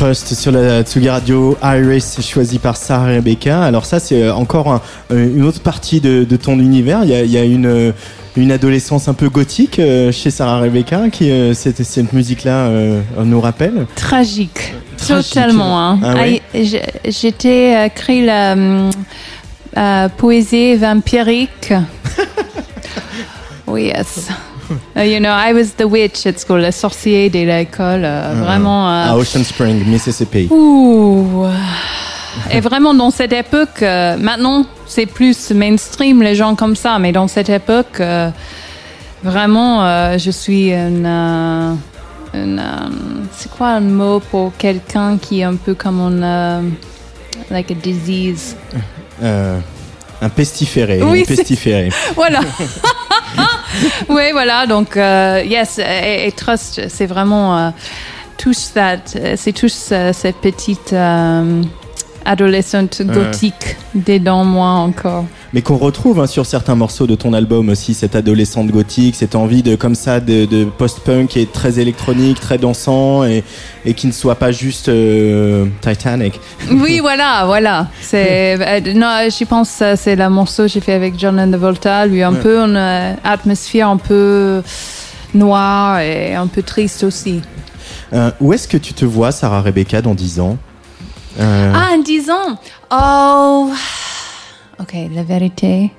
Trust 0.06 0.36
sur 0.36 0.52
la 0.52 0.84
Tsugi 0.84 1.10
Radio, 1.10 1.58
Iris 1.64 2.20
choisi 2.22 2.60
par 2.60 2.78
Sarah 2.78 3.08
Rebecca. 3.08 3.64
Alors 3.64 3.86
ça, 3.86 4.00
c'est 4.00 4.22
euh, 4.22 4.36
encore 4.36 4.72
un- 4.72 4.82
euh, 5.12 5.36
une 5.36 5.44
autre 5.44 5.62
partie 5.62 6.00
de, 6.00 6.24
de 6.24 6.36
ton 6.36 6.60
univers. 6.60 7.00
Il 7.04 7.10
y 7.10 7.16
a, 7.16 7.24
il 7.24 7.32
y 7.32 7.40
a 7.40 7.44
une, 7.44 7.66
euh, 7.66 7.92
une 8.38 8.52
adolescence 8.52 9.08
un 9.08 9.16
peu 9.16 9.30
gothique 9.30 9.82
chez 10.12 10.30
Sarah 10.30 10.60
Rebecca 10.60 11.10
qui 11.10 11.32
cette, 11.56 11.82
cette 11.84 12.14
musique-là 12.14 12.70
nous 13.24 13.42
rappelle. 13.42 13.88
Tragique. 13.96 14.76
Tragique. 14.96 15.34
Totalement. 15.34 15.80
Hein. 15.82 16.00
Ah 16.04 16.14
ouais? 16.14 16.40
Ah, 16.54 16.58
j- 16.62 16.80
J'étais 17.08 17.88
écrit 17.88 18.24
la 18.28 18.56
euh, 18.56 20.10
poésie 20.18 20.76
vampirique. 20.76 21.74
oui, 23.68 23.86
yes. 23.86 24.28
Uh, 24.98 25.02
you 25.02 25.20
know, 25.20 25.30
I 25.32 25.54
was 25.54 25.74
the 25.78 25.86
witch 25.86 26.26
at 26.26 26.38
school, 26.40 26.58
le 26.62 26.72
sorcier 26.72 27.30
de 27.30 27.40
l'école. 27.46 28.04
euh, 28.04 28.34
Vraiment. 28.44 28.90
euh, 28.90 29.12
À 29.12 29.16
Ocean 29.18 29.44
Spring, 29.44 29.84
Mississippi. 29.86 30.48
Ouh. 30.52 31.46
Et 32.52 32.60
vraiment 32.70 32.94
dans 32.94 33.12
cette 33.12 33.34
époque, 33.34 33.82
euh, 33.82 34.18
maintenant 34.18 34.66
c'est 34.88 35.06
plus 35.06 35.52
mainstream 35.52 36.22
les 36.22 36.36
gens 36.36 36.56
comme 36.56 36.76
ça, 36.76 37.00
mais 37.00 37.12
dans 37.12 37.28
cette 37.28 37.50
époque, 37.50 38.00
euh, 38.00 38.30
vraiment, 39.24 39.84
euh, 39.84 40.18
je 40.18 40.32
suis 40.32 40.72
une, 40.72 41.06
euh, 41.06 41.74
une, 42.34 42.60
euh, 42.60 42.90
c'est 43.32 43.50
quoi 43.52 43.68
un 43.70 43.80
mot 43.82 44.20
pour 44.20 44.52
quelqu'un 44.58 45.18
qui 45.18 45.40
est 45.42 45.44
un 45.44 45.56
peu 45.56 45.74
comme 45.76 46.00
un, 46.02 46.24
euh, 46.24 46.62
like 47.52 47.72
a 47.72 47.76
disease? 47.76 48.56
Un 50.22 50.30
pestiféré, 50.30 51.02
Oui, 51.02 51.20
une 51.20 51.26
pestiférée. 51.26 51.90
Voilà. 52.16 52.40
oui, 54.10 54.32
voilà. 54.32 54.66
Donc, 54.68 54.98
euh, 54.98 55.44
yes, 55.46 55.80
et, 55.80 56.28
et 56.28 56.32
Trust, 56.32 56.88
c'est 56.88 57.06
vraiment 57.06 57.58
euh, 57.58 57.70
tous 58.38 58.72
that, 58.74 58.98
euh, 59.16 59.36
c'est 59.38 59.54
tous 59.54 59.90
euh, 59.92 60.14
cette 60.14 60.38
petite 60.38 60.94
adolescente 62.26 63.02
gothique 63.04 63.78
dedans 63.94 64.44
moi 64.44 64.70
encore. 64.70 65.26
Mais 65.54 65.62
qu'on 65.62 65.78
retrouve 65.78 66.20
hein, 66.20 66.28
sur 66.28 66.46
certains 66.46 66.76
morceaux 66.76 67.08
de 67.08 67.16
ton 67.16 67.32
album 67.34 67.70
aussi, 67.70 67.94
cette 67.94 68.16
adolescente 68.16 68.68
gothique, 68.68 69.16
cette 69.16 69.36
envie 69.36 69.64
de 69.64 69.76
comme 69.76 69.96
ça 69.96 70.20
de, 70.20 70.46
de 70.46 70.66
post-punk 70.66 71.30
qui 71.30 71.40
est 71.40 71.52
très 71.52 71.80
électronique, 71.80 72.40
très 72.40 72.58
dansant 72.58 73.24
et, 73.24 73.44
et 73.86 73.94
qui 73.94 74.08
ne 74.08 74.12
soit 74.12 74.36
pas 74.36 74.52
juste 74.52 74.90
euh, 74.90 75.66
Titanic. 75.82 76.40
Oui, 76.72 77.00
voilà, 77.00 77.44
voilà. 77.46 77.88
C'est 78.02 78.58
euh, 78.60 78.94
non, 78.94 79.30
je 79.30 79.46
pense 79.46 79.80
euh, 79.82 79.94
c'est 79.98 80.16
le 80.16 80.30
morceau 80.30 80.64
que 80.64 80.70
j'ai 80.70 80.82
fait 80.82 80.94
avec 80.94 81.18
John 81.18 81.40
and 81.40 81.52
the 81.52 81.56
Volta, 81.56 82.06
lui 82.06 82.22
un 82.22 82.34
peu 82.34 82.60
une 82.60 82.76
euh, 82.76 83.14
atmosphère 83.24 83.90
un 83.90 83.98
peu 83.98 84.62
noire 85.34 86.00
et 86.00 86.36
un 86.36 86.48
peu 86.48 86.64
triste 86.64 87.04
aussi. 87.04 87.42
Euh, 88.14 88.32
où 88.40 88.54
est-ce 88.54 88.68
que 88.68 88.78
tu 88.78 88.94
te 88.94 89.06
vois, 89.06 89.32
Sarah 89.32 89.62
Rebecca, 89.62 90.02
dans 90.02 90.16
10 90.16 90.40
ans? 90.40 90.58
Euh, 91.40 91.74
Ah, 91.76 91.90
en 91.96 92.02
10 92.02 92.30
ans. 92.30 92.58
Oh. 92.92 93.72
Ok, 94.80 94.94
la 95.14 95.24
vérité. 95.24 95.90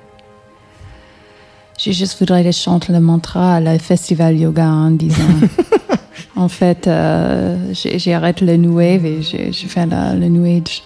Je 1.79 1.91
juste 1.91 2.17
voudrais 2.19 2.43
que 2.43 2.51
je 2.51 2.57
chante 2.57 2.89
le 2.89 2.99
mantra 2.99 3.55
à 3.55 3.59
la 3.59 3.79
festival 3.79 4.37
yoga 4.37 4.65
en 4.67 4.91
10 4.91 5.11
ans. 5.13 5.47
en 6.35 6.47
fait, 6.47 6.85
euh, 6.87 7.57
j'arrête 7.73 8.41
le 8.41 8.55
New 8.57 8.75
Wave 8.77 9.03
et 9.05 9.21
je, 9.23 9.51
je 9.51 9.67
fais 9.67 9.85
le 9.87 10.27
New 10.27 10.45
Age. 10.45 10.83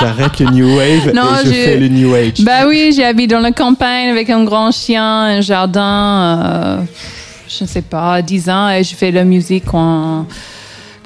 J'arrête 0.00 0.38
le 0.40 0.46
New 0.50 0.76
Wave 0.76 1.12
Non, 1.14 1.34
et 1.42 1.44
je 1.46 1.52
j'ai- 1.52 1.64
fais 1.64 1.76
le 1.76 1.88
New 1.88 2.14
Age. 2.14 2.40
Bah 2.40 2.66
oui, 2.66 2.92
j'habite 2.96 3.30
dans 3.30 3.40
la 3.40 3.52
campagne 3.52 4.08
avec 4.08 4.30
un 4.30 4.44
grand 4.44 4.70
chien, 4.72 5.04
un 5.04 5.40
jardin. 5.40 6.42
euh, 6.44 6.82
je 7.48 7.64
ne 7.64 7.68
sais 7.68 7.82
pas, 7.82 8.22
10 8.22 8.48
ans 8.48 8.70
et 8.70 8.82
je 8.82 8.94
fais 8.94 9.10
la 9.10 9.24
musique 9.24 9.72
en 9.74 10.26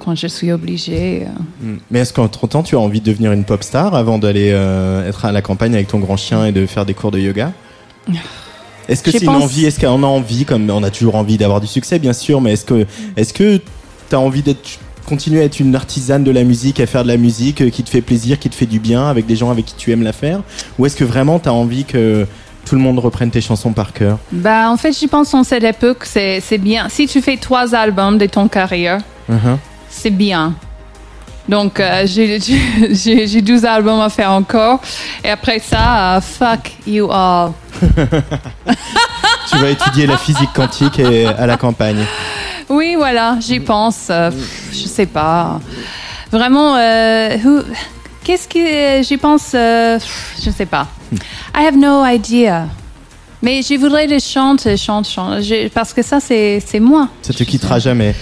quand 0.07 0.15
je 0.15 0.27
suis 0.29 0.51
obligée. 0.53 1.25
euh. 1.27 1.75
Mm. 1.75 1.79
Mais 1.91 1.99
est-ce 1.99 2.13
qu'entre 2.15 2.47
temps, 2.47 2.63
tu 2.63 2.77
as 2.77 2.79
envie 2.81 3.01
de 3.01 3.07
devenir 3.11 3.33
une 3.33 3.45
pop 3.45 3.63
star 3.63 3.95
avant 3.95 4.17
d'aller 4.19 4.51
euh, 4.53 5.07
être 5.09 5.25
à 5.27 5.33
la 5.33 5.43
campagne 5.43 5.75
avec 5.75 5.89
ton 5.89 5.99
grand 5.99 6.17
chien 6.17 6.47
et 6.47 6.53
de 6.53 6.65
faire 6.65 6.87
des 6.87 6.95
cours 6.95 7.11
de 7.11 7.19
yoga? 7.19 7.53
Est-ce 8.89 9.03
que 9.03 9.11
c'est 9.11 9.25
une 9.25 9.31
envie? 9.31 9.65
Est-ce 9.65 9.81
qu'on 9.81 10.03
a 10.05 10.07
envie, 10.07 10.45
comme 10.45 10.71
on 10.71 10.83
a 10.85 10.91
toujours 10.91 11.17
envie 11.17 11.37
d'avoir 11.37 11.61
du 11.61 11.67
succès, 11.67 11.99
bien 11.99 12.13
sûr, 12.13 12.41
mais 12.41 12.53
est-ce 12.53 12.65
que 12.65 12.87
est-ce 13.17 13.35
que 13.35 13.61
t'as 14.09 14.19
envie 14.19 14.43
d'être 14.43 14.79
continuer 15.07 15.41
à 15.41 15.45
être 15.45 15.59
une 15.59 15.75
artisane 15.75 16.23
de 16.25 16.31
la 16.31 16.45
musique, 16.45 16.79
à 16.81 16.87
faire 16.87 17.03
de 17.03 17.09
la 17.09 17.17
musique 17.17 17.63
euh, 17.63 17.71
qui 17.71 17.83
te 17.83 17.91
fait 17.91 18.01
plaisir, 18.01 18.39
qui 18.39 18.49
te 18.49 18.55
fait 18.55 18.67
du 18.67 18.79
bien, 18.79 19.09
avec 19.09 19.27
des 19.27 19.35
gens 19.35 19.51
avec 19.51 19.65
qui 19.67 19.75
tu 19.77 19.91
aimes 19.91 20.05
la 20.05 20.13
faire? 20.13 20.41
Ou 20.79 20.87
est-ce 20.87 20.95
que 20.97 21.03
vraiment 21.05 21.41
t'as 21.41 21.51
envie 21.51 21.85
que 21.85 22.27
tout 22.65 22.77
le 22.77 22.81
monde 22.81 23.01
reprenne 23.01 23.31
tes 23.33 23.41
chansons 23.41 23.73
par 23.73 23.93
cœur? 23.93 24.19
Bah, 24.31 24.71
en 24.71 24.77
fait, 24.77 24.93
je 24.93 25.07
pense 25.09 25.35
en 25.35 25.43
cette 25.43 25.65
époque, 25.65 26.05
c'est 26.05 26.39
c'est 26.41 26.59
bien. 26.59 26.89
Si 26.89 27.09
tu 27.09 27.21
fais 27.21 27.37
trois 27.39 27.75
albums 27.75 28.19
de 28.19 28.27
ton 28.27 28.47
carrière, 28.47 29.01
Mhm. 29.29 29.59
C'est 29.97 30.11
bien. 30.11 30.55
Donc, 31.49 31.79
euh, 31.79 32.03
j'ai- 32.07 32.39
j'ai 32.91 33.27
j'ai 33.27 33.41
12 33.43 33.65
albums 33.65 34.01
à 34.01 34.09
faire 34.09 34.31
encore. 34.33 34.81
Et 35.23 35.31
après 35.31 35.59
ça, 35.61 36.17
euh, 36.17 36.21
fuck 36.21 36.73
you 36.87 37.09
all. 37.11 37.53
Tu 39.51 39.57
vas 39.59 39.71
étudier 39.71 40.07
la 40.07 40.17
physique 40.17 40.51
quantique 40.55 40.99
et 40.99 41.27
à 41.27 41.47
la 41.47 41.57
campagne. 41.57 42.05
Oui, 42.69 42.97
voilà, 42.97 43.37
j'y 43.41 43.61
pense. 43.61 44.09
euh, 44.11 44.31
pff, 44.31 44.71
je 44.73 44.89
sais 44.89 45.07
pas. 45.07 45.61
Vraiment, 46.33 46.75
euh, 46.77 47.37
qu'est-ce 48.25 48.49
que 48.49 49.03
j'y 49.07 49.17
pense 49.17 49.53
euh, 49.55 49.99
pff, 49.99 50.37
Je 50.45 50.51
sais 50.51 50.67
pas. 50.67 50.89
I 51.55 51.65
have 51.67 51.77
no 51.77 52.05
idea. 52.05 52.67
Mais 53.41 53.63
je 53.63 53.75
voudrais 53.79 54.09
les 54.09 54.19
chanter, 54.19 54.77
chanter, 54.77 55.11
chanter. 55.11 55.71
Parce 55.73 55.93
que 55.93 56.03
ça, 56.03 56.19
c'est 56.19 56.61
c'est 56.67 56.81
moi. 56.81 57.09
Ça 57.23 57.33
te 57.33 57.45
quittera 57.45 57.79
jamais. 57.79 58.17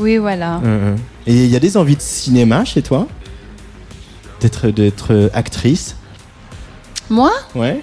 Oui, 0.00 0.16
voilà. 0.18 0.58
Mhm. 0.58 0.96
Et 1.26 1.34
il 1.44 1.50
y 1.50 1.56
a 1.56 1.60
des 1.60 1.76
envies 1.76 1.96
de 1.96 2.00
cinéma 2.00 2.64
chez 2.64 2.82
toi 2.82 3.06
D'être 4.40 4.68
d'être 4.68 5.30
actrice? 5.34 5.94
Moi? 7.10 7.30
Ouais 7.54 7.80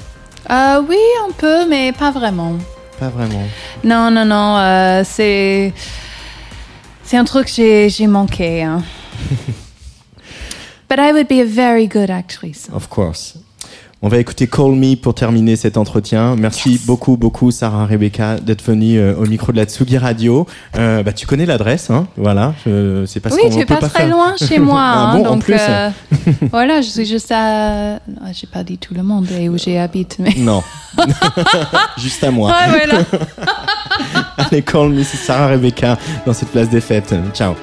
Euh, 0.49 0.81
Oui, 0.87 0.97
un 1.27 1.31
peu, 1.31 1.67
mais 1.69 1.91
pas 1.91 2.11
vraiment. 2.11 2.53
Pas 2.99 3.09
vraiment. 3.09 3.43
Non, 3.83 4.09
non, 4.09 4.25
non. 4.25 4.57
euh, 4.57 5.03
c'est 5.05 5.71
c'est 7.03 7.17
un 7.17 7.23
truc 7.25 7.45
que 7.45 7.51
j'ai 7.53 7.89
j'ai 7.89 8.07
manqué. 8.07 8.63
hein. 8.63 8.81
But 10.89 10.99
I 10.99 11.11
would 11.11 11.27
be 11.27 11.39
a 11.41 11.45
very 11.45 11.85
good 11.87 12.09
actress. 12.09 12.67
Of 12.73 12.87
course. 12.89 13.35
On 14.03 14.09
va 14.09 14.19
écouter 14.19 14.45
Call 14.45 14.73
Me 14.73 14.95
pour 14.95 15.15
terminer 15.15 15.55
cet 15.55 15.75
entretien. 15.75 16.35
Merci 16.35 16.79
beaucoup, 16.85 17.17
beaucoup, 17.17 17.49
Sarah 17.49 17.87
Rebecca, 17.87 18.35
d'être 18.35 18.63
venue 18.63 18.99
euh, 18.99 19.15
au 19.15 19.25
micro 19.25 19.51
de 19.51 19.57
la 19.57 19.65
Tsugi 19.65 19.97
Radio. 19.97 20.45
Euh, 20.77 21.01
bah, 21.01 21.13
tu 21.13 21.25
connais 21.25 21.47
l'adresse, 21.47 21.89
hein 21.89 22.07
Voilà. 22.15 22.53
Je 22.65 23.05
sais 23.07 23.19
pas 23.19 23.29
Oui, 23.31 23.49
tu 23.51 23.59
es 23.59 23.65
pas, 23.65 23.77
pas 23.77 23.89
très 23.89 24.03
faire. 24.03 24.11
loin 24.11 24.35
chez 24.37 24.59
moi. 24.59 24.79
Ah 24.79 25.11
hein, 25.11 25.17
bon, 25.17 25.25
en 25.25 25.33
donc, 25.33 25.45
plus 25.45 25.55
euh, 25.59 25.89
voilà, 26.51 26.81
je 26.81 26.89
suis 26.89 27.05
juste 27.05 27.31
à. 27.35 27.95
J'ai 28.33 28.45
pas 28.45 28.63
dit 28.63 28.77
tout 28.77 28.93
le 28.93 29.01
monde 29.01 29.27
et 29.31 29.49
où 29.49 29.57
j'habite, 29.57 30.17
mais. 30.19 30.35
Non. 30.37 30.61
Juste 31.97 32.23
à 32.23 32.31
moi. 32.31 32.49
Ouais, 32.51 32.69
voilà. 32.85 33.03
Allez, 34.37 34.61
Call 34.63 34.89
Me, 34.89 35.03
c'est 35.03 35.17
Sarah 35.17 35.47
Rebecca 35.47 35.97
dans 36.25 36.33
cette 36.33 36.49
place 36.49 36.69
des 36.69 36.81
fêtes. 36.81 37.13
Ciao. 37.33 37.53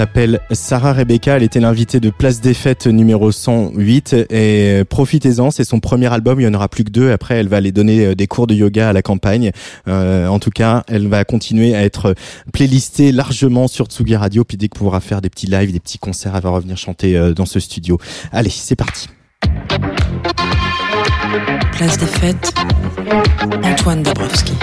S'appelle 0.00 0.40
Sarah 0.52 0.94
Rebecca. 0.94 1.36
Elle 1.36 1.42
était 1.42 1.60
l'invitée 1.60 2.00
de 2.00 2.08
Place 2.08 2.40
des 2.40 2.54
Fêtes 2.54 2.86
numéro 2.86 3.30
108. 3.30 4.16
Et 4.30 4.82
profitez-en, 4.88 5.50
c'est 5.50 5.64
son 5.64 5.78
premier 5.78 6.10
album. 6.10 6.40
Il 6.40 6.44
y 6.44 6.46
en 6.46 6.54
aura 6.54 6.68
plus 6.68 6.84
que 6.84 6.90
deux. 6.90 7.12
Après, 7.12 7.34
elle 7.34 7.48
va 7.48 7.58
aller 7.58 7.70
donner 7.70 8.06
euh, 8.06 8.14
des 8.14 8.26
cours 8.26 8.46
de 8.46 8.54
yoga 8.54 8.88
à 8.88 8.92
la 8.94 9.02
campagne. 9.02 9.50
Euh, 9.88 10.26
en 10.26 10.38
tout 10.38 10.48
cas, 10.48 10.84
elle 10.88 11.06
va 11.06 11.26
continuer 11.26 11.74
à 11.74 11.84
être 11.84 12.14
playlistée 12.50 13.12
largement 13.12 13.68
sur 13.68 13.88
Tsugi 13.88 14.16
Radio. 14.16 14.42
Puis 14.42 14.56
dès 14.56 14.68
qu'on 14.68 14.78
pourra 14.78 15.00
faire 15.00 15.20
des 15.20 15.28
petits 15.28 15.48
lives, 15.48 15.70
des 15.70 15.80
petits 15.80 15.98
concerts, 15.98 16.34
elle 16.34 16.44
va 16.44 16.48
revenir 16.48 16.78
chanter 16.78 17.18
euh, 17.18 17.34
dans 17.34 17.44
ce 17.44 17.60
studio. 17.60 17.98
Allez, 18.32 18.48
c'est 18.48 18.76
parti. 18.76 19.06
Place 21.72 21.98
des 21.98 22.06
fêtes, 22.06 22.54
Antoine 23.62 24.02
Dabrowski. 24.02 24.54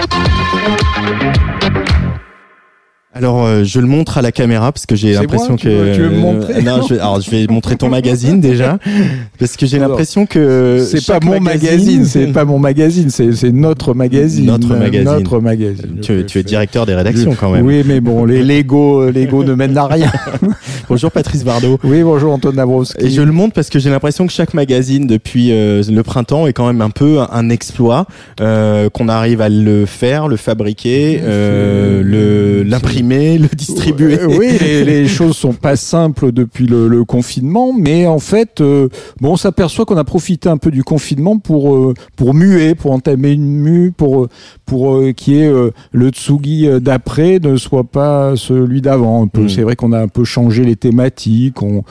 Alors, 3.18 3.46
euh, 3.46 3.64
je 3.64 3.80
le 3.80 3.88
montre 3.88 4.18
à 4.18 4.22
la 4.22 4.32
caméra 4.32 4.72
parce 4.72 4.86
que 4.86 4.96
j'ai 4.96 5.14
l'impression 5.14 5.56
que. 5.56 5.62
tu 5.62 5.70
veux- 5.70 5.92
tu 5.94 6.02
veux 6.02 6.10
me 6.10 6.18
montrer 6.20 6.54
Euh, 6.56 6.62
non, 6.62 6.82
je 6.88 6.94
vais, 6.94 7.00
alors 7.00 7.20
je 7.22 7.30
vais 7.32 7.48
montrer 7.48 7.76
ton 7.76 7.90
magazine 7.90 8.40
déjà 8.40 8.78
parce 9.40 9.58
que 9.58 9.66
j'ai 9.66 9.80
l'impression 9.80 10.26
que 10.26 10.86
C'est 10.90 11.06
pas 11.06 11.20
mon 11.24 11.40
magazine, 11.40 12.06
c'est 12.06 12.28
pas 12.28 12.46
mon 12.46 12.60
magazine, 12.60 13.10
c'est 13.10 13.52
notre 13.52 13.94
magazine. 13.94 14.46
Notre 14.46 14.76
magazine. 14.76 15.04
Notre 15.10 15.40
magazine. 15.40 15.98
Tu, 16.02 16.26
tu 16.26 16.40
es 16.40 16.44
directeur 16.44 16.86
des 16.86 16.94
rédactions 16.96 17.36
quand 17.40 17.50
même. 17.52 17.66
Oui, 17.66 17.84
mais 17.86 18.00
bon, 18.02 18.26
les 18.26 18.44
Lego, 18.44 19.10
Lego 19.10 19.44
ne 19.44 19.54
mènent 19.54 19.78
à 19.78 19.88
rien. 19.88 20.12
Bonjour 20.90 21.12
Patrice 21.12 21.44
Bardot. 21.44 21.80
Oui, 21.84 22.02
bonjour 22.02 22.32
Antoine 22.34 22.56
Dabrowski. 22.56 23.06
Et 23.06 23.10
je 23.10 23.22
le 23.22 23.32
montre 23.34 23.54
parce 23.54 23.70
que 23.70 23.78
j'ai 23.78 23.90
l'impression 23.90 24.26
que 24.26 24.32
chaque 24.32 24.54
magazine 24.54 25.06
depuis 25.06 25.52
euh, 25.52 25.84
le 25.90 26.02
printemps 26.04 26.48
est 26.48 26.54
quand 26.54 26.66
même 26.68 26.80
un 26.82 26.90
peu 26.90 27.20
un 27.30 27.50
exploit, 27.50 28.06
euh, 28.40 28.90
qu'on 28.90 29.10
arrive 29.10 29.42
à 29.42 29.50
le 29.50 29.86
faire, 29.86 30.28
le 30.30 30.38
fabriquer, 30.38 31.20
euh, 31.24 32.02
le 32.04 32.64
l'imprimer, 32.64 33.07
le 33.08 33.48
distribuer. 33.56 34.20
Oui, 34.26 34.58
les, 34.60 34.84
les 34.84 35.08
choses 35.18 35.36
sont 35.36 35.54
pas 35.54 35.76
simples 35.76 36.32
depuis 36.32 36.68
le, 36.68 36.88
le 36.88 37.04
confinement, 37.06 37.74
mais 37.78 38.06
en 38.08 38.20
fait, 38.20 38.62
euh, 38.62 38.90
bon, 39.22 39.32
on 39.34 39.36
s'aperçoit 39.38 39.86
qu'on 39.86 39.98
a 39.98 40.04
profité 40.04 40.50
un 40.50 40.58
peu 40.58 40.72
du 40.72 40.84
confinement 40.84 41.38
pour 41.40 41.76
euh, 41.76 41.94
pour 42.16 42.34
muer, 42.34 42.76
pour 42.76 42.92
entamer 42.92 43.32
une 43.32 43.46
mue, 43.46 43.92
pour 43.96 44.24
euh, 44.24 44.30
pour 44.66 44.96
euh, 44.96 45.12
qu'il 45.14 45.34
y 45.36 45.42
ait 45.42 45.48
euh, 45.48 45.72
le 45.92 46.10
Tsugi 46.10 46.68
d'après 46.82 47.40
ne 47.40 47.56
soit 47.58 47.84
pas 47.86 48.36
celui 48.36 48.82
d'avant. 48.82 49.24
Un 49.24 49.28
peu, 49.28 49.42
Mm. 49.44 49.50
c'est 49.50 49.62
vrai 49.62 49.76
qu'on 49.76 49.94
a 49.94 50.00
un 50.00 50.08
peu 50.08 50.24
changé 50.24 50.64
les 50.64 50.76
thématiques. 50.76 51.62
On, 51.64 51.84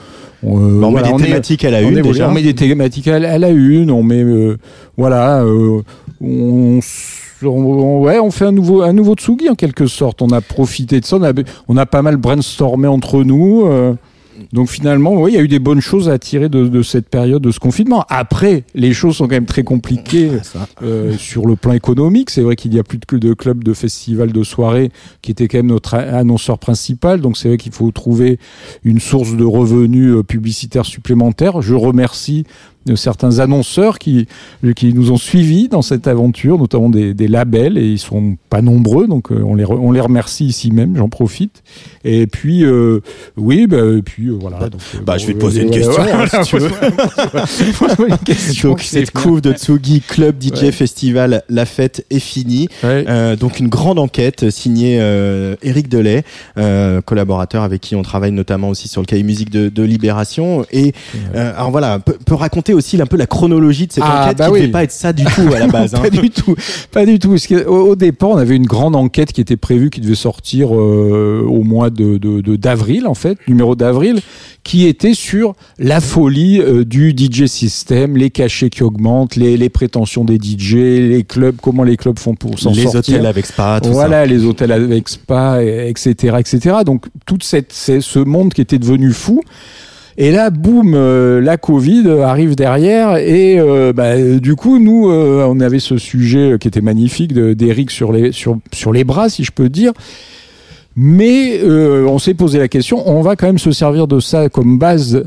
on, 0.43 0.57
on 0.83 0.91
voilà, 0.91 1.07
met 1.07 1.13
on 1.13 1.17
des 1.17 1.23
est- 1.23 1.27
thématiques 1.27 1.65
à 1.65 1.71
la 1.71 1.79
on 1.79 1.89
une 1.89 1.97
est- 1.97 2.01
déjà. 2.01 2.29
on 2.29 2.33
met 2.33 2.41
des 2.43 2.53
thématiques 2.55 3.07
à, 3.07 3.19
la- 3.19 3.33
à 3.33 3.37
la 3.37 3.49
une, 3.49 3.89
on 3.91 4.03
met 4.03 4.23
voilà, 4.97 5.43
on, 6.21 6.77
s- 6.79 7.21
on- 7.43 8.01
ouais, 8.01 8.19
on 8.19 8.31
fait 8.31 8.45
un 8.45 8.51
nouveau 8.51 8.81
un 8.81 8.93
nouveau 8.93 9.15
Tsugi 9.15 9.49
en 9.49 9.55
quelque 9.55 9.87
sorte. 9.87 10.21
On 10.21 10.29
a 10.29 10.41
profité 10.41 10.99
de 10.99 11.05
ça, 11.05 11.17
on 11.17 11.23
a, 11.23 11.33
on 11.67 11.77
a 11.77 11.85
pas 11.85 12.01
mal 12.01 12.17
brainstormé 12.17 12.87
entre 12.87 13.23
nous. 13.23 13.65
euh, 13.67 13.93
donc 14.53 14.69
finalement, 14.69 15.13
oui, 15.15 15.31
il 15.31 15.35
y 15.35 15.39
a 15.39 15.41
eu 15.41 15.47
des 15.47 15.57
bonnes 15.57 15.81
choses 15.81 16.09
à 16.09 16.19
tirer 16.19 16.47
de, 16.47 16.67
de 16.67 16.81
cette 16.83 17.09
période 17.09 17.41
de 17.41 17.49
ce 17.49 17.59
confinement. 17.59 18.05
Après, 18.07 18.65
les 18.75 18.93
choses 18.93 19.15
sont 19.15 19.23
quand 19.25 19.33
même 19.33 19.47
très 19.47 19.63
compliquées 19.63 20.29
euh, 20.83 21.17
sur 21.17 21.47
le 21.47 21.55
plan 21.55 21.73
économique. 21.73 22.29
C'est 22.29 22.43
vrai 22.43 22.55
qu'il 22.55 22.69
n'y 22.69 22.77
a 22.77 22.83
plus 22.83 22.99
de, 22.99 23.17
de 23.17 23.33
clubs, 23.33 23.63
de 23.63 23.73
festivals, 23.73 24.31
de 24.31 24.43
soirées, 24.43 24.91
qui 25.23 25.31
était 25.31 25.47
quand 25.47 25.57
même 25.57 25.65
notre 25.67 25.95
annonceur 25.95 26.59
principal. 26.59 27.19
Donc 27.19 27.35
c'est 27.35 27.47
vrai 27.47 27.57
qu'il 27.57 27.71
faut 27.71 27.89
trouver 27.89 28.37
une 28.83 28.99
source 28.99 29.35
de 29.35 29.43
revenus 29.43 30.13
euh, 30.17 30.21
publicitaires 30.21 30.85
supplémentaires. 30.85 31.63
Je 31.63 31.73
remercie 31.73 32.43
de 32.87 32.95
certains 32.95 33.37
annonceurs 33.39 33.99
qui, 33.99 34.27
qui 34.75 34.93
nous 34.93 35.11
ont 35.11 35.17
suivis 35.17 35.67
dans 35.67 35.81
cette 35.83 36.07
aventure, 36.07 36.57
notamment 36.57 36.89
des, 36.89 37.13
des 37.13 37.27
labels, 37.27 37.77
et 37.77 37.85
ils 37.87 37.99
sont 37.99 38.37
pas 38.49 38.61
nombreux, 38.63 39.07
donc 39.07 39.31
euh, 39.31 39.43
on, 39.45 39.53
les 39.53 39.63
re- 39.65 39.77
on 39.79 39.91
les 39.91 40.01
remercie 40.01 40.45
ici 40.47 40.71
même, 40.71 40.95
j'en 40.97 41.09
profite. 41.09 41.61
Et 42.03 42.25
puis, 42.25 42.63
euh, 42.63 43.01
oui, 43.35 43.67
bah, 43.67 43.77
et 43.97 44.01
puis 44.01 44.27
euh, 44.29 44.37
voilà. 44.39 44.69
donc, 44.69 44.79
euh, 44.95 44.99
Bah, 45.05 45.13
bon, 45.13 45.19
je 45.19 45.27
vais 45.27 45.33
te 45.33 45.37
euh, 45.37 45.41
poser 45.41 45.61
une 45.63 45.71
voilà, 45.83 46.27
question, 46.27 46.57
question. 48.25 48.69
Donc 48.69 48.81
cette 48.81 49.11
couve 49.11 49.41
de 49.41 49.53
Tsugi 49.53 50.01
Club 50.01 50.41
DJ 50.41 50.63
Ouais. 50.63 50.71
Festival, 50.71 51.43
la 51.49 51.65
fête 51.65 52.05
est 52.09 52.19
finie. 52.19 52.67
Ouais. 52.83 53.05
Euh, 53.07 53.35
donc 53.35 53.59
une 53.59 53.67
grande 53.67 53.99
enquête 53.99 54.49
signée 54.49 54.97
euh, 54.99 55.55
Eric 55.61 55.87
Delay, 55.89 56.23
euh, 56.57 57.01
collaborateur 57.01 57.63
avec 57.63 57.81
qui 57.81 57.95
on 57.95 58.01
travaille 58.01 58.31
notamment 58.31 58.69
aussi 58.69 58.87
sur 58.87 59.01
le 59.01 59.05
cahier 59.05 59.23
musique 59.23 59.49
de, 59.51 59.69
de 59.69 59.83
Libération. 59.83 60.65
Et 60.71 60.93
euh, 61.35 61.53
alors 61.55 61.71
voilà, 61.71 61.99
peut, 61.99 62.17
peut 62.25 62.35
raconter 62.35 62.73
aussi 62.77 63.01
un 63.01 63.05
peu 63.05 63.17
la 63.17 63.27
chronologie 63.27 63.87
de 63.87 63.91
cette 63.91 64.03
Ah, 64.05 64.25
enquête 64.25 64.37
bah 64.37 64.45
qui 64.45 64.49
ne 64.51 64.53
oui. 64.55 64.61
devait 64.61 64.71
pas 64.71 64.83
être 64.83 64.91
ça 64.91 65.11
du 65.13 65.23
tout 65.25 65.53
à 65.53 65.59
la 65.59 65.67
base. 65.67 65.93
hein. 65.95 65.99
Pas 66.01 66.09
du 66.09 66.29
tout, 66.29 66.55
pas 66.91 67.05
du 67.05 67.19
tout. 67.19 67.29
Parce 67.31 67.47
que 67.47 67.65
au, 67.65 67.95
départ, 67.95 68.29
on 68.29 68.37
avait 68.37 68.55
une 68.55 68.65
grande 68.65 68.95
enquête 68.95 69.33
qui 69.33 69.41
était 69.41 69.57
prévue, 69.57 69.89
qui 69.89 69.99
devait 70.01 70.15
sortir 70.15 70.73
euh, 70.75 71.43
au 71.47 71.63
mois 71.63 71.89
de 71.89 72.17
de- 72.17 72.41
de- 72.41 72.55
d'avril, 72.55 73.07
en 73.07 73.13
fait, 73.13 73.37
numéro 73.47 73.75
d'avril, 73.75 74.19
qui 74.63 74.85
était 74.87 75.13
sur 75.13 75.53
la 75.79 75.99
folie 76.01 76.59
euh, 76.61 76.83
du 76.85 77.11
DJ 77.11 77.45
système, 77.45 78.15
les 78.17 78.29
cachets 78.29 78.69
qui 78.69 78.83
augmentent, 78.83 79.35
les, 79.35 79.57
les 79.57 79.69
prétentions 79.69 80.23
des 80.23 80.37
DJ, 80.37 80.73
les 80.75 81.23
clubs, 81.27 81.55
comment 81.61 81.83
les 81.83 81.97
clubs 81.97 82.19
font 82.19 82.35
pour 82.35 82.59
s'en 82.59 82.71
Les 82.71 82.83
sortir. 82.83 83.15
hôtels 83.15 83.25
avec 83.25 83.45
spa, 83.45 83.79
tout 83.81 83.91
voilà, 83.91 84.25
les 84.25 84.45
hôtels 84.45 84.71
avec 84.71 85.09
spa, 85.09 85.63
et- 85.63 85.89
etc., 85.89 86.35
etc. 86.39 86.77
Donc 86.85 87.05
toute 87.25 87.43
cette, 87.43 87.71
c'est 87.73 88.01
ce 88.01 88.19
monde 88.19 88.53
qui 88.53 88.61
était 88.61 88.79
devenu 88.79 89.11
fou. 89.11 89.41
Et 90.19 90.31
là, 90.31 90.49
boum, 90.49 90.93
euh, 90.95 91.39
la 91.39 91.57
Covid 91.57 92.09
arrive 92.23 92.55
derrière 92.55 93.17
et 93.17 93.59
euh, 93.59 93.93
bah, 93.93 94.17
du 94.19 94.55
coup, 94.55 94.79
nous, 94.79 95.11
euh, 95.11 95.45
on 95.47 95.59
avait 95.59 95.79
ce 95.79 95.97
sujet 95.99 96.57
qui 96.59 96.67
était 96.67 96.81
magnifique 96.81 97.33
de- 97.33 97.53
d'Eric 97.53 97.91
sur 97.91 98.11
les 98.11 98.31
sur 98.31 98.57
sur 98.73 98.91
les 98.91 99.03
bras, 99.03 99.29
si 99.29 99.43
je 99.43 99.51
peux 99.51 99.69
dire. 99.69 99.93
Mais 100.95 101.61
on 101.63 102.17
s'est 102.17 102.33
posé 102.33 102.57
la 102.57 102.67
question, 102.67 103.07
on 103.07 103.21
va 103.21 103.35
quand 103.35 103.45
même 103.45 103.59
se 103.59 103.71
servir 103.71 104.07
de 104.07 104.19
ça 104.19 104.49
comme 104.49 104.79
base 104.79 105.23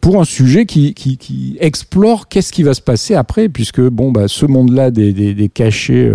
pour 0.00 0.20
un 0.20 0.24
sujet 0.24 0.66
qui, 0.66 0.94
qui, 0.94 1.56
explore 1.60 2.26
qu'est-ce 2.26 2.52
qui 2.52 2.64
va 2.64 2.74
se 2.74 2.80
passer 2.80 3.14
après, 3.14 3.48
puisque 3.48 3.80
bon, 3.80 4.10
bah, 4.10 4.26
ce 4.26 4.46
monde-là 4.46 4.90
des, 4.90 5.12
des, 5.12 5.32
des 5.34 5.48
cachets 5.48 6.10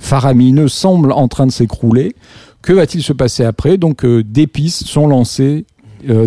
faramineux 0.00 0.66
semble 0.66 1.12
en 1.12 1.28
train 1.28 1.46
de 1.46 1.52
s'écrouler. 1.52 2.12
Que 2.60 2.72
va-t-il 2.72 3.04
se 3.04 3.12
passer 3.12 3.44
après? 3.44 3.78
Donc 3.78 4.04
des 4.04 4.48
pistes 4.48 4.84
sont 4.88 5.06
lancées 5.06 5.64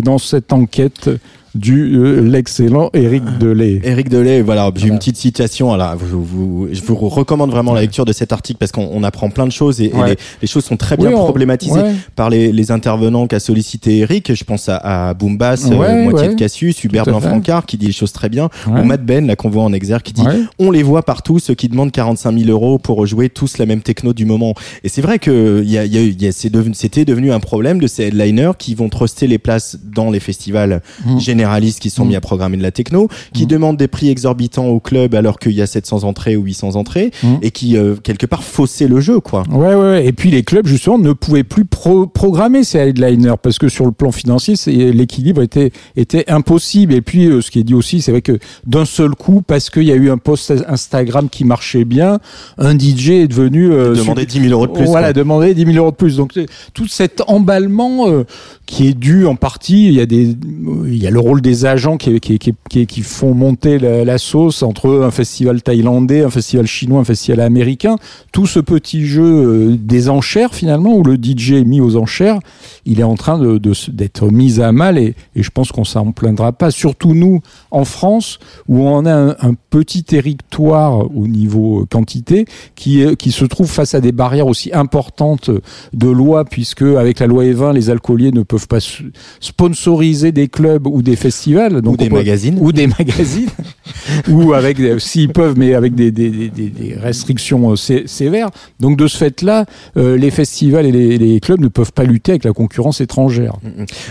dans 0.02 0.18
cette 0.18 0.52
enquête 0.52 1.10
du 1.54 1.96
euh, 1.96 2.20
l'excellent 2.20 2.90
Éric 2.94 3.22
Delay. 3.38 3.80
Eric 3.82 4.08
Delay, 4.08 4.42
voilà, 4.42 4.70
j'ai 4.74 4.80
Voilà. 4.82 4.92
une 4.94 4.98
petite 4.98 5.16
citation. 5.16 5.72
Alors, 5.72 5.96
vous, 5.96 6.22
vous- 6.24 6.68
je 6.70 6.80
vous 6.82 6.94
recommande 6.96 7.50
vraiment 7.50 7.74
la 7.74 7.80
lecture 7.80 8.04
de 8.04 8.12
cet 8.12 8.32
article 8.32 8.58
parce 8.58 8.72
qu'on 8.72 8.88
on 8.92 9.02
apprend 9.02 9.30
plein 9.30 9.46
de 9.46 9.52
choses 9.52 9.80
et, 9.80 9.90
les, 10.06 10.16
les 10.42 10.48
choses 10.48 10.64
sont 10.64 10.76
très 10.76 10.96
bien 10.96 11.08
Oui, 11.08 11.14
on- 11.16 11.24
problématisées 11.24 11.80
ouais. 11.80 11.94
par 12.16 12.30
les, 12.30 12.52
les 12.52 12.70
intervenants 12.70 13.26
qu'a 13.26 13.40
sollicité 13.40 13.98
Eric. 13.98 14.34
Je 14.34 14.44
pense 14.44 14.68
à, 14.68 14.76
à 15.08 15.14
Boom 15.14 15.36
Bass, 15.38 15.66
euh, 15.70 15.74
Ouais, 15.76 16.02
moitié 16.04 16.28
ouais. 16.28 16.34
de 16.34 16.38
Cassius, 16.38 16.82
Hubert. 16.84 17.04
Blanc-Francard 17.04 17.64
qui 17.66 17.76
dit 17.78 17.86
les 17.86 17.92
choses 17.92 18.12
très 18.12 18.28
bien, 18.28 18.48
ou 18.66 18.82
Matt 18.84 19.04
Ben, 19.04 19.26
là 19.26 19.36
qu'on 19.36 19.48
voit 19.50 19.62
en 19.64 19.72
exergue, 19.72 20.02
qui 20.02 20.12
dit 20.12 20.22
on 20.58 20.70
les 20.70 20.82
voit 20.82 21.02
partout, 21.02 21.38
ceux 21.38 21.54
qui 21.54 21.68
demandent 21.68 21.92
45 21.92 22.36
000 22.38 22.50
euros 22.50 22.78
pour 22.78 23.06
jouer 23.06 23.28
tous 23.30 23.58
la 23.58 23.66
même 23.66 23.80
techno 23.80 24.12
du 24.12 24.24
moment. 24.26 24.54
Et 24.84 24.88
c'est 24.88 25.00
vrai 25.02 25.18
que 25.18 25.62
y 25.64 25.78
a, 25.78 25.84
y 25.84 25.96
a, 25.98 26.02
y 26.02 26.26
a- 26.26 26.32
c'est 26.32 26.50
devenu- 26.50 26.74
c'était 26.74 27.04
devenu 27.04 27.32
un 27.32 27.40
problème 27.40 27.78
de 27.80 27.86
ces 27.86 28.04
headliners 28.04 28.52
qui 28.58 28.74
vont 28.74 28.88
truster 28.88 29.26
les 29.26 29.38
places 29.38 29.78
dans 29.84 30.10
les 30.10 30.20
festivals 30.20 30.82
Mm. 31.06 31.18
Généralistes 31.38 31.78
qui 31.80 31.90
sont 31.90 32.04
Mm. 32.04 32.08
mis 32.08 32.16
à 32.16 32.20
programmer 32.20 32.56
de 32.56 32.62
la 32.62 32.70
techno, 32.72 33.08
qui 33.32 33.44
Mm. 33.44 33.46
demandent 33.46 33.76
des 33.76 33.88
prix 33.88 34.08
exorbitants 34.08 34.66
au 34.66 34.80
club 34.80 35.14
alors 35.14 35.38
qu'il 35.38 35.52
y 35.52 35.62
a 35.62 35.66
700 35.66 36.02
entrées 36.04 36.36
ou 36.36 36.42
800 36.42 36.74
entrées, 36.76 37.10
Mm. 37.22 37.26
et 37.42 37.50
qui 37.52 37.76
euh, 37.76 37.94
quelque 38.02 38.26
part 38.26 38.42
faussaient 38.42 38.88
le 38.88 39.00
jeu, 39.00 39.20
quoi. 39.20 39.44
Ouais, 39.50 39.68
ouais, 39.68 39.74
ouais. 39.74 40.06
Et 40.06 40.12
puis 40.12 40.30
les 40.30 40.42
clubs, 40.42 40.66
justement, 40.66 40.98
ne 40.98 41.12
pouvaient 41.12 41.44
plus 41.44 41.64
pro- 41.64 42.06
programmer 42.06 42.64
ces 42.64 42.78
headliners 42.78 43.34
parce 43.42 43.58
que 43.58 43.68
sur 43.68 43.84
le 43.86 43.92
plan 43.92 44.10
financier, 44.12 44.54
l'équilibre 44.92 45.42
était, 45.42 45.70
était 45.96 46.24
impossible. 46.30 46.92
Et 46.94 47.02
puis, 47.02 47.26
euh, 47.26 47.40
ce 47.40 47.50
qui 47.50 47.60
est 47.60 47.64
dit 47.64 47.74
aussi, 47.74 48.00
c'est 48.02 48.10
vrai 48.10 48.22
que 48.22 48.38
d'un 48.66 48.84
seul 48.84 49.10
coup, 49.14 49.42
parce 49.46 49.70
qu'il 49.70 49.84
y 49.84 49.92
a 49.92 49.94
eu 49.94 50.10
un 50.10 50.18
post 50.18 50.52
Instagram 50.68 51.28
qui 51.28 51.44
marchait 51.44 51.84
bien, 51.84 52.18
un 52.58 52.76
DJ 52.76 53.10
est 53.10 53.28
devenu... 53.28 53.70
euh, 53.70 53.94
Demander 53.94 54.22
super- 54.22 54.26
10 54.26 54.40
000 54.48 54.52
euros 54.52 54.66
de 54.66 54.72
plus. 54.72 54.84
Voilà, 54.86 55.08
quoi. 55.08 55.12
demander 55.22 55.54
10 55.54 55.64
000 55.66 55.76
euros 55.76 55.90
de 55.90 55.96
plus. 55.96 56.16
Donc 56.16 56.32
tout 56.74 56.88
cet 56.88 57.22
emballement 57.28 58.08
euh, 58.08 58.24
qui 58.66 58.88
est 58.88 58.94
dû 58.94 59.26
en 59.26 59.36
partie, 59.36 59.86
il 59.86 59.94
y 59.94 60.00
a 60.00 60.06
des, 60.06 60.34
il 60.86 60.96
y 60.96 61.06
a 61.06 61.10
le 61.10 61.20
rôle 61.28 61.42
des 61.42 61.66
agents 61.66 61.98
qui, 61.98 63.02
font 63.02 63.34
monter 63.34 63.78
la, 63.78 64.18
sauce 64.18 64.62
entre 64.62 65.02
un 65.02 65.10
festival 65.10 65.62
thaïlandais, 65.62 66.24
un 66.24 66.30
festival 66.30 66.66
chinois, 66.66 67.00
un 67.00 67.04
festival 67.04 67.40
américain. 67.40 67.96
Tout 68.32 68.46
ce 68.46 68.60
petit 68.60 69.04
jeu 69.04 69.24
euh, 69.24 69.76
des 69.78 70.08
enchères 70.08 70.54
finalement 70.54 70.94
où 70.94 71.02
le 71.02 71.16
DJ 71.16 71.52
est 71.52 71.64
mis 71.64 71.80
aux 71.80 71.96
enchères, 71.96 72.38
il 72.86 73.00
est 73.00 73.04
en 73.04 73.16
train 73.16 73.38
d'être 73.88 74.30
mis 74.30 74.60
à 74.60 74.72
mal 74.72 74.96
et, 74.98 75.14
je 75.36 75.50
pense 75.50 75.70
qu'on 75.70 75.84
s'en 75.84 76.12
plaindra 76.12 76.52
pas. 76.52 76.70
Surtout 76.70 77.14
nous 77.14 77.40
en 77.70 77.84
France 77.84 78.38
où 78.68 78.80
on 78.80 79.04
a 79.06 79.12
un, 79.14 79.28
un 79.40 79.54
petit 79.70 80.04
territoire 80.04 81.14
au 81.16 81.26
niveau 81.26 81.86
quantité 81.90 82.46
qui, 82.74 83.04
se 83.30 83.44
trouve 83.44 83.68
face 83.70 83.94
à 83.94 84.00
des 84.00 84.12
barrières 84.12 84.46
aussi 84.46 84.70
importantes 84.72 85.50
de 85.92 86.08
loi, 86.08 86.44
puisque 86.44 86.82
avec 86.82 87.20
la 87.20 87.26
loi 87.26 87.44
E20, 87.44 87.74
les 87.74 87.90
alcooliers 87.90 88.32
ne 88.32 88.42
peuvent 88.42 88.66
pas 88.68 88.78
sponsoriser 89.40 90.32
des 90.32 90.48
clubs 90.48 90.86
ou 90.86 91.02
des 91.02 91.16
festivals. 91.16 91.80
Donc 91.82 91.94
ou 91.94 91.96
des 91.96 92.08
peut- 92.08 92.16
magazines. 92.16 92.58
Ou 92.60 92.72
des 92.72 92.86
magazines. 92.86 93.48
ou 94.28 94.52
avec, 94.54 94.78
s'ils 94.98 95.30
peuvent, 95.32 95.56
mais 95.58 95.74
avec 95.74 95.94
des, 95.94 96.10
des, 96.10 96.30
des, 96.30 96.48
des- 96.48 96.68
des 96.70 96.94
restrictions 96.94 97.70
euh, 97.72 97.76
sé- 97.76 98.04
sévères. 98.06 98.50
Donc 98.80 98.96
de 98.98 99.06
ce 99.06 99.16
fait-là, 99.16 99.64
euh, 99.96 100.16
les 100.16 100.30
festivals 100.30 100.86
et 100.86 100.92
les, 100.92 101.18
les 101.18 101.40
clubs 101.40 101.60
ne 101.60 101.68
peuvent 101.68 101.92
pas 101.92 102.04
lutter 102.04 102.32
avec 102.32 102.44
la 102.44 102.52
concurrence 102.52 103.00
étrangère. 103.00 103.54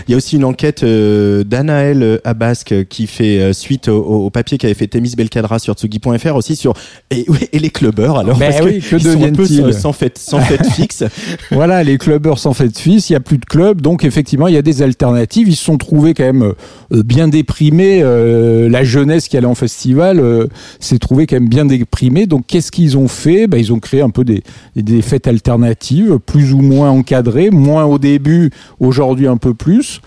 Il 0.06 0.10
y 0.12 0.14
a 0.14 0.16
aussi 0.16 0.36
une 0.36 0.44
enquête 0.44 0.82
euh, 0.82 1.44
d'Anaël 1.44 2.20
Abasque 2.24 2.86
qui 2.88 3.06
fait 3.06 3.47
euh, 3.48 3.52
suite 3.52 3.88
au, 3.88 4.02
au 4.02 4.30
papier 4.30 4.58
qu'avait 4.58 4.74
fait 4.74 4.86
Témis 4.86 5.14
Belcadra 5.16 5.58
sur 5.58 5.74
Tsugi.fr 5.74 6.34
aussi 6.34 6.56
sur 6.56 6.74
et, 7.10 7.26
les 7.52 7.70
clubbers 7.70 8.16
alors 8.16 8.38
Ben 8.38 8.50
parce 8.50 8.64
oui, 8.64 8.80
que 8.80 8.96
peu 8.96 8.98
deviennent-ils 8.98 9.74
sans 9.74 9.92
fête 9.92 10.18
sans 10.18 10.40
fête 10.40 10.66
fixe. 10.72 11.04
voilà, 11.50 11.82
les 11.82 11.98
clubbers 11.98 12.38
sans 12.38 12.52
fait 12.52 12.68
de 12.68 12.76
fils, 12.76 13.10
il 13.10 13.14
y 13.14 13.16
a 13.16 13.20
plus 13.20 13.38
de 13.38 13.44
clubs, 13.44 13.80
donc 13.80 14.04
effectivement, 14.04 14.48
il 14.48 14.54
y 14.54 14.58
a 14.58 14.62
des 14.62 14.82
alternatives. 14.82 15.48
Ils 15.48 15.56
se 15.56 15.64
sont 15.64 15.78
trouvés 15.78 16.14
quand 16.14 16.24
même 16.24 16.42
euh, 16.42 17.02
bien 17.02 17.28
déprimés, 17.28 18.00
euh, 18.02 18.68
la 18.68 18.84
jeunesse 18.84 19.28
qui 19.28 19.36
allait 19.36 19.46
en 19.46 19.54
festival 19.54 20.20
euh, 20.20 20.46
s'est 20.80 20.98
trouvé 20.98 21.26
quand 21.26 21.36
même 21.36 21.48
bien 21.48 21.64
déprimé. 21.64 22.26
Donc 22.26 22.46
qu'est-ce 22.46 22.70
qu'ils 22.70 22.96
ont 22.96 23.08
fait? 23.08 23.46
Bah, 23.46 23.58
Ils 23.58 23.72
ont 23.72 23.78
créé 23.78 24.00
un 24.00 24.10
peu 24.10 24.24
des, 24.24 24.42
des 24.76 25.02
fêtes 25.02 25.26
alternatives, 25.26 26.18
plus 26.24 26.52
ou 26.52 26.60
moins 26.60 26.90
encadrées, 26.90 27.50
moins 27.50 27.84
au 27.84 27.98
début, 27.98 28.50
aujourd'hui 28.80 29.26
un 29.26 29.36
peu 29.36 29.54
plus. 29.54 30.00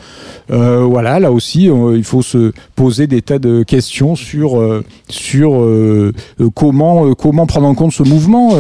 Voilà, 0.49 1.19
là 1.19 1.31
aussi, 1.31 1.69
il 1.95 2.03
faut 2.03 2.21
se 2.21 2.51
poser 2.75 3.07
des 3.07 3.21
de 3.39 3.63
questions 3.63 4.15
sur, 4.15 4.59
euh, 4.59 4.84
euh, 5.36 6.11
euh, 6.39 6.49
comment, 6.53 7.13
comment 7.15 7.45
prendre 7.45 7.67
en 7.67 7.75
compte 7.75 7.91
ce 7.91 8.03
mouvement. 8.03 8.55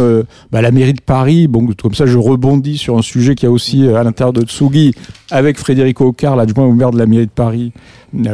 Bah, 0.51 0.61
la 0.61 0.71
mairie 0.71 0.93
de 0.93 1.01
Paris, 1.01 1.47
comme 1.81 1.93
ça 1.93 2.05
je 2.05 2.17
rebondis 2.17 2.77
sur 2.77 2.97
un 2.97 3.01
sujet 3.01 3.35
qui 3.35 3.45
a 3.45 3.51
aussi 3.51 3.87
à 3.87 4.03
l'intérieur 4.03 4.33
de 4.33 4.41
Tsugi 4.41 4.93
avec 5.29 5.57
Frédéric 5.57 6.01
Ocard, 6.01 6.35
l'adjoint 6.35 6.65
au 6.65 6.73
maire 6.73 6.91
de 6.91 6.97
la 6.97 7.05
mairie 7.05 7.27
de 7.27 7.31
Paris, 7.31 7.71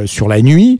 sur 0.06 0.28
la 0.28 0.42
nuit 0.42 0.78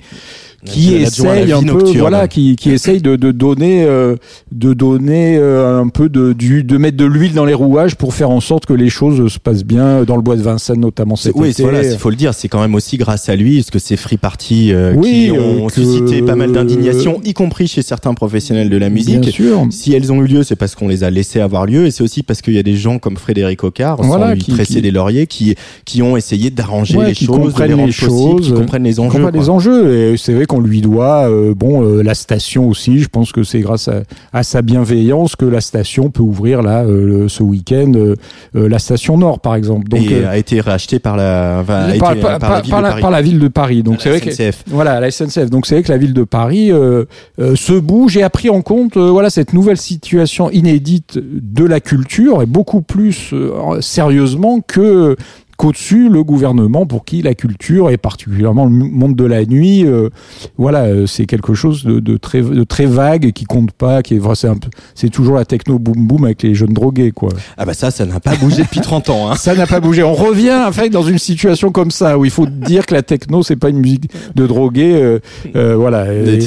qui 0.64 0.94
essaye 0.96 1.52
un 1.52 1.60
peu, 1.60 1.66
nocturne. 1.66 1.98
voilà, 1.98 2.26
qui, 2.26 2.56
qui 2.56 2.70
essaye 2.70 3.00
de, 3.00 3.14
de 3.16 3.30
donner, 3.30 3.84
euh, 3.84 4.16
de 4.50 4.72
donner 4.74 5.36
euh, 5.38 5.80
un 5.80 5.88
peu 5.88 6.08
de, 6.08 6.32
du, 6.32 6.64
de 6.64 6.76
mettre 6.78 6.96
de 6.96 7.04
l'huile 7.04 7.32
dans 7.32 7.44
les 7.44 7.54
rouages 7.54 7.94
pour 7.94 8.12
faire 8.12 8.30
en 8.30 8.40
sorte 8.40 8.66
que 8.66 8.72
les 8.72 8.88
choses 8.90 9.32
se 9.32 9.38
passent 9.38 9.64
bien 9.64 10.02
dans 10.02 10.16
le 10.16 10.22
bois 10.22 10.34
de 10.36 10.42
Vincennes 10.42 10.80
notamment 10.80 11.14
cet 11.16 11.34
Oui, 11.36 11.50
été. 11.50 11.62
voilà, 11.62 11.84
il 11.84 11.96
faut 11.96 12.10
le 12.10 12.16
dire, 12.16 12.34
c'est 12.34 12.48
quand 12.48 12.60
même 12.60 12.74
aussi 12.74 12.96
grâce 12.96 13.28
à 13.28 13.36
lui, 13.36 13.58
parce 13.58 13.70
que 13.70 13.78
c'est 13.78 13.96
Free 13.96 14.16
Party 14.16 14.72
euh, 14.72 14.94
Oui, 14.96 15.26
qui 15.26 15.30
ont 15.30 15.66
euh, 15.66 15.68
que- 15.68 15.74
suscité 15.74 16.22
pas 16.22 16.34
mal 16.34 16.50
d'indignation, 16.52 17.20
y 17.24 17.34
compris 17.34 17.68
chez 17.68 17.82
certains 17.82 18.14
professionnels 18.14 18.68
de 18.68 18.76
la 18.76 18.90
musique. 18.90 19.20
Bien 19.20 19.30
sûr. 19.30 19.66
Si 19.70 19.92
elles 19.92 20.12
ont 20.12 20.22
eu 20.22 20.26
lieu, 20.26 20.42
c'est 20.42 20.56
parce 20.56 20.74
qu'on 20.74 20.88
les 20.88 21.04
a 21.04 21.10
laissés 21.10 21.40
avoir 21.40 21.66
lieu, 21.66 21.86
et 21.86 21.90
c'est 21.92 22.02
aussi 22.02 22.22
parce 22.24 22.42
qu'il 22.42 22.54
y 22.54 22.58
a 22.58 22.62
des 22.64 22.76
gens 22.76 22.98
comme 22.98 23.16
Frédéric 23.16 23.60
sans 23.60 23.96
Voilà, 24.02 24.34
lui 24.34 24.40
qui- 24.40 24.52
tresser 24.52 24.74
qui- 24.74 24.82
des 24.82 24.90
lauriers, 24.90 25.26
qui 25.26 25.54
qui 25.84 26.02
ont 26.02 26.16
essayé 26.16 26.50
d'arranger 26.50 26.96
Ouais, 26.98 27.06
les 27.06 27.12
qui 27.12 27.26
choses, 27.26 27.36
de 27.38 27.42
comprennent 27.42 27.68
les 27.70 27.74
les 27.76 27.80
rendre 27.82 27.94
possibles, 27.94 28.40
qui 28.40 28.48
choses, 28.48 28.58
comprennent 28.58 28.82
les 28.84 29.00
enjeux. 29.00 29.10
comprend 29.18 29.30
les 29.30 29.38
quoi. 29.46 29.50
enjeux 29.50 30.12
et 30.12 30.16
c'est 30.16 30.32
vrai 30.32 30.46
qu'on 30.48 30.60
lui 30.60 30.80
doit 30.80 31.28
euh, 31.30 31.54
bon 31.54 31.84
euh, 31.84 32.02
la 32.02 32.14
station 32.14 32.68
aussi 32.68 32.98
je 32.98 33.08
pense 33.08 33.30
que 33.30 33.44
c'est 33.44 33.60
grâce 33.60 33.86
à, 33.86 34.02
à 34.32 34.42
sa 34.42 34.62
bienveillance 34.62 35.36
que 35.36 35.44
la 35.44 35.60
station 35.60 36.10
peut 36.10 36.22
ouvrir 36.22 36.62
là 36.62 36.82
euh, 36.82 37.28
ce 37.28 37.44
week-end 37.44 37.92
euh, 37.94 38.16
euh, 38.56 38.68
la 38.68 38.80
station 38.80 39.16
Nord 39.16 39.38
par 39.38 39.54
exemple 39.54 39.86
donc 39.88 40.00
et 40.10 40.24
euh, 40.24 40.28
a 40.30 40.36
été 40.36 40.60
racheté 40.60 40.98
par 40.98 41.16
la, 41.16 41.58
enfin, 41.60 41.86
par, 42.00 42.12
été- 42.12 42.20
par- 42.22 42.38
par 42.38 42.50
la 42.50 42.60
ville 42.62 42.70
par 42.70 42.80
de 42.80 42.82
la, 42.84 42.88
Paris. 42.90 43.02
par 43.02 43.10
la 43.12 43.22
ville 43.22 43.38
de 43.38 43.48
Paris 43.48 43.82
donc 43.84 43.98
c'est 44.00 44.08
vrai 44.08 44.20
que 44.20 44.32
SNCF. 44.32 44.64
voilà, 44.66 44.98
la 44.98 45.10
SNCF. 45.10 45.50
Donc 45.50 45.66
c'est 45.66 45.74
vrai 45.76 45.84
que 45.84 45.92
la 45.92 45.98
ville 45.98 46.14
de 46.14 46.24
Paris 46.24 46.72
euh, 46.72 47.04
euh, 47.40 47.54
se 47.54 47.74
bouge 47.74 48.16
et 48.16 48.22
a 48.24 48.30
pris 48.30 48.50
en 48.50 48.62
compte 48.62 48.96
euh, 48.96 49.10
voilà 49.10 49.30
cette 49.30 49.52
nouvelle 49.52 49.76
situation 49.76 50.50
inédite 50.50 51.18
de 51.22 51.64
la 51.64 51.80
culture 51.80 52.42
et 52.42 52.46
beaucoup 52.46 52.80
plus 52.80 53.30
euh, 53.34 53.80
sérieusement 53.80 54.60
que 54.66 55.14
qu'au-dessus 55.58 56.08
le 56.08 56.24
gouvernement 56.24 56.86
pour 56.86 57.04
qui 57.04 57.20
la 57.20 57.34
culture 57.34 57.90
et 57.90 57.96
particulièrement 57.98 58.64
le 58.64 58.70
monde 58.70 59.14
de 59.16 59.24
la 59.24 59.44
nuit 59.44 59.84
euh, 59.84 60.08
voilà 60.56 60.84
euh, 60.84 61.06
c'est 61.06 61.26
quelque 61.26 61.52
chose 61.52 61.84
de, 61.84 61.98
de 62.00 62.16
très 62.16 62.40
de 62.42 62.62
très 62.64 62.86
vague 62.86 63.32
qui 63.32 63.44
compte 63.44 63.72
pas 63.72 64.02
qui 64.02 64.14
est 64.14 64.20
c'est 64.34 64.48
c'est 64.94 65.08
toujours 65.10 65.34
la 65.34 65.44
techno 65.44 65.78
boom 65.78 66.06
boom 66.06 66.24
avec 66.24 66.42
les 66.44 66.54
jeunes 66.54 66.72
drogués 66.72 67.10
quoi 67.10 67.30
Ah 67.56 67.64
bah 67.66 67.74
ça, 67.74 67.90
ça 67.90 68.06
n'a 68.06 68.20
pas 68.20 68.36
bougé 68.36 68.62
depuis 68.62 68.80
30 68.80 69.10
ans. 69.10 69.30
Hein. 69.30 69.34
ça 69.36 69.54
n'a 69.54 69.66
pas 69.66 69.80
bougé. 69.80 70.02
On 70.02 70.14
revient 70.14 70.54
en 70.66 70.72
fait 70.72 70.88
dans 70.90 71.02
une 71.02 71.18
situation 71.18 71.70
comme 71.72 71.90
ça 71.90 72.16
où 72.18 72.24
il 72.24 72.30
faut 72.30 72.46
dire 72.46 72.86
que 72.86 72.94
la 72.94 73.02
techno 73.02 73.42
c'est 73.42 73.56
pas 73.56 73.68
une 73.70 73.80
musique 73.80 74.10
de 74.36 74.46
drogué. 74.46 74.94
euh, 74.94 75.18
euh, 75.56 75.74
voilà. 75.76 76.12
Et- 76.14 76.38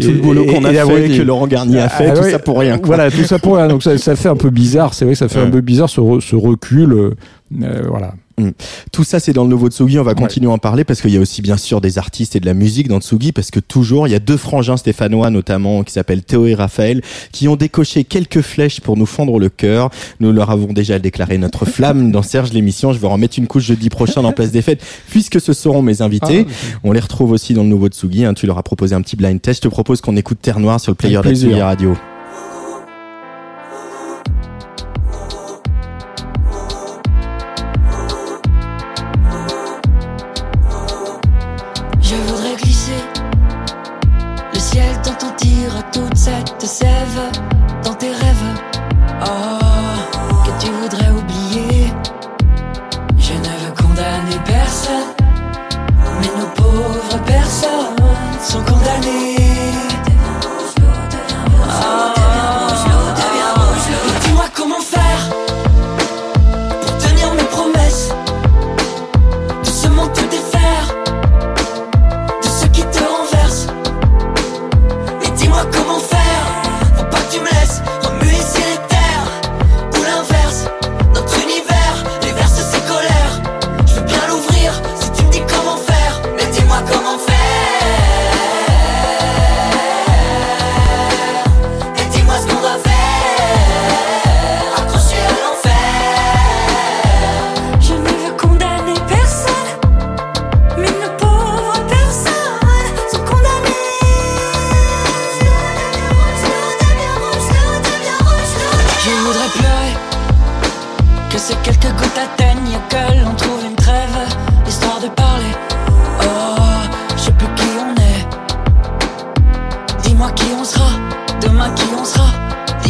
Tout 0.00 0.08
le 0.10 0.18
boulot 0.18 0.42
et- 0.42 0.46
qu'on 0.46 0.64
a 0.64 0.72
et 0.72 0.76
fait, 0.76 1.16
que 1.18 1.22
Laurent 1.22 1.46
Garnier 1.46 1.78
a 1.80 1.88
fait, 1.88 2.08
Ah 2.10 2.14
tout 2.16 2.22
ouais, 2.22 2.30
ça 2.32 2.38
pour 2.38 2.58
rien. 2.58 2.76
quoi. 2.78 2.86
Voilà, 2.96 3.10
tout 3.10 3.22
ça 3.24 3.38
pour 3.38 3.56
rien. 3.56 3.66
Donc 3.68 3.82
ça, 3.82 3.96
ça 3.96 4.14
fait 4.16 4.28
un 4.28 4.36
peu 4.36 4.50
bizarre. 4.50 4.92
C'est 4.92 5.04
vrai 5.06 5.14
que 5.14 5.18
ça 5.18 5.28
fait 5.28 5.38
Ouais. 5.40 5.46
un 5.46 5.50
peu 5.50 5.62
bizarre 5.62 5.88
ce, 5.88 6.00
re- 6.02 6.20
ce 6.20 6.36
recul. 6.36 6.92
euh, 6.92 7.14
euh, 7.62 7.82
voilà. 8.38 8.52
Tout 8.92 9.04
ça, 9.04 9.20
c'est 9.20 9.32
dans 9.32 9.44
le 9.44 9.48
nouveau 9.50 9.68
Tsugi. 9.68 9.98
On 9.98 10.02
va 10.02 10.14
continuer 10.14 10.48
à 10.48 10.52
en 10.52 10.58
parler 10.58 10.84
parce 10.84 11.00
qu'il 11.00 11.10
y 11.10 11.16
a 11.16 11.20
aussi, 11.20 11.42
bien 11.42 11.56
sûr, 11.56 11.80
des 11.80 11.98
artistes 11.98 12.36
et 12.36 12.40
de 12.40 12.46
la 12.46 12.54
musique 12.54 12.88
dans 12.88 13.00
Tsugi 13.00 13.32
parce 13.32 13.50
que 13.50 13.60
toujours, 13.60 14.06
il 14.08 14.10
y 14.10 14.14
a 14.14 14.18
deux 14.18 14.36
frangins 14.36 14.76
stéphanois, 14.76 15.30
notamment, 15.30 15.82
qui 15.84 15.92
s'appellent 15.92 16.22
Théo 16.22 16.46
et 16.46 16.54
Raphaël, 16.54 17.02
qui 17.32 17.48
ont 17.48 17.56
décoché 17.56 18.04
quelques 18.04 18.42
flèches 18.42 18.80
pour 18.80 18.96
nous 18.96 19.06
fendre 19.06 19.38
le 19.38 19.48
cœur. 19.48 19.90
Nous 20.20 20.32
leur 20.32 20.50
avons 20.50 20.72
déjà 20.72 20.98
déclaré 20.98 21.38
notre 21.38 21.64
flamme 21.66 22.10
dans 22.12 22.22
Serge 22.22 22.52
l'émission. 22.52 22.92
Je 22.92 22.98
vais 22.98 23.08
en 23.08 23.18
mettre 23.18 23.38
une 23.38 23.46
couche 23.46 23.64
jeudi 23.64 23.88
prochain 23.88 24.22
dans 24.22 24.32
Place 24.32 24.50
des 24.52 24.62
Fêtes 24.62 24.82
puisque 25.10 25.40
ce 25.40 25.52
seront 25.52 25.82
mes 25.82 26.02
invités. 26.02 26.46
On 26.84 26.92
les 26.92 27.00
retrouve 27.00 27.30
aussi 27.32 27.54
dans 27.54 27.62
le 27.62 27.68
nouveau 27.68 27.88
Tsugi. 27.88 28.24
hein. 28.24 28.34
Tu 28.34 28.46
leur 28.46 28.58
as 28.58 28.62
proposé 28.62 28.94
un 28.94 29.00
petit 29.02 29.16
blind 29.16 29.40
test. 29.40 29.62
Je 29.62 29.68
te 29.68 29.72
propose 29.72 30.00
qu'on 30.00 30.16
écoute 30.16 30.38
Terre 30.42 30.60
Noire 30.60 30.80
sur 30.80 30.92
le 30.92 30.96
player 30.96 31.16
de 31.16 31.20
Radio. 31.20 31.50
Sont 58.56 58.64
condamnées. 58.64 59.16
Ah, 59.22 59.25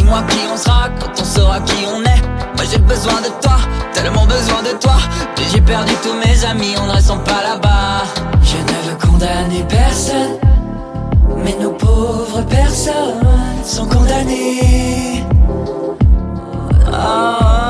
Dis-moi 0.07 0.23
qui 0.29 0.39
on 0.49 0.55
sera 0.55 0.87
quand 1.01 1.21
on 1.21 1.25
saura 1.25 1.59
qui 1.59 1.85
on 1.85 2.01
est. 2.01 2.21
Moi 2.55 2.65
j'ai 2.71 2.77
besoin 2.77 3.19
de 3.19 3.27
toi, 3.41 3.57
tellement 3.93 4.25
besoin 4.25 4.63
de 4.63 4.77
toi. 4.79 4.95
Mais 5.37 5.43
j'ai 5.51 5.59
perdu 5.59 5.91
tous 6.01 6.13
mes 6.13 6.45
amis, 6.45 6.75
on 6.81 6.85
ne 6.85 6.91
reste 6.93 7.09
pas 7.25 7.43
là-bas. 7.43 8.03
Je 8.41 8.55
ne 8.55 8.89
veux 8.89 8.95
condamner 9.05 9.65
personne, 9.67 10.37
mais 11.43 11.57
nos 11.61 11.71
pauvres 11.71 12.41
personnes 12.43 13.19
sont 13.65 13.85
condamnées. 13.85 15.25
Ah, 16.93 17.66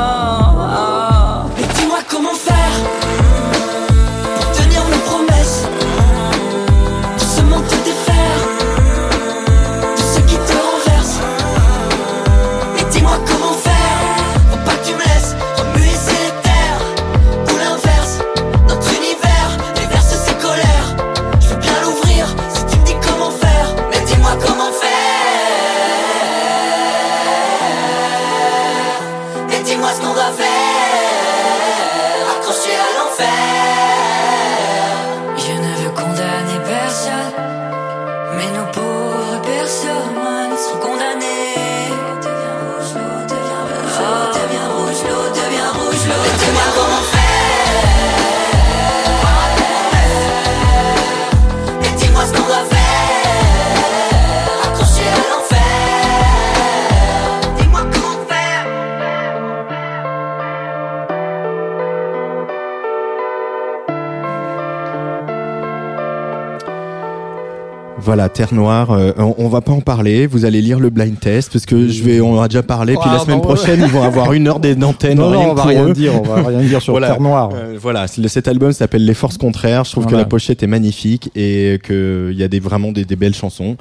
Terre 68.37 68.53
Noire. 68.53 68.91
euh, 68.91 69.11
on, 69.17 69.35
on 69.39 69.47
va 69.49 69.61
pas 69.61 69.71
en 69.71 69.81
parler. 69.81 70.27
Vous 70.27 70.45
allez 70.45 70.61
lire 70.61 70.79
le 70.79 70.89
blind 70.89 71.19
test 71.19 71.51
parce 71.51 71.65
que 71.65 71.87
je 71.87 72.03
vais. 72.03 72.21
On 72.21 72.37
en 72.37 72.41
a 72.41 72.47
déjà 72.47 72.63
parlé. 72.63 72.93
Puis 72.93 73.01
Ah, 73.05 73.13
la 73.13 73.19
semaine 73.19 73.37
non, 73.37 73.41
prochaine, 73.43 73.79
ils 73.81 73.91
vont 73.91 74.03
avoir 74.03 74.31
une 74.33 74.47
heure 74.47 74.59
des- 74.59 74.75
d'antenne. 74.75 75.17
Non, 75.17 75.29
non, 75.31 75.43
que 75.45 75.49
on 75.49 75.53
va 75.55 75.63
rien 75.63 75.87
eux. 75.87 75.93
dire, 75.93 76.13
on 76.15 76.21
va 76.23 76.47
rien 76.47 76.61
dire 76.61 76.81
sur 76.81 76.93
Voilà. 76.93 77.07
Terre 77.07 77.21
Noire. 77.21 77.49
Euh, 77.55 77.77
voilà, 77.81 78.07
cet 78.07 78.47
album 78.47 78.71
s'appelle 78.71 79.05
Les 79.05 79.13
Forces 79.13 79.37
Contraires. 79.37 79.83
Je 79.85 79.91
trouve 79.91 80.05
que 80.05 80.09
Voilà. 80.11 80.23
la 80.23 80.29
pochette 80.29 80.61
est 80.63 80.67
magnifique 80.67 81.31
et 81.35 81.79
qu'il 81.83 82.33
y 82.37 82.43
a 82.43 82.47
des, 82.47 82.59
vraiment 82.59 82.91
des, 82.91 83.05
des 83.05 83.15
belles 83.15 83.35
chansons. 83.35 83.75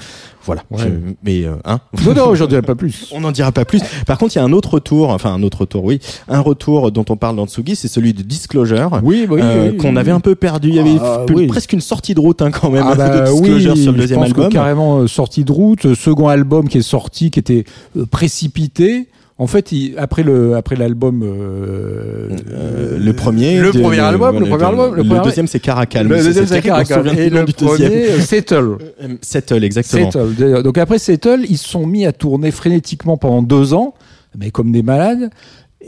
Voilà. 0.44 0.62
Ouais. 0.70 0.78
Je- 0.80 1.12
mais 1.24 1.44
euh, 1.44 1.54
hein 1.64 1.80
Non, 2.06 2.14
non, 2.14 2.34
j'en 2.36 2.46
dirai 2.46 2.62
pas 2.62 2.76
plus. 2.76 3.08
On 3.14 3.20
n'en 3.20 3.32
dira 3.32 3.50
pas 3.52 3.64
plus. 3.64 3.80
Par 4.06 4.16
contre, 4.16 4.36
il 4.36 4.38
y 4.38 4.42
a 4.42 4.44
un 4.44 4.52
autre 4.52 4.74
retour, 4.74 5.10
enfin 5.10 5.34
un 5.34 5.42
autre 5.42 5.62
retour, 5.62 5.84
oui, 5.84 5.98
un 6.28 6.40
retour 6.40 6.92
dont 6.92 7.04
on 7.08 7.16
parle 7.16 7.34
dans 7.36 7.46
Tsugi, 7.46 7.74
c'est 7.76 7.88
celui 7.88 8.14
de 8.14 8.22
Disclosure. 8.22 9.00
Oui, 9.02 9.26
oui, 9.28 9.40
euh, 9.42 9.70
oui, 9.72 9.76
qu'on 9.76 9.90
oui. 9.94 9.98
avait 9.98 10.12
un 10.12 10.20
peu 10.20 10.34
perdu. 10.36 10.68
Il 10.68 10.76
y 10.76 10.78
avait 10.78 10.96
Ah, 11.02 11.22
oui. 11.34 11.46
presque 11.48 11.72
une 11.72 11.80
sortie 11.80 12.14
de 12.14 12.20
route 12.20 12.42
hein, 12.42 12.50
quand 12.52 12.70
même 12.70 12.84
Ah 12.86 12.94
bah 12.96 13.08
de 13.08 13.24
Disclosure 13.30 13.76
sur 13.76 13.90
le 13.92 13.98
deuxième 13.98 14.20
pense 14.20 14.28
album. 14.46 14.60
Carrément 14.62 14.98
euh, 15.00 15.06
sorti 15.06 15.44
de 15.44 15.52
route, 15.52 15.86
euh, 15.86 15.94
second 15.94 16.28
album 16.28 16.68
qui 16.68 16.78
est 16.78 16.82
sorti, 16.82 17.30
qui 17.30 17.38
était 17.38 17.64
euh, 17.96 18.06
précipité. 18.06 19.08
En 19.38 19.46
fait, 19.46 19.70
il- 19.70 19.94
après 19.98 20.22
le 20.22 20.56
après 20.56 20.76
l'album, 20.76 21.22
euh, 21.22 22.30
Euh, 22.52 22.98
le 22.98 23.12
premier, 23.12 23.60
le 23.60 23.70
de- 23.70 23.80
premier 23.80 23.98
album, 23.98 24.34
le 24.38 24.40
le- 24.40 24.46
premier 24.50 24.64
album, 24.64 24.94
le, 24.94 25.04
premier- 25.04 25.20
deuxième 25.22 25.46
c'est 25.46 25.60
Caracal. 25.60 26.08
le 26.08 26.16
deuxième 26.16 26.46
c'est 26.46 26.62
Caracal 26.62 27.06
et 27.18 27.28
le 27.28 27.44
premier 27.44 28.20
Settle. 28.20 28.78
Settle, 29.20 29.62
exactement. 29.64 30.10
Settle. 30.10 30.62
Donc 30.62 30.78
après 30.78 30.98
Settle, 30.98 31.44
ils 31.48 31.58
se 31.58 31.68
sont 31.68 31.86
mis 31.86 32.06
à 32.06 32.12
tourner 32.12 32.50
frénétiquement 32.50 33.18
pendant 33.18 33.42
deux 33.42 33.74
ans, 33.74 33.92
mais 34.38 34.50
comme 34.50 34.72
des 34.72 34.82
malades. 34.82 35.30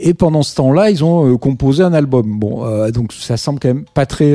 Et 0.01 0.13
pendant 0.13 0.43
ce 0.43 0.55
temps-là, 0.55 0.91
ils 0.91 1.03
ont 1.03 1.33
euh, 1.33 1.37
composé 1.37 1.81
un 1.83 1.93
album. 1.93 2.39
Bon, 2.39 2.63
euh, 2.65 2.91
donc 2.91 3.11
ça 3.11 3.35
semble 3.35 3.59
quand 3.59 3.67
même 3.69 3.85
pas 3.93 4.05
très 4.05 4.31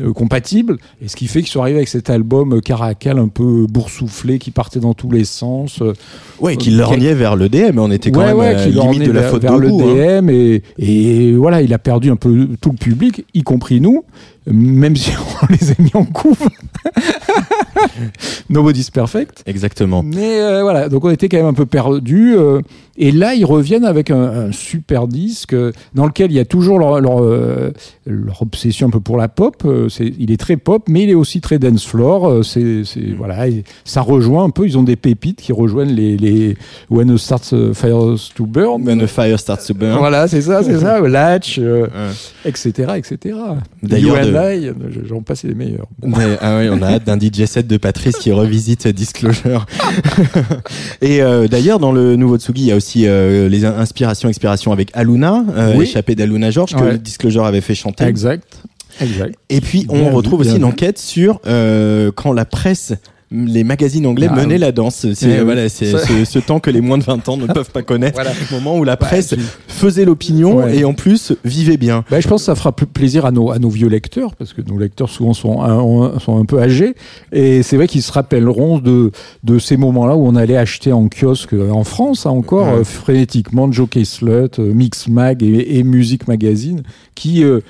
euh, 0.00 0.08
euh, 0.08 0.12
compatible. 0.12 0.78
Et 1.02 1.08
ce 1.08 1.16
qui 1.16 1.26
fait 1.26 1.40
qu'ils 1.42 1.50
sont 1.50 1.60
arrivés 1.60 1.78
avec 1.78 1.88
cet 1.88 2.10
album 2.10 2.54
euh, 2.54 2.60
Caracal 2.60 3.18
un 3.18 3.28
peu 3.28 3.66
boursouflé, 3.68 4.38
qui 4.38 4.50
partait 4.50 4.80
dans 4.80 4.94
tous 4.94 5.10
les 5.10 5.24
sens. 5.24 5.80
euh, 5.82 5.92
Ouais, 6.40 6.56
qui 6.56 6.70
lorgnait 6.70 7.14
vers 7.14 7.36
le 7.36 7.48
DM, 7.48 7.72
mais 7.74 7.80
on 7.80 7.90
était 7.90 8.10
quand 8.10 8.20
ouais, 8.20 8.26
même 8.26 8.36
ouais, 8.38 8.54
à 8.54 8.66
limite 8.66 9.04
de 9.04 9.12
la 9.12 9.20
vers, 9.22 9.30
faute 9.30 9.42
vers 9.42 9.56
le 9.58 9.68
goût. 9.68 9.82
hein. 9.82 10.26
Et, 10.28 10.62
et 10.78 11.32
voilà, 11.34 11.62
il 11.62 11.72
a 11.72 11.78
perdu 11.78 12.10
un 12.10 12.16
peu 12.16 12.48
tout 12.60 12.70
le 12.72 12.76
public, 12.76 13.24
y 13.34 13.42
compris 13.42 13.80
nous, 13.80 14.04
même 14.46 14.96
si 14.96 15.12
on 15.42 15.46
les 15.52 15.70
a 15.70 15.74
mis 15.78 15.90
en 15.94 16.04
couve. 16.04 16.48
Nobody's 18.50 18.90
perfect. 18.90 19.42
Exactement. 19.46 20.02
Mais 20.02 20.40
euh, 20.40 20.62
voilà, 20.62 20.88
donc 20.88 21.04
on 21.04 21.10
était 21.10 21.28
quand 21.28 21.36
même 21.36 21.46
un 21.46 21.54
peu 21.54 21.66
perdus. 21.66 22.34
euh, 22.36 22.60
et 22.96 23.10
là, 23.10 23.34
ils 23.34 23.44
reviennent 23.44 23.84
avec 23.84 24.10
un, 24.10 24.22
un 24.48 24.52
super 24.52 25.08
disque 25.08 25.52
euh, 25.54 25.72
dans 25.94 26.06
lequel 26.06 26.30
il 26.30 26.34
y 26.34 26.40
a 26.40 26.44
toujours 26.44 26.78
leur, 26.78 27.00
leur, 27.00 27.22
euh, 27.22 27.72
leur 28.06 28.42
obsession 28.42 28.86
un 28.88 28.90
peu 28.90 29.00
pour 29.00 29.16
la 29.16 29.28
pop. 29.28 29.62
Euh, 29.84 30.10
il 30.18 30.30
est 30.30 30.36
très 30.36 30.56
pop, 30.56 30.84
mais 30.88 31.04
il 31.04 31.10
est 31.10 31.14
aussi 31.14 31.40
très 31.40 31.58
dance 31.58 31.84
floor. 31.86 32.26
euh, 32.28 32.42
c'est, 32.42 32.82
c'est, 32.84 33.12
voilà, 33.16 33.46
ça 33.84 34.00
rejoint 34.00 34.44
un 34.44 34.50
peu. 34.50 34.66
Ils 34.66 34.76
ont 34.78 34.82
des 34.82 34.96
pépites 34.96 35.40
qui 35.40 35.52
rejoignent 35.52 35.92
les, 35.94 36.16
les 36.16 36.56
When 36.90 37.12
the 37.12 37.16
Starts 37.18 37.52
uh, 37.52 37.74
Fires 37.74 38.16
to 38.34 38.46
Burn. 38.46 38.82
When 38.86 38.98
the 39.00 39.06
fire 39.06 39.38
starts 39.38 39.66
to 39.66 39.74
burn. 39.74 39.98
Voilà, 39.98 40.28
c'est 40.28 40.42
ça, 40.42 40.62
c'est 40.62 40.78
ça. 40.78 41.00
Latch, 41.08 41.58
euh, 41.58 41.82
Ouais. 41.84 42.10
etc., 42.50 42.92
etc. 42.96 43.36
D'ailleurs, 43.82 44.16
de- 44.24 44.54
I, 44.56 44.70
j'en 45.08 45.20
passe 45.22 45.44
les 45.44 45.54
meilleurs. 45.54 45.86
Mais, 46.02 46.36
ah 46.40 46.56
ouais, 46.58 46.68
on 46.70 46.80
a 46.82 46.86
hâte 46.94 47.04
d'un 47.04 47.18
DJ 47.18 47.44
set 47.46 47.66
de 47.66 47.76
Patrice 47.76 48.16
qui 48.16 48.32
revisite 48.32 48.88
Disclosure. 48.88 49.66
Et 51.02 51.22
euh, 51.22 51.46
d'ailleurs, 51.48 51.78
dans 51.78 51.92
le 51.92 52.16
nouveau 52.16 52.38
Tsugi, 52.38 52.62
il 52.62 52.68
y 52.68 52.72
a 52.72 52.76
aussi 52.76 53.06
euh, 53.06 53.48
les 53.48 53.64
in- 53.64 53.78
inspirations, 53.78 54.28
expirations 54.28 54.72
avec 54.72 54.90
Aluna, 54.94 55.44
euh, 55.56 55.74
Oui. 55.76 55.84
échappée 55.84 56.14
d'Aluna 56.14 56.50
George, 56.50 56.74
que 56.74 56.80
Ouais. 56.82 56.98
Disclosure 56.98 57.44
avait 57.44 57.60
fait 57.60 57.74
chanter. 57.74 58.04
Exact. 58.04 58.62
Exact. 59.00 59.34
Et 59.50 59.60
puis, 59.60 59.86
on 59.88 59.98
Bien 60.00 60.10
retrouve 60.12 60.40
aussi 60.40 60.50
bien 60.50 60.58
une 60.58 60.64
enquête 60.64 60.98
sur 60.98 61.40
euh, 61.46 62.10
quand 62.14 62.32
la 62.32 62.44
presse 62.44 62.94
les 63.36 63.64
magazines 63.64 64.06
anglais 64.06 64.28
Ah, 64.30 64.36
menaient 64.36 64.54
oui. 64.54 64.60
la 64.60 64.70
danse. 64.70 65.06
C'est 65.14 65.26
Eh 65.28 65.38
oui. 65.38 65.44
voilà, 65.44 65.68
c'est 65.68 65.86
ce, 65.90 66.24
ce 66.24 66.38
temps 66.38 66.60
que 66.60 66.70
les 66.70 66.80
moins 66.80 66.98
de 66.98 67.02
20 67.02 67.28
ans 67.28 67.36
ne 67.36 67.46
peuvent 67.46 67.70
pas 67.72 67.82
connaître. 67.82 68.14
Voilà. 68.14 68.30
Le 68.30 68.54
moment 68.56 68.78
où 68.78 68.84
la 68.84 68.96
presse 68.96 69.34
puis- 69.34 69.42
faisait 69.66 70.04
l'opinion 70.04 70.58
Ouais. 70.58 70.76
et 70.76 70.84
en 70.84 70.94
plus 70.94 71.32
vivait 71.44 71.78
bien. 71.78 72.04
Bah, 72.10 72.20
je 72.20 72.28
pense 72.28 72.42
que 72.42 72.44
ça 72.46 72.54
fera 72.54 72.70
plus 72.70 72.86
plaisir 72.86 73.26
à 73.26 73.32
nos, 73.32 73.50
à 73.50 73.58
nos 73.58 73.70
vieux 73.70 73.88
lecteurs, 73.88 74.36
parce 74.36 74.52
que 74.52 74.62
nos 74.62 74.78
lecteurs 74.78 75.08
souvent 75.08 75.32
sont 75.32 75.62
un, 75.62 76.20
sont 76.20 76.38
un 76.38 76.44
peu 76.44 76.60
âgés. 76.60 76.94
Et 77.32 77.64
c'est 77.64 77.76
vrai 77.76 77.88
qu'ils 77.88 78.02
se 78.02 78.12
rappelleront 78.12 78.78
de, 78.78 79.10
de 79.42 79.58
ces 79.58 79.76
moments-là 79.78 80.14
où 80.14 80.24
on 80.28 80.36
allait 80.36 80.58
acheter 80.58 80.92
en 80.92 81.08
kiosque, 81.08 81.54
euh, 81.54 81.70
en 81.72 81.82
France 81.82 82.26
hein, 82.26 82.30
encore, 82.30 82.68
Ouais. 82.68 82.80
euh, 82.80 82.84
frénétiquement, 82.84 83.72
Jockey 83.72 84.04
Slut, 84.04 84.60
euh, 84.60 84.72
Mix 84.72 85.08
Mag 85.08 85.42
et, 85.42 85.78
et 85.78 85.82
Music 85.82 86.28
Magazine, 86.28 86.84
qui... 87.16 87.42
euh, 87.42 87.60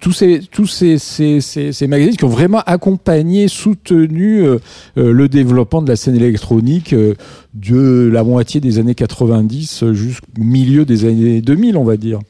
tous 0.00 0.12
ces 0.12 0.40
tous 0.50 0.66
ces, 0.66 0.98
ces, 0.98 1.40
ces, 1.40 1.72
ces 1.72 1.86
magazines 1.86 2.16
qui 2.16 2.24
ont 2.24 2.28
vraiment 2.28 2.62
accompagné, 2.66 3.48
soutenu 3.48 4.42
euh, 4.42 4.58
euh, 4.96 5.12
le 5.12 5.28
développement 5.28 5.82
de 5.82 5.88
la 5.88 5.96
scène 5.96 6.16
électronique 6.16 6.92
euh, 6.92 7.14
de 7.54 8.08
la 8.12 8.22
moitié 8.22 8.60
des 8.60 8.78
années 8.78 8.94
90 8.94 9.92
jusqu'au 9.92 10.26
milieu 10.38 10.84
des 10.84 11.04
années 11.04 11.40
2000, 11.40 11.76
on 11.76 11.84
va 11.84 11.96
dire. 11.96 12.20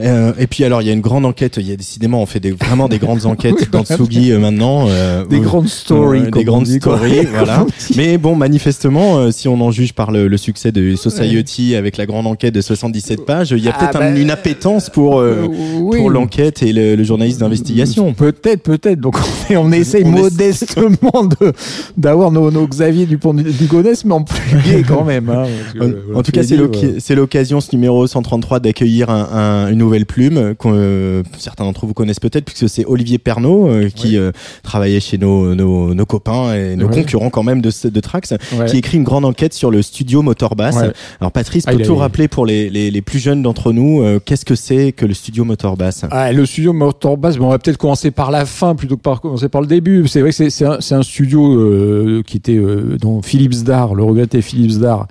Euh, 0.00 0.32
et 0.38 0.46
puis 0.46 0.64
alors, 0.64 0.82
il 0.82 0.86
y 0.88 0.90
a 0.90 0.92
une 0.92 1.00
grande 1.00 1.24
enquête. 1.26 1.56
Il 1.58 1.68
y 1.68 1.72
a 1.72 1.76
décidément, 1.76 2.22
on 2.22 2.26
fait 2.26 2.40
des, 2.40 2.52
vraiment 2.52 2.88
des 2.88 2.98
grandes 2.98 3.26
enquêtes 3.26 3.54
Oui, 3.58 3.66
dans 3.70 3.84
Tsugi 3.84 4.32
euh, 4.32 4.38
maintenant. 4.38 4.86
euh, 4.88 5.24
Des 5.26 5.40
grandes 5.40 5.68
stories, 5.68 6.20
Ouais, 6.22 6.30
des 6.30 6.44
grandes 6.44 6.64
dit, 6.64 6.76
stories, 6.76 7.26
voilà. 7.32 7.66
Mais 7.96 8.18
bon, 8.18 8.34
manifestement, 8.36 9.18
euh, 9.18 9.30
si 9.30 9.48
on 9.48 9.60
en 9.60 9.70
juge 9.70 9.92
par 9.92 10.10
le, 10.10 10.28
le 10.28 10.36
succès 10.36 10.72
de 10.72 10.94
Society 10.96 11.74
avec 11.74 11.96
la 11.96 12.06
grande 12.06 12.26
enquête 12.26 12.54
de 12.54 12.60
77 12.60 13.24
pages, 13.24 13.50
il 13.50 13.58
y 13.62 13.68
a 13.68 13.72
Ah 13.74 13.78
peut-être 13.78 13.96
un- 13.96 14.12
bah, 14.12 14.18
une 14.18 14.30
appétence 14.30 14.90
pour 14.90 15.16
oui. 15.16 15.98
pour 15.98 16.10
l'enquête 16.10 16.62
et 16.62 16.72
le, 16.72 16.96
le 16.96 17.04
journaliste 17.04 17.40
d'investigation. 17.40 18.12
Peut-être, 18.14 18.62
peut-être. 18.62 19.00
Donc 19.00 19.16
on, 19.50 19.56
on 19.56 19.72
essaye 19.72 20.04
On 20.06 20.10
modestement 20.10 21.24
de 21.40 21.52
d'avoir 21.96 22.30
nos, 22.30 22.50
nos 22.50 22.66
Xavier 22.66 23.06
Dupont 23.06 23.34
du 23.34 23.66
Gonesse, 23.66 24.04
mais 24.04 24.14
en 24.14 24.22
plus 24.22 24.58
gay 24.64 24.82
quand 24.86 25.04
même. 25.04 25.28
hein, 25.30 25.44
que, 25.74 26.12
En, 26.14 26.18
en 26.18 26.22
tout 26.22 26.32
cas, 26.32 26.42
c'est 26.42 27.14
l'occasion, 27.14 27.60
ce 27.60 27.74
numéro 27.74 28.06
133, 28.06 28.60
d'accueillir 28.60 29.10
un, 29.10 29.28
un- 29.32 29.70
une 29.72 29.82
nouvelle 29.90 30.06
plume 30.06 30.54
qu'on, 30.56 30.72
euh, 30.74 31.22
certains 31.36 31.64
d'entre 31.64 31.84
vous 31.84 31.94
connaissent 31.94 32.20
peut-être, 32.20 32.44
puisque 32.44 32.68
c'est 32.68 32.84
Olivier 32.86 33.18
Pernaud 33.18 33.66
euh, 33.68 33.88
qui 33.88 34.16
euh, 34.16 34.30
travaillait 34.62 35.00
chez 35.00 35.18
nos, 35.18 35.54
nos, 35.56 35.94
nos 35.94 36.06
copains 36.06 36.54
et 36.54 36.76
nos 36.76 36.88
concurrents 36.88 37.30
quand 37.30 37.42
même 37.42 37.60
de, 37.60 37.70
de 37.88 38.00
Trax, 38.00 38.34
Ouais. 38.56 38.66
qui 38.66 38.78
écrit 38.78 38.96
une 38.98 39.04
grande 39.04 39.24
enquête 39.24 39.52
sur 39.52 39.70
le 39.70 39.82
studio 39.82 40.22
Motor 40.22 40.54
Bass. 40.54 40.76
Ouais. 40.76 40.92
Alors 41.20 41.32
Patrice, 41.32 41.64
Ah, 41.66 41.72
peux-tu 41.72 41.90
a- 41.90 41.94
rappeler 41.96 42.28
pour 42.28 42.46
les, 42.46 42.70
les, 42.70 42.90
les 42.92 43.02
plus 43.02 43.18
jeunes 43.18 43.42
d'entre 43.42 43.72
nous, 43.72 44.02
qu'est-ce 44.24 44.44
que 44.44 44.54
c'est 44.54 44.92
que 44.92 45.04
le 45.06 45.14
studio 45.14 45.44
Motor 45.44 45.76
Bass 45.76 46.04
Ah, 46.10 46.32
le 46.32 46.46
studio 46.46 46.72
Motor 46.72 47.16
Bass, 47.16 47.36
bon, 47.36 47.46
on 47.46 47.50
va 47.50 47.58
peut-être 47.58 47.78
commencer 47.78 48.10
par 48.12 48.30
la 48.30 48.46
fin 48.46 48.74
plutôt 48.76 48.96
que 48.96 49.02
par 49.02 49.20
commencer 49.20 49.48
par 49.48 49.60
le 49.60 49.66
début. 49.66 50.06
C'est 50.06 50.20
vrai 50.20 50.30
que 50.30 50.48
c'est- 50.50 50.64
un, 50.94 51.02
studio 51.02 51.54
euh, 51.58 52.22
qui 52.26 52.36
était 52.36 52.56
euh, 52.56 52.96
dont 53.00 53.22
Philips 53.22 53.64
Dar, 53.64 53.94
le 53.94 54.02
regretté 54.04 54.42
Philips 54.42 54.78
Dar, 54.78 55.06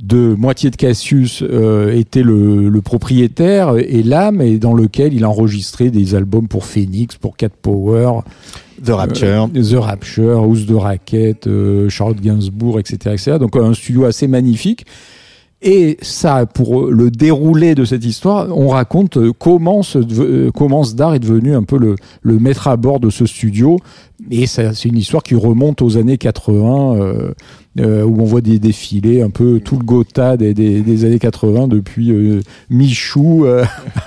de 0.00 0.34
moitié 0.34 0.70
de 0.70 0.76
Cassius 0.76 1.42
euh, 1.42 1.92
était 1.92 2.22
le, 2.22 2.68
le 2.68 2.80
propriétaire 2.80 3.76
et 3.76 4.02
l'âme 4.02 4.40
et 4.40 4.58
dans 4.58 4.74
lequel 4.74 5.12
il 5.12 5.24
a 5.24 5.28
enregistré 5.28 5.90
des 5.90 6.14
albums 6.14 6.46
pour 6.46 6.64
Phoenix, 6.64 7.16
pour 7.16 7.36
Cat 7.36 7.48
Power, 7.48 8.20
The 8.84 8.90
Rapture. 8.90 9.50
Euh, 9.54 9.62
The 9.62 9.74
Rapture, 9.74 10.38
House 10.38 10.66
de 10.66 10.74
Racket, 10.74 11.46
euh, 11.48 11.88
Charlotte 11.88 12.20
Gainsbourg, 12.20 12.78
etc., 12.78 12.96
etc. 13.14 13.38
Donc 13.40 13.56
un 13.56 13.74
studio 13.74 14.04
assez 14.04 14.28
magnifique. 14.28 14.86
Et 15.60 15.98
ça, 16.02 16.46
pour 16.46 16.86
le 16.86 17.10
déroulé 17.10 17.74
de 17.74 17.84
cette 17.84 18.04
histoire, 18.04 18.56
on 18.56 18.68
raconte 18.68 19.18
comment, 19.40 19.82
ce, 19.82 20.50
comment 20.50 20.84
Sdar 20.84 21.16
est 21.16 21.18
devenu 21.18 21.56
un 21.56 21.64
peu 21.64 21.76
le, 21.78 21.96
le 22.22 22.38
maître 22.38 22.68
à 22.68 22.76
bord 22.76 23.00
de 23.00 23.10
ce 23.10 23.26
studio. 23.26 23.80
Et 24.30 24.46
ça, 24.46 24.72
c'est 24.72 24.88
une 24.88 24.98
histoire 24.98 25.24
qui 25.24 25.34
remonte 25.34 25.82
aux 25.82 25.96
années 25.96 26.16
80, 26.16 27.32
euh, 27.78 28.02
où 28.04 28.20
on 28.20 28.24
voit 28.24 28.40
des 28.40 28.58
défilés, 28.58 29.22
un 29.22 29.30
peu 29.30 29.60
tout 29.60 29.78
le 29.78 29.84
Gotha 29.84 30.36
des, 30.36 30.54
des, 30.54 30.80
des 30.80 31.04
années 31.04 31.18
80, 31.18 31.68
depuis 31.68 32.10
euh, 32.12 32.40
Michou 32.70 33.44
euh, 33.46 33.64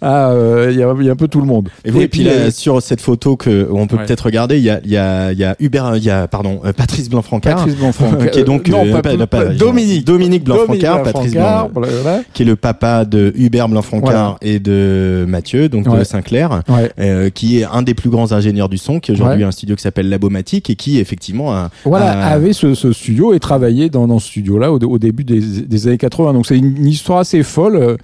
à... 0.00 0.30
euh, 0.30 0.68
Il 0.72 0.78
y, 0.78 0.82
a, 0.82 0.94
il 0.98 1.06
y 1.06 1.08
a 1.08 1.12
un 1.12 1.16
peu 1.16 1.28
tout 1.28 1.40
le 1.40 1.46
monde. 1.46 1.68
Et, 1.84 2.08
puis 2.08 2.22
là, 2.24 2.50
sur 2.50 2.80
cette 2.82 3.00
photo 3.00 3.36
que 3.36 3.68
on 3.70 3.86
peut 3.86 3.94
Ouais. 3.96 4.06
peut-être 4.06 4.24
regarder, 4.24 4.56
il 4.56 4.64
y 4.64 4.70
a, 4.70 4.80
il 4.84 4.90
y 4.90 4.96
a, 4.96 5.32
y 5.32 5.44
a 5.44 5.54
Hubert, 5.60 5.96
il 5.96 6.02
y 6.02 6.10
a 6.10 6.26
pardon, 6.26 6.60
euh, 6.64 6.72
Patrice 6.72 7.08
Blanc-Francard, 7.08 7.56
Patrice 7.58 7.76
Blanc-Francard. 7.76 8.30
qui 8.30 8.40
est 8.40 8.44
donc 8.44 8.66
non, 8.68 8.84
euh, 8.84 8.92
pas, 8.92 9.02
pas- 9.02 9.16
pas- 9.18 9.26
pas- 9.26 9.44
Dominique. 9.46 10.04
Dominique 10.04 10.42
Blanc-Francard, 10.42 11.02
Patrice 11.04 11.32
Blanc-Francard, 11.32 11.68
Blanc, 11.70 11.88
voilà. 12.02 12.22
qui 12.32 12.42
est 12.42 12.46
le 12.46 12.56
papa 12.56 13.04
de 13.04 13.32
Hubert 13.36 13.68
Blanc-Francard 13.68 14.38
et 14.42 14.58
de 14.58 15.24
Mathieu, 15.28 15.68
donc 15.68 15.84
de 15.84 15.90
Ouais. 15.90 16.04
Sinclair, 16.04 16.62
Ouais. 16.68 16.90
euh, 16.98 17.30
qui 17.30 17.60
est 17.60 17.64
un 17.64 17.82
des 17.82 17.94
plus 17.94 18.10
grands 18.10 18.32
ingénieurs 18.32 18.68
du 18.68 18.78
son, 18.78 18.98
qui 18.98 19.12
aujourd'hui 19.12 19.38
Ouais. 19.38 19.44
a 19.44 19.48
un 19.48 19.52
studio 19.52 19.76
qui 19.76 19.82
s'appelle 19.82 20.08
Labomatic 20.08 20.70
et 20.70 20.74
qui 20.74 20.98
effectivement 20.98 21.52
a, 21.52 21.70
Voilà, 21.84 22.10
a- 22.10 22.32
avait 22.32 22.52
ce, 22.52 22.74
ce 22.74 22.92
studio 22.94 23.34
et 23.34 23.40
travaillait 23.40 23.90
dans, 23.90 24.06
dans 24.06 24.18
ce 24.18 24.28
studio-là 24.28 24.72
au, 24.72 24.78
au 24.78 24.98
début 24.98 25.24
des, 25.24 25.40
des 25.40 25.86
années 25.88 25.98
80. 25.98 26.32
Donc 26.32 26.46
c'est 26.46 26.56
une, 26.58 26.76
une 26.76 26.86
histoire 26.86 27.18
assez 27.18 27.42
folle. 27.42 27.76
euh, 27.76 27.96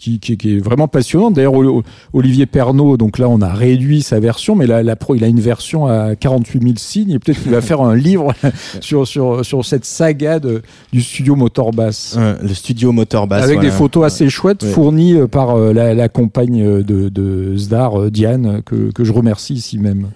Qui, 0.00 0.20
qui, 0.20 0.36
qui 0.36 0.54
est 0.54 0.60
vraiment 0.60 0.86
passionnante. 0.86 1.34
D'ailleurs, 1.34 1.54
Oli- 1.54 1.82
Olivier 2.12 2.46
Pernaud, 2.46 2.96
donc 2.96 3.18
là, 3.18 3.28
on 3.28 3.42
a 3.42 3.52
réduit 3.52 4.02
sa 4.02 4.20
version, 4.20 4.54
mais 4.54 4.68
là, 4.68 4.84
la 4.84 4.94
pro, 4.94 5.16
il 5.16 5.24
a 5.24 5.26
une 5.26 5.40
version 5.40 5.88
à 5.88 6.14
48 6.14 6.62
000 6.62 6.74
signes 6.76 7.10
et 7.10 7.18
peut-être 7.18 7.42
qu'il 7.42 7.50
va 7.50 7.60
faire 7.60 7.80
un 7.80 7.96
livre 8.08 8.32
sur, 8.80 9.08
sur, 9.08 9.44
sur 9.44 9.64
cette 9.64 9.84
saga 9.84 10.38
de, 10.38 10.62
du 10.92 11.02
studio 11.02 11.34
Motor 11.34 11.72
Bass. 11.72 12.14
euh, 12.16 12.36
le 12.40 12.54
studio 12.54 12.92
Motor 12.92 13.26
Bass, 13.26 13.42
Avec 13.42 13.56
voilà. 13.56 13.70
des 13.70 13.76
photos 13.76 14.04
assez 14.04 14.28
chouettes 14.30 14.62
Ouais. 14.62 14.70
fournies 14.70 15.14
euh, 15.14 15.26
par 15.26 15.56
euh, 15.56 15.72
la, 15.72 15.94
la 15.94 16.08
compagne 16.08 16.62
de, 16.80 17.08
de 17.08 17.56
Zdar, 17.56 18.08
Diane, 18.12 18.62
que, 18.64 18.92
que 18.92 19.02
je 19.02 19.12
remercie 19.12 19.54
ici 19.54 19.80
même. 19.80 20.06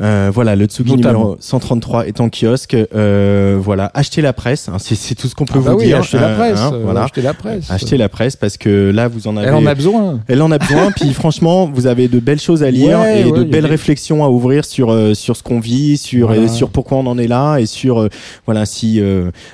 Euh, 0.00 0.30
voilà, 0.32 0.56
le 0.56 0.64
Tsugi 0.66 0.96
Notamment. 0.96 1.18
numéro 1.20 1.36
133 1.40 2.06
est 2.06 2.20
en 2.20 2.28
kiosque. 2.28 2.76
Euh, 2.94 3.58
voilà, 3.60 3.90
achetez 3.94 4.22
la 4.22 4.32
presse. 4.32 4.68
hein, 4.68 4.76
c'est 4.78 5.14
tout 5.14 5.28
ce 5.28 5.34
qu'on 5.34 5.44
peut 5.44 5.54
Ah 5.58 5.64
bah 5.64 5.72
vous 5.72 5.78
oui, 5.78 5.86
dire. 5.86 5.98
achetez 5.98 6.18
la 6.18 6.28
Euh, 6.28 6.36
presse. 6.36 6.60
hein, 6.60 6.80
voilà, 6.84 7.04
Achetez 7.04 7.22
la 7.22 7.34
presse. 7.34 7.70
achetez 7.70 7.96
la 7.96 8.08
presse 8.08 8.36
parce 8.36 8.56
que 8.56 8.90
là, 8.90 9.08
vous 9.08 9.26
en 9.28 9.36
avez. 9.36 9.48
Elle 9.48 9.54
en 9.54 9.66
a 9.66 9.74
besoin. 9.74 10.20
Elle 10.28 10.42
en 10.42 10.50
a 10.50 10.58
besoin. 10.58 10.90
puis 10.92 11.12
franchement, 11.14 11.66
vous 11.72 11.86
avez 11.86 12.08
de 12.08 12.18
belles 12.20 12.40
choses 12.40 12.62
à 12.62 12.70
lire 12.70 12.98
Ouais, 13.00 13.20
et 13.22 13.24
ouais, 13.24 13.38
de 13.38 13.44
belles 13.44 13.66
réflexions 13.66 14.24
à 14.24 14.28
ouvrir 14.28 14.64
sur 14.64 14.90
euh, 14.90 15.14
sur 15.14 15.36
ce 15.36 15.42
qu'on 15.42 15.60
vit, 15.60 15.96
sur 15.96 16.28
Voilà. 16.28 16.42
et 16.42 16.48
sur 16.48 16.68
pourquoi 16.70 16.98
on 16.98 17.06
en 17.06 17.18
est 17.18 17.26
là 17.28 17.58
et 17.58 17.66
sur 17.66 18.00
euh, 18.00 18.08
voilà 18.46 18.66
si 18.66 19.00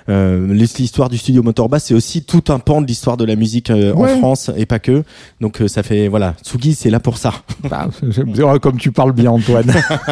l'histoire 0.08 1.08
du 1.08 1.18
studio 1.18 1.42
Motorbass, 1.42 1.84
c'est 1.84 1.94
aussi 1.94 2.22
tout 2.22 2.44
un 2.48 2.58
pan 2.58 2.80
de 2.80 2.86
l'histoire 2.86 3.16
de 3.16 3.24
la 3.24 3.36
musique 3.36 3.70
euh, 3.70 3.92
Ouais. 3.92 4.12
en 4.12 4.18
France 4.18 4.50
et 4.56 4.66
pas 4.66 4.78
que. 4.78 5.02
Donc 5.40 5.60
euh, 5.60 5.68
ça 5.68 5.82
fait 5.82 6.08
voilà, 6.08 6.34
Tsugi, 6.42 6.74
c'est 6.74 6.90
là 6.90 7.00
pour 7.00 7.16
ça. 7.18 7.32
Bah, 7.68 7.88
comme 8.62 8.78
tu 8.78 8.92
parles 8.92 9.12
bien, 9.12 9.30
Antoine. 9.30 9.72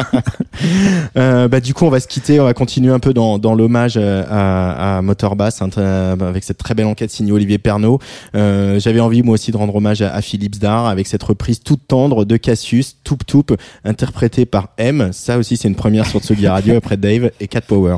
Euh, 1.15 1.47
bah 1.47 1.59
du 1.59 1.73
coup 1.73 1.85
on 1.85 1.89
va 1.89 1.99
se 1.99 2.07
quitter, 2.07 2.39
on 2.39 2.45
va 2.45 2.53
continuer 2.53 2.91
un 2.91 2.99
peu 2.99 3.13
dans, 3.13 3.37
dans 3.37 3.53
l'hommage 3.53 3.93
euh, 3.97 4.23
à, 4.29 4.97
à 4.97 5.01
Motorbass 5.01 5.61
hein, 5.61 5.69
euh, 5.77 6.15
avec 6.19 6.43
cette 6.43 6.57
très 6.57 6.73
belle 6.73 6.85
enquête 6.87 7.11
signée 7.11 7.31
Olivier 7.31 7.57
Pernaud. 7.57 7.99
Euh, 8.35 8.79
J'avais 8.79 8.99
envie 8.99 9.21
moi 9.23 9.35
aussi 9.35 9.51
de 9.51 9.57
rendre 9.57 9.75
hommage 9.75 10.01
à, 10.01 10.13
à 10.13 10.21
Philippe 10.21 10.55
Zdar 10.55 10.87
avec 10.87 11.07
cette 11.07 11.23
reprise 11.23 11.61
toute 11.61 11.87
tendre 11.87 12.25
de 12.25 12.37
Cassius, 12.37 12.97
Toup 13.03 13.25
Toup, 13.25 13.55
interprétée 13.83 14.45
par 14.45 14.69
M. 14.77 15.09
Ça 15.11 15.37
aussi 15.37 15.57
c'est 15.57 15.67
une 15.67 15.75
première 15.75 16.05
sur 16.07 16.19
Tsugi 16.19 16.47
Radio 16.47 16.75
après 16.77 16.97
Dave 16.97 17.31
et 17.39 17.47
Cat 17.47 17.61
Power. 17.61 17.97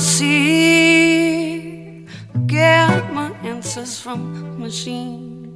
All 0.00 0.06
see, 0.06 1.76
get 2.46 3.12
my 3.12 3.30
answers 3.44 4.00
from 4.00 4.58
machine. 4.58 5.52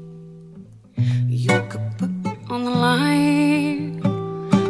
You 1.27 1.65
could 1.71 1.89
put 1.97 2.11
on 2.51 2.65
the 2.65 2.71
line, 2.71 4.03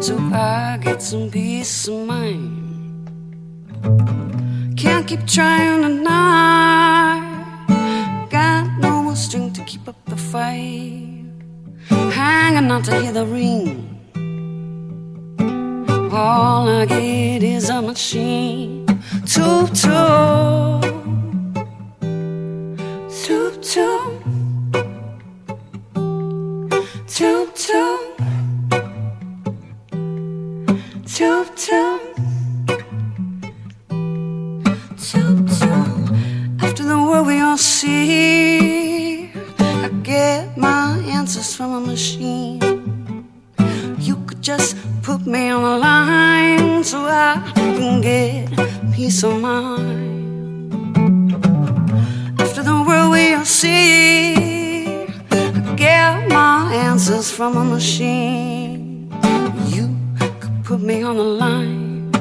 so 0.01 0.16
I 0.33 0.79
get 0.81 1.03
some 1.03 1.29
peace 1.29 1.89
of 1.89 2.07
mind. 2.07 3.11
Can't 4.77 5.09
keep 5.09 5.27
trying 5.27 5.83
to 5.83 5.89
deny, 5.89 7.18
got 8.31 8.79
no 8.79 9.03
more 9.03 9.16
strength 9.16 9.57
to 9.59 9.64
keep 9.64 9.89
up 9.89 9.97
the 10.05 10.16
fight. 10.16 11.27
Hanging 12.12 12.70
on 12.70 12.83
to 12.83 13.01
hear 13.01 13.12
the 13.12 13.27
ring. 13.27 13.91
All 16.12 16.68
I 16.68 16.87
get 16.87 17.43
is 17.43 17.70
a 17.70 17.83
machine 17.83 18.84
tum 19.22 19.66
tum 19.68 20.80
tum 23.22 23.52
tum 23.62 24.16
tum 27.06 27.46
tum 31.06 31.98
tum 34.96 35.46
tum 35.46 36.58
after 36.60 36.82
the 36.82 36.98
world 36.98 37.26
we 37.26 37.38
all 37.40 37.56
see 37.56 39.30
I 39.58 39.88
get 40.02 40.56
my 40.56 40.98
answers 41.06 41.54
from 41.54 41.72
a 41.72 41.80
machine. 41.80 42.84
Just 44.45 44.76
put 45.01 45.26
me 45.26 45.49
on 45.49 45.62
the 45.62 45.78
line 45.78 46.84
so 46.84 47.07
I 47.07 47.51
can 47.55 48.03
get 48.03 48.51
peace 48.92 49.24
of 49.24 49.40
mind. 49.40 50.92
After 52.38 52.62
the 52.62 52.84
world 52.86 53.12
we 53.12 53.32
all 53.32 53.47
see, 53.47 55.07
I 55.30 55.74
get 55.76 56.28
my 56.28 56.74
answers 56.74 57.30
from 57.30 57.57
a 57.57 57.64
machine. 57.64 59.11
You 59.68 59.97
could 60.18 60.62
put 60.62 60.82
me 60.82 61.03
on 61.03 61.16
the 61.16 61.24
line 61.24 62.12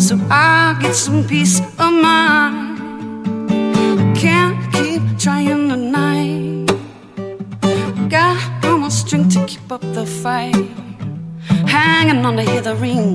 so 0.00 0.18
I 0.28 0.76
get 0.82 0.96
some 0.96 1.22
peace 1.22 1.60
of 1.60 1.92
mind. 2.02 3.48
I 3.48 4.12
can't 4.16 4.58
keep 4.72 5.02
trying 5.20 5.68
tonight. 5.68 6.66
Got 8.10 8.64
no 8.64 8.78
more 8.78 8.90
strength 8.90 9.34
to 9.34 9.46
keep 9.46 9.70
up 9.70 9.82
the 9.82 10.04
fight. 10.04 10.91
Hanging 11.82 12.24
on 12.24 12.36
to 12.36 12.42
hear 12.42 12.60
the 12.60 12.76
ring. 12.76 13.08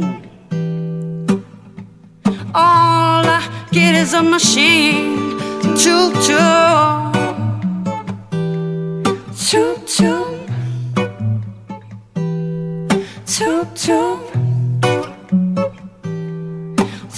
All 2.53 3.23
I 3.37 3.41
get 3.71 3.95
is 3.95 4.13
a 4.13 4.21
machine. 4.21 5.39
Choo 5.81 6.11
choo. 6.25 6.57
Choo 9.45 9.71
choo. 9.93 10.19
Choo 13.33 13.59
choo. 13.81 14.09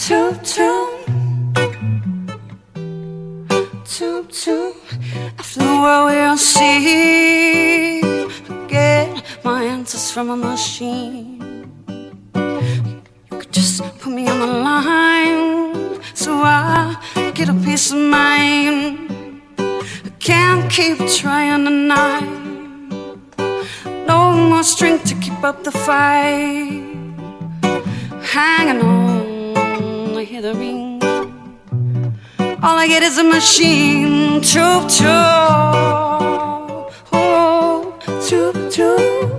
Choo 0.01 0.29
choo. 0.51 0.77
Choo 3.91 4.17
choo. 4.39 4.73
After 5.39 5.59
the 5.59 5.75
world 5.83 6.05
we 6.11 6.17
all 6.19 6.37
from 10.19 10.31
a 10.31 10.35
machine. 10.35 11.39
You 13.31 13.37
could 13.39 13.53
just 13.53 13.81
put 13.99 14.11
me 14.11 14.27
on 14.27 14.37
the 14.41 14.51
line 14.69 16.03
so 16.13 16.41
I 16.43 16.97
get 17.33 17.47
a 17.47 17.53
peace 17.53 17.93
of 17.93 17.99
mind. 17.99 19.41
I 19.57 20.11
can't 20.19 20.69
keep 20.69 20.97
trying 21.21 21.63
tonight. 21.63 22.27
No 24.11 24.19
more 24.49 24.63
strength 24.63 25.05
to 25.05 25.15
keep 25.23 25.41
up 25.41 25.63
the 25.63 25.71
fight. 25.71 26.83
Hanging 28.33 28.81
on, 28.81 30.17
I 30.17 30.23
hear 30.25 30.41
the 30.41 30.53
ring. 30.53 31.01
All 32.61 32.77
I 32.83 32.87
get 32.89 33.03
is 33.03 33.17
a 33.19 33.23
machine. 33.23 34.41
Choop 34.41 34.83
choop. 34.97 36.91
Oh, 37.13 37.97
choop. 38.27 38.55
Choop. 38.75 39.38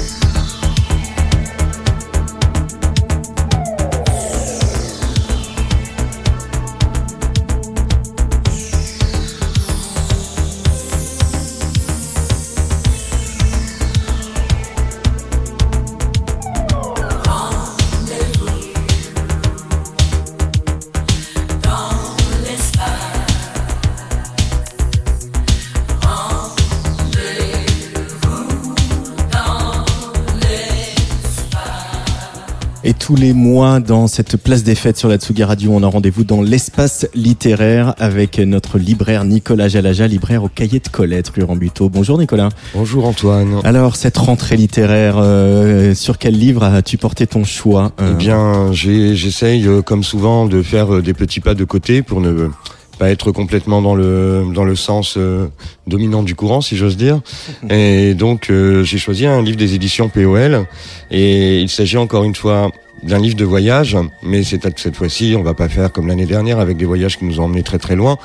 Tous 33.11 33.17
les 33.17 33.33
mois 33.33 33.81
dans 33.81 34.07
cette 34.07 34.37
place 34.37 34.63
des 34.63 34.73
fêtes 34.73 34.95
sur 34.95 35.09
la 35.09 35.17
Tsugi 35.17 35.43
Radio, 35.43 35.73
on 35.73 35.83
a 35.83 35.87
rendez-vous 35.87 36.23
dans 36.23 36.41
l'espace 36.41 37.05
littéraire 37.13 37.93
avec 37.99 38.39
notre 38.39 38.77
libraire 38.77 39.25
Nicolas 39.25 39.67
Jalaja, 39.67 40.07
libraire 40.07 40.45
au 40.45 40.47
cahier 40.47 40.79
de 40.79 40.87
Colette, 40.87 41.27
rue 41.27 41.43
Rambuteau. 41.43 41.89
Bonjour 41.89 42.17
Nicolas. 42.17 42.47
Bonjour 42.73 43.05
Antoine. 43.05 43.59
Alors 43.65 43.97
cette 43.97 44.17
rentrée 44.17 44.55
littéraire, 44.55 45.15
euh, 45.17 45.93
sur 45.93 46.19
quel 46.19 46.39
livre 46.39 46.63
as-tu 46.63 46.97
porté 46.97 47.27
ton 47.27 47.43
choix 47.43 47.91
euh, 47.99 48.13
Eh 48.13 48.15
bien, 48.15 48.71
j'essaye, 48.71 49.67
euh, 49.67 49.81
comme 49.81 50.05
souvent, 50.05 50.45
de 50.45 50.61
faire 50.61 50.95
euh, 50.95 51.01
des 51.01 51.13
petits 51.13 51.41
pas 51.41 51.53
de 51.53 51.65
côté 51.65 52.03
pour 52.03 52.21
ne 52.21 52.47
pas 53.01 53.09
être 53.09 53.31
complètement 53.31 53.81
dans 53.81 53.95
le 53.95 54.45
dans 54.53 54.63
le 54.63 54.75
sens 54.75 55.15
euh, 55.17 55.47
dominant 55.87 56.21
du 56.21 56.35
courant, 56.35 56.61
si 56.61 56.77
j'ose 56.77 56.97
dire. 56.97 57.19
Et 57.71 58.13
donc, 58.13 58.51
euh, 58.51 58.83
j'ai 58.83 58.99
choisi 58.99 59.25
un 59.25 59.41
livre 59.41 59.57
des 59.57 59.73
éditions 59.73 60.07
POL. 60.07 60.67
Et 61.09 61.61
il 61.61 61.69
s'agit 61.69 61.97
encore 61.97 62.23
une 62.23 62.35
fois 62.35 62.71
d'un 63.03 63.19
livre 63.19 63.35
de 63.35 63.45
voyage, 63.45 63.97
mais 64.21 64.43
c'est 64.43 64.61
cette 64.77 64.95
fois-ci, 64.95 65.35
on 65.37 65.43
va 65.43 65.53
pas 65.53 65.69
faire 65.69 65.91
comme 65.91 66.07
l'année 66.07 66.25
dernière 66.25 66.59
avec 66.59 66.77
des 66.77 66.85
voyages 66.85 67.17
qui 67.17 67.25
nous 67.25 67.39
ont 67.39 67.45
emmenés 67.45 67.63
très 67.63 67.77
très 67.77 67.95
loin. 67.95 68.17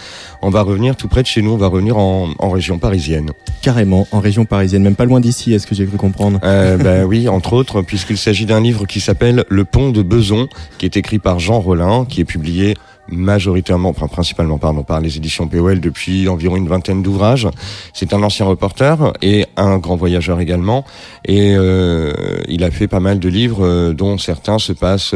On 0.42 0.50
va 0.50 0.62
revenir 0.62 0.96
tout 0.96 1.08
près 1.08 1.22
de 1.22 1.26
chez 1.26 1.42
nous. 1.42 1.52
On 1.52 1.56
va 1.56 1.68
revenir 1.68 1.96
en, 1.96 2.30
en 2.38 2.50
région 2.50 2.78
parisienne. 2.78 3.30
Carrément, 3.62 4.06
en 4.12 4.20
région 4.20 4.44
parisienne, 4.44 4.82
même 4.82 4.94
pas 4.94 5.04
loin 5.04 5.20
d'ici, 5.20 5.52
est-ce 5.52 5.66
que 5.66 5.74
j'ai 5.74 5.86
cru 5.86 5.96
comprendre 5.96 6.38
Euh, 6.44 6.76
ben 6.86 7.04
oui, 7.04 7.28
entre 7.28 7.54
autres, 7.54 7.82
puisqu'il 7.82 8.18
s'agit 8.18 8.46
d'un 8.46 8.60
livre 8.60 8.86
qui 8.86 9.00
s'appelle 9.00 9.44
Le 9.48 9.64
Pont 9.64 9.90
de 9.90 10.02
Beson, 10.02 10.48
qui 10.78 10.84
est 10.86 10.96
écrit 10.96 11.18
par 11.18 11.38
Jean 11.38 11.60
Rollin, 11.60 12.04
qui 12.08 12.20
est 12.20 12.24
publié 12.24 12.74
majoritairement, 13.08 13.90
enfin 13.90 14.08
principalement 14.08 14.58
pardon, 14.58 14.82
par 14.82 15.00
les 15.00 15.16
éditions 15.16 15.48
POL 15.48 15.80
depuis 15.80 16.28
environ 16.28 16.56
une 16.56 16.68
vingtaine 16.68 17.02
d'ouvrages. 17.02 17.48
C'est 17.92 18.12
un 18.12 18.22
ancien 18.22 18.46
reporter 18.46 19.12
et 19.22 19.46
un 19.56 19.78
grand 19.78 19.96
voyageur 19.96 20.40
également. 20.40 20.84
Et 21.24 21.54
euh, 21.56 22.12
il 22.48 22.64
a 22.64 22.70
fait 22.70 22.88
pas 22.88 23.00
mal 23.00 23.18
de 23.18 23.28
livres, 23.28 23.64
euh, 23.64 23.92
dont 23.92 24.18
certains 24.18 24.58
se 24.58 24.72
passent. 24.72 25.14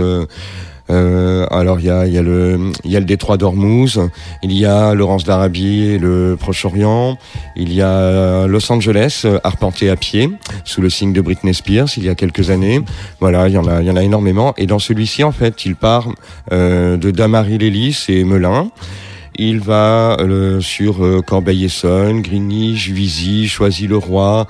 Euh, 0.90 1.00
euh, 1.00 1.46
alors 1.50 1.80
il 1.80 1.86
y 1.86 1.90
a, 1.90 2.22
le 2.22 3.04
détroit 3.04 3.36
d'Ormuz, 3.36 3.98
il 4.42 4.52
y 4.52 4.64
a 4.64 4.94
Laurence 4.94 5.24
d'Arabie 5.24 5.84
et 5.84 5.98
le 5.98 6.36
Proche-Orient, 6.38 7.18
il 7.56 7.72
y 7.72 7.82
a 7.82 8.46
Los 8.46 8.70
Angeles 8.70 9.22
euh, 9.24 9.38
arpenté 9.44 9.90
à 9.90 9.96
pied 9.96 10.30
sous 10.64 10.82
le 10.82 10.90
signe 10.90 11.12
de 11.12 11.20
Britney 11.20 11.54
Spears 11.54 11.88
il 11.96 12.04
y 12.04 12.08
a 12.08 12.14
quelques 12.14 12.50
années. 12.50 12.80
Voilà, 13.20 13.48
il 13.48 13.54
y 13.54 13.58
en 13.58 13.66
a 13.66 13.80
il 13.80 13.86
y 13.86 13.90
en 13.90 13.96
a 13.96 14.02
énormément 14.02 14.54
et 14.56 14.66
dans 14.66 14.78
celui-ci 14.78 15.24
en 15.24 15.32
fait, 15.32 15.64
il 15.64 15.76
part 15.76 16.08
euh, 16.52 16.96
de 16.96 17.10
Damary-Lélis 17.10 18.06
et 18.08 18.24
Melun. 18.24 18.70
Il 19.36 19.60
va 19.60 20.16
euh, 20.20 20.60
sur 20.60 21.04
euh, 21.04 21.22
Corbeil-Essonnes, 21.22 22.20
Grigny, 22.20 22.76
Juvisy, 22.76 23.48
Choisy-le-Roi, 23.48 24.46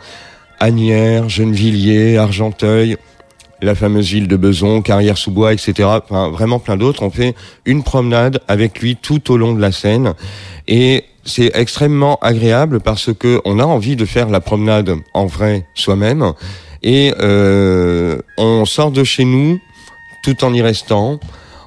Agnières, 0.59 1.29
Gennevilliers, 1.29 2.17
Argenteuil, 2.17 2.97
la 3.63 3.75
fameuse 3.75 4.11
ville 4.11 4.29
de 4.29 4.37
Beson, 4.37 4.83
Carrière-sous-Bois, 4.83 5.53
etc. 5.53 5.89
Enfin, 6.05 6.31
vraiment 6.31 6.59
plein 6.59 6.77
d'autres. 6.77 7.03
On 7.03 7.11
fait 7.11 7.35
une 7.65 7.83
promenade 7.83 8.41
avec 8.49 8.81
lui 8.81 8.97
tout 8.97 9.31
au 9.33 9.37
long 9.37 9.55
de 9.55 9.61
la 9.61 9.73
Seine. 9.73 10.15
Et 10.69 11.05
c'est 11.25 11.53
extrêmement 11.55 12.19
agréable 12.23 12.81
parce 12.81 13.13
que 13.13 13.41
on 13.45 13.59
a 13.59 13.65
envie 13.65 13.97
de 13.97 14.05
faire 14.05 14.29
la 14.29 14.41
promenade 14.41 14.95
en 15.15 15.27
vrai 15.27 15.67
soi-même. 15.75 16.33
Et 16.83 17.13
euh, 17.21 18.19
on 18.39 18.65
sort 18.65 18.91
de 18.91 19.05
chez 19.05 19.25
nous 19.25 19.61
tout 20.25 20.45
en 20.45 20.53
y 20.55 20.63
restant. 20.63 21.21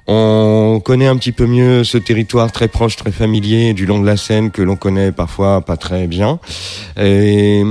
On 0.06 0.82
connaît 0.84 1.08
un 1.08 1.16
petit 1.16 1.32
peu 1.32 1.46
mieux 1.46 1.86
ce 1.86 1.98
territoire 1.98 2.52
très 2.52 2.68
proche, 2.68 2.98
très 2.98 3.12
familier 3.12 3.74
du 3.74 3.86
long 3.86 4.02
de 4.02 4.06
la 4.06 4.18
Seine 4.18 4.52
que 4.52 4.62
l'on 4.62 4.76
connaît 4.76 5.14
parfois 5.14 5.62
pas 5.62 5.78
très 5.78 6.08
bien. 6.08 6.40
Et 7.00 7.64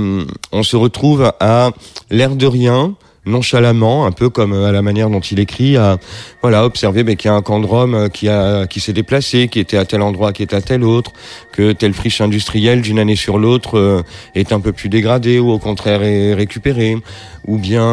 on 0.51 0.63
se 0.63 0.75
retrouve 0.75 1.31
à 1.39 1.71
l'air 2.09 2.35
de 2.35 2.47
rien, 2.47 2.95
nonchalamment, 3.25 4.05
un 4.05 4.11
peu 4.11 4.29
comme 4.29 4.53
euh, 4.53 4.67
à 4.67 4.71
la 4.71 4.81
manière 4.81 5.09
dont 5.09 5.19
il 5.19 5.39
écrit, 5.39 5.77
à 5.77 5.97
voilà 6.41 6.65
observer 6.65 7.03
ben, 7.03 7.15
qu'il 7.15 7.29
y 7.29 7.31
a 7.31 7.35
un 7.35 7.41
camp 7.41 7.61
euh, 7.63 8.09
qui 8.09 8.27
qui 8.69 8.79
s'est 8.79 8.93
déplacé, 8.93 9.47
qui 9.47 9.59
était 9.59 9.77
à 9.77 9.85
tel 9.85 10.01
endroit, 10.01 10.33
qui 10.33 10.41
est 10.41 10.53
à 10.53 10.61
tel 10.61 10.83
autre, 10.83 11.11
que 11.51 11.71
telle 11.71 11.93
friche 11.93 12.21
industrielle 12.21 12.81
d'une 12.81 12.99
année 12.99 13.15
sur 13.15 13.37
l'autre 13.37 13.77
euh, 13.77 14.01
est 14.35 14.51
un 14.51 14.59
peu 14.59 14.71
plus 14.71 14.89
dégradée 14.89 15.39
ou 15.39 15.51
au 15.51 15.59
contraire 15.59 16.03
est 16.03 16.33
récupérée, 16.33 16.97
ou 17.45 17.57
bien 17.57 17.83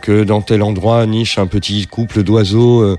que 0.00 0.22
dans 0.24 0.40
tel 0.42 0.62
endroit 0.62 1.04
niche 1.06 1.38
un 1.38 1.46
petit 1.46 1.86
couple 1.86 2.22
d'oiseaux 2.22 2.96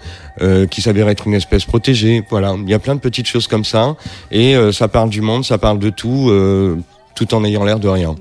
qui 0.69 0.81
s'avère 0.81 1.07
être 1.07 1.27
une 1.27 1.33
espèce 1.33 1.63
protégée. 1.65 2.23
Voilà, 2.29 2.55
il 2.61 2.69
y 2.69 2.73
a 2.73 2.79
plein 2.79 2.95
de 2.95 2.99
petites 2.99 3.27
choses 3.27 3.47
comme 3.47 3.63
ça, 3.63 3.95
et 4.29 4.55
ça 4.73 4.89
parle 4.89 5.09
du 5.09 5.21
monde, 5.21 5.45
ça 5.45 5.57
parle 5.57 5.79
de 5.79 5.89
tout. 5.89 6.29
Tout 7.17 7.33
en 7.33 7.43
ayant 7.43 7.65
l'air 7.65 7.79
de 7.79 7.87
rien. 7.87 8.15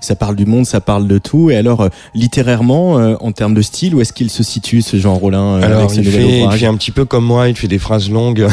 Ça 0.00 0.16
parle 0.16 0.36
du 0.36 0.44
monde, 0.44 0.66
ça 0.66 0.82
parle 0.82 1.08
de 1.08 1.16
tout. 1.16 1.50
Et 1.50 1.56
alors, 1.56 1.80
euh, 1.80 1.88
littérairement, 2.14 2.98
euh, 2.98 3.14
en 3.20 3.32
termes 3.32 3.54
de 3.54 3.62
style, 3.62 3.94
où 3.94 4.02
est-ce 4.02 4.12
qu'il 4.12 4.28
se 4.28 4.42
situe, 4.42 4.82
ce 4.82 4.98
Jean 4.98 5.14
Rollin, 5.14 5.56
euh, 5.56 5.62
Alors, 5.62 5.84
avec 5.84 5.96
il 5.96 6.04
fait, 6.04 6.42
il 6.42 6.52
fait 6.52 6.66
un 6.66 6.76
petit 6.76 6.90
peu 6.90 7.06
comme 7.06 7.24
moi, 7.24 7.48
il 7.48 7.56
fait 7.56 7.68
des 7.68 7.78
phrases 7.78 8.10
longues, 8.10 8.46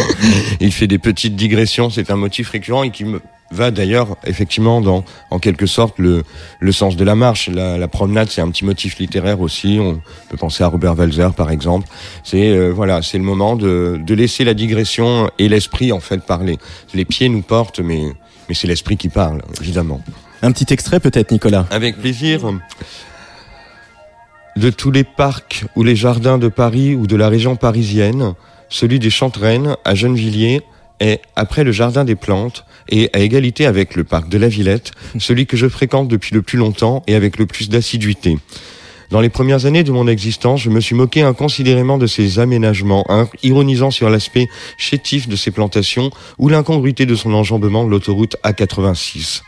il 0.60 0.70
fait 0.70 0.86
des 0.86 0.98
petites 0.98 1.34
digressions, 1.34 1.88
c'est 1.88 2.10
un 2.10 2.16
motif 2.16 2.50
récurrent 2.50 2.82
et 2.82 2.90
qui 2.90 3.06
me 3.06 3.22
va 3.50 3.70
d'ailleurs 3.70 4.16
effectivement 4.26 4.80
dans, 4.80 5.04
en 5.30 5.38
quelque 5.38 5.66
sorte, 5.66 5.98
le, 5.98 6.24
le 6.60 6.72
sens 6.72 6.96
de 6.96 7.04
la 7.04 7.14
marche. 7.14 7.48
La, 7.48 7.78
la 7.78 7.88
promenade, 7.88 8.28
c'est 8.30 8.40
un 8.40 8.50
petit 8.50 8.64
motif 8.64 8.98
littéraire 8.98 9.40
aussi. 9.40 9.78
On 9.80 10.00
peut 10.28 10.36
penser 10.36 10.62
à 10.62 10.68
Robert 10.68 10.98
Walzer, 10.98 11.32
par 11.32 11.50
exemple. 11.50 11.88
C'est 12.22 12.50
euh, 12.50 12.70
voilà, 12.70 13.00
c'est 13.02 13.18
le 13.18 13.24
moment 13.24 13.56
de, 13.56 13.98
de 14.04 14.14
laisser 14.14 14.44
la 14.44 14.54
digression 14.54 15.30
et 15.38 15.48
l'esprit 15.48 15.92
en 15.92 16.00
fait 16.00 16.22
parler. 16.22 16.58
Les 16.92 17.04
pieds 17.04 17.28
nous 17.28 17.42
portent, 17.42 17.80
mais 17.80 18.02
mais 18.48 18.54
c'est 18.54 18.66
l'esprit 18.66 18.96
qui 18.96 19.08
parle, 19.08 19.42
évidemment. 19.60 20.02
Un 20.42 20.52
petit 20.52 20.72
extrait 20.72 21.00
peut-être, 21.00 21.30
Nicolas. 21.30 21.66
Avec 21.70 21.98
plaisir. 21.98 22.42
De 24.56 24.70
tous 24.70 24.90
les 24.90 25.04
parcs 25.04 25.64
ou 25.74 25.82
les 25.82 25.96
jardins 25.96 26.38
de 26.38 26.48
Paris 26.48 26.94
ou 26.94 27.06
de 27.06 27.16
la 27.16 27.28
région 27.28 27.56
parisienne, 27.56 28.34
celui 28.68 28.98
des 28.98 29.10
Chantereines 29.10 29.76
à 29.84 29.94
Gennevilliers 29.94 30.62
est, 31.00 31.20
après 31.34 31.64
le 31.64 31.72
jardin 31.72 32.04
des 32.04 32.14
plantes, 32.14 32.64
et 32.88 33.10
à 33.12 33.20
égalité 33.20 33.66
avec 33.66 33.94
le 33.94 34.04
parc 34.04 34.28
de 34.28 34.38
la 34.38 34.48
Villette, 34.48 34.92
celui 35.18 35.46
que 35.46 35.56
je 35.56 35.68
fréquente 35.68 36.08
depuis 36.08 36.34
le 36.34 36.42
plus 36.42 36.58
longtemps 36.58 37.02
et 37.06 37.14
avec 37.14 37.38
le 37.38 37.46
plus 37.46 37.68
d'assiduité. 37.68 38.38
Dans 39.14 39.20
les 39.20 39.28
premières 39.28 39.64
années 39.64 39.84
de 39.84 39.92
mon 39.92 40.08
existence, 40.08 40.60
je 40.62 40.70
me 40.70 40.80
suis 40.80 40.96
moqué 40.96 41.22
inconsidérément 41.22 41.98
de 41.98 42.08
ces 42.08 42.40
aménagements, 42.40 43.04
hein, 43.08 43.28
ironisant 43.44 43.92
sur 43.92 44.10
l'aspect 44.10 44.48
chétif 44.76 45.28
de 45.28 45.36
ces 45.36 45.52
plantations 45.52 46.10
ou 46.36 46.48
l'incongruité 46.48 47.06
de 47.06 47.14
son 47.14 47.32
enjambement 47.32 47.84
de 47.84 47.90
l'autoroute 47.90 48.34
A86. 48.42 49.42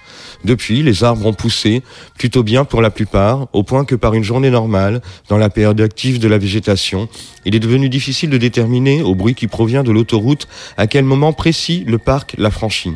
Depuis, 0.45 0.85
les 0.85 1.03
arbres 1.03 1.27
ont 1.27 1.33
poussé, 1.33 1.83
plutôt 2.17 2.45
bien 2.45 2.65
pour 2.65 2.81
la 2.81 2.91
plupart, 2.91 3.49
au 3.53 3.65
point 3.65 3.85
que 3.85 3.97
par 3.97 4.15
une 4.15 4.23
journée 4.23 4.51
normale, 4.51 5.03
dans 5.29 5.37
la 5.37 5.51
période 5.51 5.81
active 5.81 6.21
de 6.21 6.29
la 6.29 6.39
végétation, 6.39 7.09
il 7.45 7.57
est 7.57 7.59
devenu 7.59 7.89
difficile 7.89 8.31
de 8.31 8.39
déterminer, 8.39 9.03
au 9.03 9.17
bruit 9.17 9.35
qui 9.35 9.49
provient 9.49 9.83
de 9.83 9.91
l'autoroute, 9.91 10.47
à 10.77 10.87
quel 10.87 11.05
moment 11.05 11.33
précis 11.33 11.83
le 11.89 11.99
parc 11.99 12.37
l'a 12.39 12.53
franchi. 12.53 12.93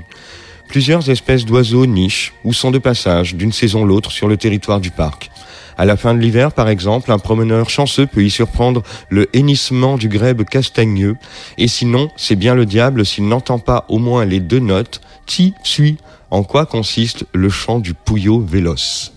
Plusieurs 0.71 1.11
espèces 1.11 1.45
d'oiseaux 1.45 1.85
nichent 1.85 2.33
ou 2.45 2.53
sont 2.53 2.71
de 2.71 2.79
passage 2.79 3.35
d'une 3.35 3.51
saison 3.51 3.85
l'autre 3.85 4.13
sur 4.13 4.29
le 4.29 4.37
territoire 4.37 4.81
du 4.81 4.93
parc. 4.93 5.29
À 5.77 5.85
la 5.85 5.97
fin 5.97 6.15
de 6.15 6.21
l'hiver, 6.21 6.53
par 6.53 6.69
exemple, 6.69 7.11
un 7.11 7.19
promeneur 7.19 7.69
chanceux 7.69 8.07
peut 8.07 8.23
y 8.23 8.31
surprendre 8.31 8.85
le 9.09 9.29
hennissement 9.33 9.97
du 9.97 10.09
grèbe 10.09 10.45
castagneux, 10.45 11.17
et 11.59 11.67
sinon, 11.67 12.09
c'est 12.17 12.37
bien 12.37 12.55
le 12.55 12.67
diable 12.67 13.05
s'il 13.05 13.27
n'entend 13.27 13.59
pas 13.59 13.85
au 13.89 13.99
moins 13.99 14.25
les 14.25 14.39
deux 14.39 14.61
notes. 14.61 15.01
Ti, 15.27 15.55
suis, 15.65 15.97
en 16.31 16.43
quoi 16.43 16.67
consiste 16.67 17.25
le 17.33 17.49
chant 17.49 17.79
du 17.81 17.95
pouillot 17.95 18.41
véloce. 18.41 19.13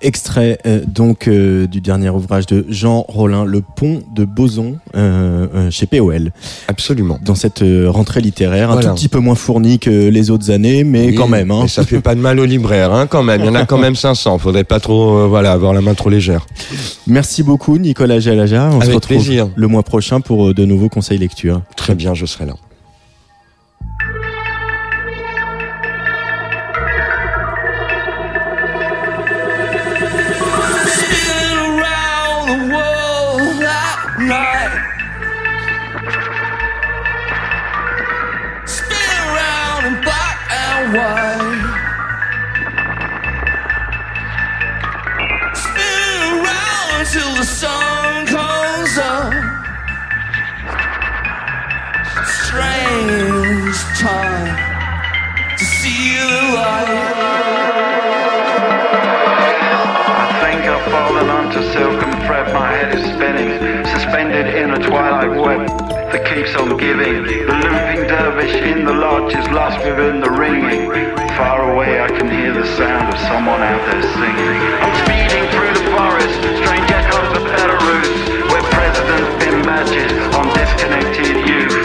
Extrait 0.00 0.58
euh, 0.66 0.80
donc 0.86 1.26
euh, 1.26 1.66
du 1.66 1.80
dernier 1.80 2.08
ouvrage 2.10 2.46
de 2.46 2.64
Jean 2.68 3.04
Rollin, 3.08 3.44
Le 3.44 3.62
Pont 3.62 4.02
de 4.14 4.24
Boson, 4.24 4.78
euh, 4.94 5.46
euh, 5.54 5.70
chez 5.70 5.86
POL. 5.86 6.30
Absolument. 6.68 7.18
Dans 7.22 7.34
cette 7.34 7.62
euh, 7.62 7.90
rentrée 7.90 8.20
littéraire, 8.20 8.70
un 8.70 8.80
tout 8.80 8.88
petit 8.94 9.08
peu 9.08 9.18
moins 9.18 9.34
fournie 9.34 9.78
que 9.78 10.08
les 10.08 10.30
autres 10.30 10.50
années, 10.50 10.84
mais 10.84 11.06
Oui, 11.08 11.14
quand 11.14 11.28
même. 11.28 11.50
Hein. 11.50 11.60
mais 11.62 11.68
ça 11.68 11.82
fait 11.84 12.00
pas 12.00 12.14
de 12.14 12.20
mal 12.20 12.38
aux 12.38 12.44
libraires, 12.44 12.92
hein, 12.92 13.06
quand 13.06 13.22
même. 13.22 13.40
Il 13.40 13.46
y 13.46 13.48
en 13.50 13.54
a 13.54 13.64
quand 13.66 13.78
même 13.78 13.96
500. 13.96 14.38
Faudrait 14.38 14.64
pas 14.64 14.80
trop, 14.80 15.18
euh, 15.18 15.26
voilà, 15.26 15.52
avoir 15.52 15.72
la 15.72 15.80
main 15.80 15.94
trop 15.94 16.10
légère. 16.10 16.46
Merci 17.06 17.42
beaucoup, 17.42 17.76
Nicolas 17.78 18.20
Jalaja. 18.20 18.68
On 18.72 18.80
se 18.80 18.84
Avec 18.84 18.94
retrouve 18.96 19.16
plaisir. 19.24 19.48
le 19.56 19.66
mois 19.66 19.82
prochain 19.82 20.20
pour 20.20 20.54
de 20.54 20.64
nouveaux 20.64 20.88
conseils 20.90 21.18
lecture. 21.18 21.62
Très 21.76 21.94
bien, 21.94 22.14
je 22.14 22.26
serai 22.26 22.46
là. 22.46 22.54
A 64.76 64.78
twilight 64.78 65.30
web 65.40 65.68
that 66.12 66.22
keeps 66.28 66.54
on 66.56 66.76
giving. 66.76 67.24
The 67.24 67.54
looping 67.64 68.04
dervish 68.12 68.54
in 68.60 68.84
the 68.84 68.92
lodge 68.92 69.32
is 69.32 69.48
lost 69.48 69.78
within 69.80 70.20
the 70.20 70.30
ringing. 70.30 70.92
Far 71.32 71.72
away 71.72 72.00
I 72.00 72.08
can 72.08 72.28
hear 72.28 72.52
the 72.52 72.66
sound 72.76 73.08
of 73.08 73.18
someone 73.20 73.62
out 73.62 73.80
there 73.88 74.02
singing. 74.02 74.60
I'm 74.84 74.94
speeding 75.04 75.44
through 75.48 75.72
the 75.80 75.86
forest, 75.96 76.36
strange 76.60 76.90
echoes 76.92 77.30
of 77.40 77.44
Belarus, 77.48 78.12
where 78.52 78.64
presidents 78.68 79.44
pin 79.44 79.62
badges 79.64 80.12
on 80.36 80.44
disconnected 80.52 81.48
youth. 81.48 81.75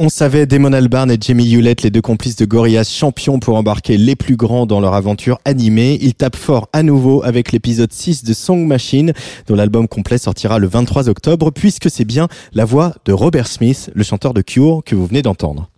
On 0.00 0.08
savait 0.08 0.46
Damon 0.46 0.72
Albarn 0.74 1.10
et 1.10 1.18
Jamie 1.20 1.52
Hewlett, 1.52 1.82
les 1.82 1.90
deux 1.90 2.00
complices 2.00 2.36
de 2.36 2.44
Gorillaz, 2.44 2.84
champions 2.88 3.40
pour 3.40 3.56
embarquer 3.56 3.96
les 3.96 4.14
plus 4.14 4.36
grands 4.36 4.64
dans 4.64 4.78
leur 4.78 4.94
aventure 4.94 5.40
animée. 5.44 5.98
Ils 6.00 6.14
tapent 6.14 6.36
fort 6.36 6.68
à 6.72 6.84
nouveau 6.84 7.24
avec 7.24 7.50
l'épisode 7.50 7.92
6 7.92 8.22
de 8.22 8.32
Song 8.32 8.64
Machine, 8.64 9.12
dont 9.48 9.56
l'album 9.56 9.88
complet 9.88 10.16
sortira 10.16 10.60
le 10.60 10.68
23 10.68 11.08
octobre, 11.08 11.50
puisque 11.50 11.90
c'est 11.90 12.04
bien 12.04 12.28
la 12.52 12.64
voix 12.64 12.94
de 13.06 13.12
Robert 13.12 13.48
Smith, 13.48 13.90
le 13.92 14.04
chanteur 14.04 14.34
de 14.34 14.40
Cure, 14.40 14.82
que 14.86 14.94
vous 14.94 15.06
venez 15.06 15.22
d'entendre. 15.22 15.68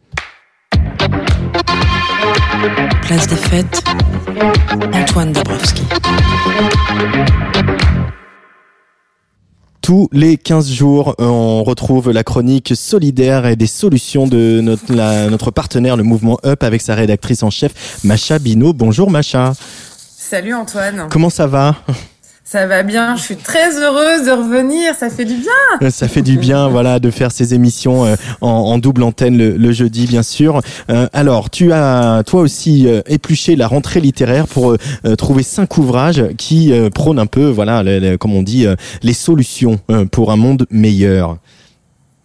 Place 3.00 3.26
des 3.26 3.36
fêtes, 3.36 3.82
Antoine 4.92 5.32
Dabrowski. 5.32 5.82
Tous 9.90 10.08
les 10.12 10.36
15 10.36 10.70
jours, 10.70 11.16
on 11.18 11.64
retrouve 11.64 12.12
la 12.12 12.22
chronique 12.22 12.74
solidaire 12.76 13.44
et 13.46 13.56
des 13.56 13.66
solutions 13.66 14.28
de 14.28 14.60
notre, 14.62 14.94
la- 14.94 15.28
notre 15.28 15.50
partenaire, 15.50 15.96
le 15.96 16.04
mouvement 16.04 16.38
Up, 16.46 16.62
avec 16.62 16.80
sa 16.80 16.94
rédactrice 16.94 17.42
en 17.42 17.50
chef, 17.50 17.98
Macha 18.04 18.38
Bino. 18.38 18.72
Bonjour 18.72 19.10
Macha. 19.10 19.52
Salut 20.16 20.54
Antoine. 20.54 21.08
Comment 21.10 21.28
ça 21.28 21.48
va? 21.48 21.74
Ça 22.50 22.66
va 22.66 22.82
bien, 22.82 23.14
je 23.14 23.22
suis 23.22 23.36
très 23.36 23.78
heureuse 23.80 24.26
de 24.26 24.32
revenir, 24.32 24.96
ça 24.98 25.08
fait 25.08 25.24
du 25.24 25.34
bien. 25.36 25.52
Euh, 25.82 25.90
Ça 25.90 26.08
fait 26.08 26.20
du 26.20 26.36
bien, 26.36 26.66
voilà, 26.66 26.98
de 26.98 27.12
faire 27.12 27.30
ces 27.30 27.54
émissions 27.54 28.04
euh, 28.06 28.16
en, 28.40 28.48
en 28.48 28.78
double 28.78 29.04
antenne 29.04 29.38
le, 29.38 29.56
le 29.56 29.70
jeudi, 29.70 30.08
bien 30.08 30.24
sûr. 30.24 30.60
Euh, 30.90 31.06
alors, 31.12 31.48
tu 31.48 31.72
as 31.72 32.24
toi 32.26 32.40
aussi 32.40 32.88
euh, 32.88 33.02
épluché 33.06 33.54
la 33.54 33.68
rentrée 33.68 34.00
littéraire 34.00 34.48
pour 34.48 34.72
euh, 34.72 35.14
trouver 35.14 35.44
cinq 35.44 35.78
ouvrages 35.78 36.24
qui 36.38 36.72
prônent 36.92 37.20
un 37.20 37.26
peu, 37.26 37.46
voilà, 37.46 37.84
comme 38.18 38.34
on 38.34 38.42
dit, 38.42 38.66
les 39.04 39.12
solutions 39.12 39.78
pour 40.10 40.32
un 40.32 40.36
monde 40.36 40.66
meilleur. 40.72 41.36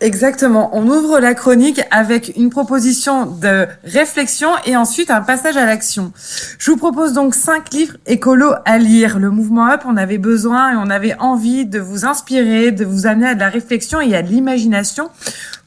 Exactement, 0.01 0.71
on 0.73 0.89
ouvre 0.89 1.19
la 1.19 1.33
chronique 1.33 1.81
avec 1.89 2.33
une 2.35 2.49
proposition 2.49 3.25
de 3.25 3.65
réflexion 3.85 4.49
et 4.65 4.75
ensuite 4.75 5.09
un 5.09 5.21
passage 5.21 5.55
à 5.55 5.65
l'action. 5.65 6.11
Je 6.59 6.69
vous 6.69 6.75
propose 6.75 7.13
donc 7.13 7.33
cinq 7.33 7.71
livres 7.71 7.95
écolos 8.05 8.53
à 8.65 8.77
lire. 8.77 9.19
Le 9.19 9.29
mouvement 9.29 9.69
Up, 9.69 9.83
on 9.85 9.95
avait 9.95 10.17
besoin 10.17 10.73
et 10.73 10.75
on 10.75 10.89
avait 10.89 11.15
envie 11.19 11.65
de 11.65 11.79
vous 11.79 12.03
inspirer, 12.03 12.71
de 12.71 12.83
vous 12.83 13.07
amener 13.07 13.27
à 13.27 13.35
de 13.35 13.39
la 13.39 13.47
réflexion 13.47 14.01
et 14.01 14.13
à 14.17 14.21
de 14.21 14.27
l'imagination 14.27 15.09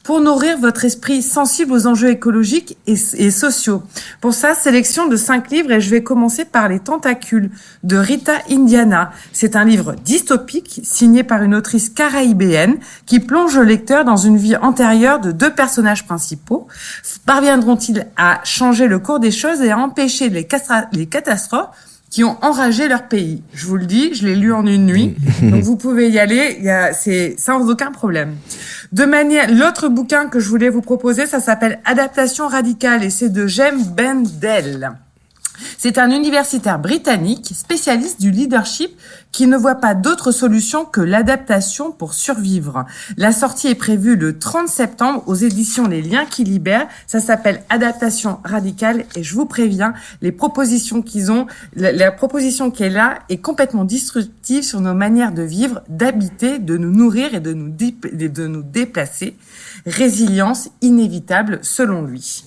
pour 0.08 0.22
nourrir 0.22 0.56
votre 0.56 0.86
esprit 0.86 1.20
sensible 1.20 1.70
aux 1.74 1.86
enjeux 1.86 2.08
écologiques 2.08 2.78
et, 2.86 3.30
sociaux. 3.30 3.82
Pour 4.22 4.32
ça, 4.32 4.54
sélection 4.54 5.06
de 5.06 5.16
cinq 5.16 5.50
livres 5.50 5.70
et 5.70 5.82
je 5.82 5.90
vais 5.90 6.02
commencer 6.02 6.46
par 6.46 6.66
Les 6.70 6.80
Tentacules 6.80 7.50
de 7.82 7.98
Rita 7.98 8.32
Indiana. 8.50 9.12
C'est 9.34 9.54
un 9.54 9.66
livre 9.66 9.92
dystopique 9.92 10.80
signé 10.82 11.24
par 11.24 11.42
une 11.42 11.54
autrice 11.54 11.90
caraïbéenne 11.90 12.78
qui 13.04 13.20
plonge 13.20 13.58
le 13.58 13.64
lecteur 13.64 14.06
dans 14.06 14.16
une 14.16 14.38
vie 14.38 14.56
antérieure 14.56 15.20
de 15.20 15.30
deux 15.30 15.52
personnages 15.52 16.06
principaux. 16.06 16.68
Parviendront-ils 17.26 18.06
à 18.16 18.40
changer 18.44 18.86
le 18.86 19.00
cours 19.00 19.20
des 19.20 19.30
choses 19.30 19.60
et 19.60 19.72
à 19.72 19.78
empêcher 19.78 20.30
les 20.30 21.06
catastrophes? 21.06 21.87
Qui 22.10 22.24
ont 22.24 22.36
enragé 22.42 22.88
leur 22.88 23.08
pays. 23.08 23.42
Je 23.52 23.66
vous 23.66 23.76
le 23.76 23.86
dis, 23.86 24.14
je 24.14 24.26
l'ai 24.26 24.34
lu 24.34 24.52
en 24.52 24.66
une 24.66 24.86
nuit, 24.86 25.16
donc 25.42 25.62
vous 25.62 25.76
pouvez 25.76 26.08
y 26.10 26.18
aller, 26.18 26.56
il 26.58 26.64
y 26.64 26.70
a, 26.70 26.92
c'est 26.92 27.34
sans 27.38 27.68
aucun 27.68 27.92
problème. 27.92 28.36
De 28.92 29.04
manière, 29.04 29.50
l'autre 29.52 29.88
bouquin 29.88 30.26
que 30.26 30.40
je 30.40 30.48
voulais 30.48 30.70
vous 30.70 30.80
proposer, 30.80 31.26
ça 31.26 31.40
s'appelle 31.40 31.80
Adaptation 31.84 32.48
radicale 32.48 33.04
et 33.04 33.10
c'est 33.10 33.28
de 33.28 33.46
Jem 33.46 33.82
Bendel. 33.84 34.92
C'est 35.76 35.98
un 35.98 36.10
universitaire 36.10 36.78
britannique 36.78 37.52
spécialiste 37.54 38.20
du 38.20 38.30
leadership 38.30 38.90
qui 39.38 39.46
ne 39.46 39.56
voit 39.56 39.76
pas 39.76 39.94
d'autre 39.94 40.32
solution 40.32 40.84
que 40.84 41.00
l'adaptation 41.00 41.92
pour 41.92 42.12
survivre. 42.12 42.86
La 43.16 43.30
sortie 43.30 43.68
est 43.68 43.76
prévue 43.76 44.16
le 44.16 44.36
30 44.36 44.66
septembre 44.66 45.22
aux 45.28 45.36
éditions 45.36 45.86
Les 45.86 46.02
Liens 46.02 46.24
qui 46.24 46.42
libèrent. 46.42 46.88
Ça 47.06 47.20
s'appelle 47.20 47.62
Adaptation 47.70 48.40
radicale 48.42 49.04
et 49.14 49.22
je 49.22 49.36
vous 49.36 49.46
préviens, 49.46 49.94
les 50.22 50.32
propositions 50.32 51.02
qu'ils 51.02 51.30
ont, 51.30 51.46
la, 51.76 52.10
proposition 52.10 52.72
qui 52.72 52.82
est 52.82 52.90
là 52.90 53.20
est 53.28 53.36
complètement 53.36 53.84
disruptive 53.84 54.64
sur 54.64 54.80
nos 54.80 54.94
manières 54.94 55.30
de 55.30 55.42
vivre, 55.42 55.82
d'habiter, 55.88 56.58
de 56.58 56.76
nous 56.76 56.90
nourrir 56.90 57.32
et 57.32 57.38
de 57.38 57.52
nous 57.54 58.62
déplacer. 58.64 59.36
Résilience 59.86 60.68
inévitable 60.82 61.60
selon 61.62 62.02
lui. 62.02 62.42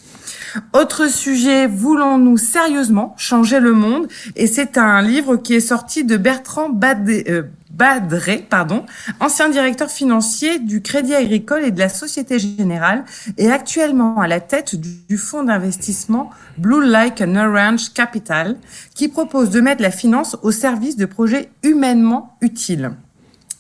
Autre 0.74 1.10
sujet, 1.10 1.68
voulons-nous 1.68 2.38
sérieusement 2.38 3.16
changer 3.18 3.60
le 3.60 3.74
monde? 3.74 4.08
Et 4.36 4.48
c'est 4.48 4.78
un 4.78 5.02
livre 5.02 5.38
qui 5.38 5.54
est 5.54 5.60
sorti 5.60 6.04
de 6.04 6.18
Bertrand 6.18 6.70
Badé, 6.70 7.26
euh, 7.30 7.44
Badré, 7.72 8.46
pardon, 8.50 8.86
ancien 9.20 9.50
directeur 9.50 9.90
financier 9.90 10.60
du 10.60 10.82
Crédit 10.82 11.16
Agricole 11.16 11.64
et 11.64 11.72
de 11.72 11.80
la 11.80 11.90
Société 11.90 12.38
Générale, 12.38 13.06
et 13.38 13.50
actuellement 13.50 14.20
à 14.20 14.28
la 14.28 14.40
tête 14.40 14.76
du, 14.76 15.18
fonds 15.18 15.44
d'investissement 15.44 16.32
Blue 16.58 16.86
Like 16.86 17.22
an 17.22 17.36
Orange 17.36 17.94
Capital, 17.94 18.58
qui 18.94 19.08
propose 19.08 19.50
de 19.52 19.62
mettre 19.62 19.82
la 19.82 19.92
finance 19.92 20.38
au 20.42 20.52
service 20.52 20.98
de 20.98 21.06
projets 21.06 21.50
humainement 21.64 22.38
utiles. 22.42 22.92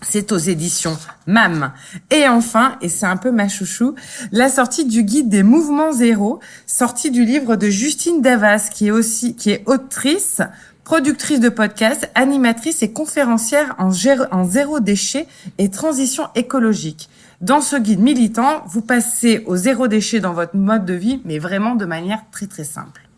C'est 0.01 0.31
aux 0.31 0.37
éditions 0.37 0.97
MAM. 1.27 1.73
Et 2.09 2.27
enfin, 2.27 2.77
et 2.81 2.89
c'est 2.89 3.05
un 3.05 3.17
peu 3.17 3.31
ma 3.31 3.47
chouchou, 3.47 3.95
la 4.31 4.49
sortie 4.49 4.85
du 4.85 5.03
guide 5.03 5.29
des 5.29 5.43
mouvements 5.43 5.91
zéro, 5.91 6.39
sortie 6.65 7.11
du 7.11 7.23
livre 7.23 7.55
de 7.55 7.69
Justine 7.69 8.21
Davas, 8.21 8.69
qui 8.73 8.87
est 8.87 8.91
aussi, 8.91 9.35
qui 9.35 9.51
est 9.51 9.63
autrice, 9.67 10.41
productrice 10.83 11.39
de 11.39 11.49
podcasts, 11.49 12.09
animatrice 12.15 12.81
et 12.81 12.91
conférencière 12.91 13.75
en, 13.77 13.91
en 14.31 14.43
zéro 14.43 14.79
déchet 14.79 15.27
et 15.57 15.69
transition 15.69 16.27
écologique. 16.35 17.09
Dans 17.39 17.61
ce 17.61 17.75
guide 17.75 18.01
militant, 18.01 18.63
vous 18.67 18.81
passez 18.81 19.43
au 19.45 19.55
zéro 19.55 19.87
déchet 19.87 20.19
dans 20.19 20.33
votre 20.33 20.55
mode 20.55 20.85
de 20.85 20.93
vie, 20.93 21.21
mais 21.25 21.39
vraiment 21.39 21.75
de 21.75 21.85
manière 21.85 22.23
très 22.31 22.47
très 22.47 22.63
simple. 22.63 23.10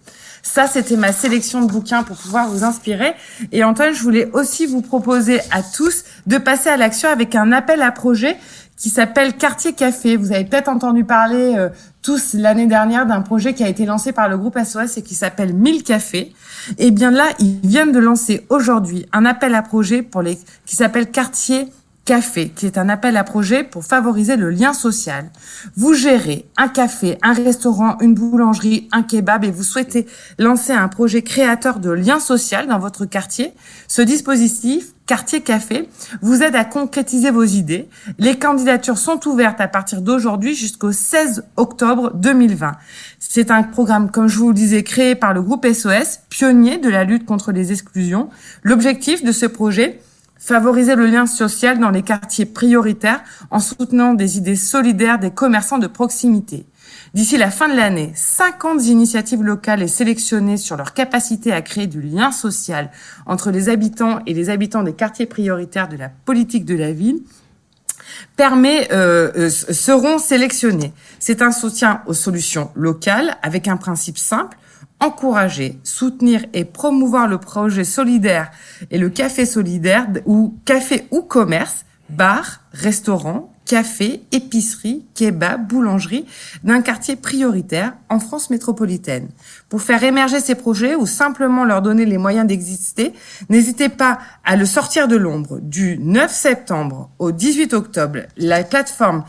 Ça, 0.45 0.67
c'était 0.67 0.97
ma 0.97 1.13
sélection 1.13 1.61
de 1.61 1.71
bouquins 1.71 2.03
pour 2.03 2.17
pouvoir 2.17 2.49
vous 2.49 2.65
inspirer. 2.65 3.13
Et 3.53 3.63
Antoine, 3.63 3.93
je 3.93 4.03
voulais 4.03 4.29
aussi 4.33 4.65
vous 4.65 4.81
proposer 4.81 5.39
à 5.51 5.63
tous 5.63 6.03
de 6.27 6.37
passer 6.37 6.69
à 6.69 6.75
l'action 6.75 7.09
avec 7.09 7.33
un 7.33 7.53
appel 7.53 7.81
à 7.81 7.91
projet 7.91 8.37
qui 8.75 8.89
s'appelle 8.89 9.37
Quartier 9.37 9.71
Café. 9.71 10.17
Vous 10.17 10.33
avez 10.33 10.43
peut-être 10.43 10.67
entendu 10.67 11.05
parler 11.05 11.55
euh, 11.57 11.69
tous 12.01 12.33
l'année 12.33 12.67
dernière 12.67 13.05
d'un 13.05 13.21
projet 13.21 13.53
qui 13.53 13.63
a 13.63 13.69
été 13.69 13.85
lancé 13.85 14.11
par 14.11 14.27
le 14.27 14.37
groupe 14.37 14.59
SOS 14.59 14.97
et 14.97 15.01
qui 15.01 15.15
s'appelle 15.15 15.53
1000 15.53 15.83
Cafés. 15.83 16.33
Et 16.77 16.91
bien 16.91 17.11
là, 17.11 17.25
ils 17.39 17.59
viennent 17.63 17.93
de 17.93 17.99
lancer 17.99 18.45
aujourd'hui 18.49 19.05
un 19.13 19.25
appel 19.25 19.55
à 19.55 19.61
projet 19.61 20.01
pour 20.01 20.21
les 20.21 20.37
qui 20.65 20.75
s'appelle 20.75 21.09
Quartier 21.09 21.59
Café, 21.59 21.73
qui 22.05 22.65
est 22.65 22.77
un 22.77 22.89
appel 22.89 23.15
à 23.15 23.23
projet 23.23 23.63
pour 23.63 23.85
favoriser 23.85 24.35
le 24.35 24.49
lien 24.49 24.73
social. 24.73 25.31
Vous 25.77 25.93
gérez 25.93 26.45
un 26.57 26.67
café, 26.67 27.17
un 27.21 27.31
restaurant, 27.31 27.97
une 28.01 28.13
boulangerie, 28.13 28.89
un 28.91 29.03
kebab 29.03 29.45
et 29.45 29.51
vous 29.51 29.63
souhaitez 29.63 30.05
lancer 30.37 30.73
un 30.73 30.89
projet 30.89 31.21
créateur 31.21 31.79
de 31.79 31.89
lien 31.89 32.19
social 32.19 32.67
dans 32.67 32.79
votre 32.79 33.05
quartier. 33.05 33.53
Ce 33.87 34.01
dispositif, 34.01 34.93
Quartier 35.05 35.41
Café, 35.41 35.89
vous 36.21 36.43
aide 36.43 36.55
à 36.55 36.63
concrétiser 36.63 37.29
vos 37.29 37.43
idées. 37.43 37.89
Les 38.19 38.37
candidatures 38.37 38.97
sont 38.97 39.27
ouvertes 39.27 39.59
à 39.59 39.67
partir 39.67 40.01
d'aujourd'hui 40.01 40.55
jusqu'au 40.55 40.93
16 40.93 41.45
octobre 41.57 42.11
2020. 42.15 42.71
C'est 43.19 43.51
un 43.51 43.63
programme, 43.63 44.11
comme 44.11 44.27
je 44.27 44.39
vous 44.39 44.49
le 44.49 44.53
disais, 44.53 44.83
créé 44.83 45.15
par 45.15 45.33
le 45.33 45.41
groupe 45.41 45.67
SOS, 45.67 46.21
pionnier 46.29 46.77
de 46.77 46.89
la 46.89 47.03
lutte 47.03 47.25
contre 47.25 47.51
les 47.51 47.73
exclusions. 47.73 48.29
L'objectif 48.61 49.23
de 49.25 49.33
ce 49.33 49.45
projet, 49.45 49.99
favoriser 50.43 50.95
le 50.95 51.05
lien 51.05 51.25
social 51.25 51.79
dans 51.79 51.89
les 51.89 52.01
quartiers 52.01 52.45
prioritaires 52.45 53.23
en 53.49 53.59
soutenant 53.59 54.13
des 54.13 54.37
idées 54.37 54.57
solidaires 54.57 55.17
des 55.17 55.31
commerçants 55.31 55.77
de 55.77 55.87
proximité. 55.87 56.65
D'ici 57.13 57.37
la 57.37 57.49
fin 57.49 57.69
de 57.69 57.77
l'année, 57.77 58.11
50 58.13 58.85
initiatives 58.87 59.41
locales 59.41 59.81
est 59.81 59.87
sélectionnées 59.87 60.57
sur 60.57 60.75
leur 60.75 60.93
capacité 60.93 61.53
à 61.53 61.61
créer 61.61 61.87
du 61.87 62.01
lien 62.01 62.31
social 62.31 62.91
entre 63.25 63.51
les 63.51 63.69
habitants 63.69 64.19
et 64.25 64.33
les 64.33 64.49
habitants 64.49 64.83
des 64.83 64.93
quartiers 64.93 65.27
prioritaires 65.27 65.87
de 65.87 65.95
la 65.95 66.09
politique 66.09 66.65
de 66.65 66.75
la 66.75 66.91
ville 66.91 67.21
euh, 68.41 69.31
euh, 69.35 69.49
seront 69.49 70.17
sélectionnés. 70.17 70.91
C'est 71.19 71.41
un 71.41 71.51
soutien 71.51 72.01
aux 72.05 72.13
solutions 72.13 72.69
locales 72.75 73.37
avec 73.43 73.69
un 73.69 73.77
principe 73.77 74.17
simple 74.17 74.57
encourager, 74.99 75.79
soutenir 75.83 76.45
et 76.53 76.65
promouvoir 76.65 77.27
le 77.27 77.37
projet 77.37 77.83
solidaire 77.83 78.51
et 78.91 78.97
le 78.97 79.09
café 79.09 79.45
solidaire 79.45 80.07
ou 80.25 80.55
café 80.65 81.07
ou 81.11 81.21
commerce, 81.21 81.85
bar, 82.09 82.61
restaurant, 82.71 83.53
café, 83.65 84.21
épicerie, 84.31 85.05
kebab, 85.15 85.67
boulangerie 85.67 86.25
d'un 86.63 86.81
quartier 86.81 87.15
prioritaire 87.15 87.93
en 88.09 88.19
France 88.19 88.49
métropolitaine. 88.49 89.29
Pour 89.69 89.81
faire 89.81 90.03
émerger 90.03 90.39
ces 90.39 90.55
projets 90.55 90.95
ou 90.95 91.05
simplement 91.05 91.63
leur 91.63 91.81
donner 91.81 92.05
les 92.05 92.17
moyens 92.17 92.45
d'exister, 92.45 93.13
n'hésitez 93.49 93.89
pas 93.89 94.19
à 94.43 94.55
le 94.55 94.65
sortir 94.65 95.07
de 95.07 95.15
l'ombre. 95.15 95.59
Du 95.61 95.97
9 95.97 96.31
septembre 96.31 97.09
au 97.19 97.31
18 97.31 97.73
octobre, 97.73 98.19
la 98.37 98.63
plateforme 98.63 99.23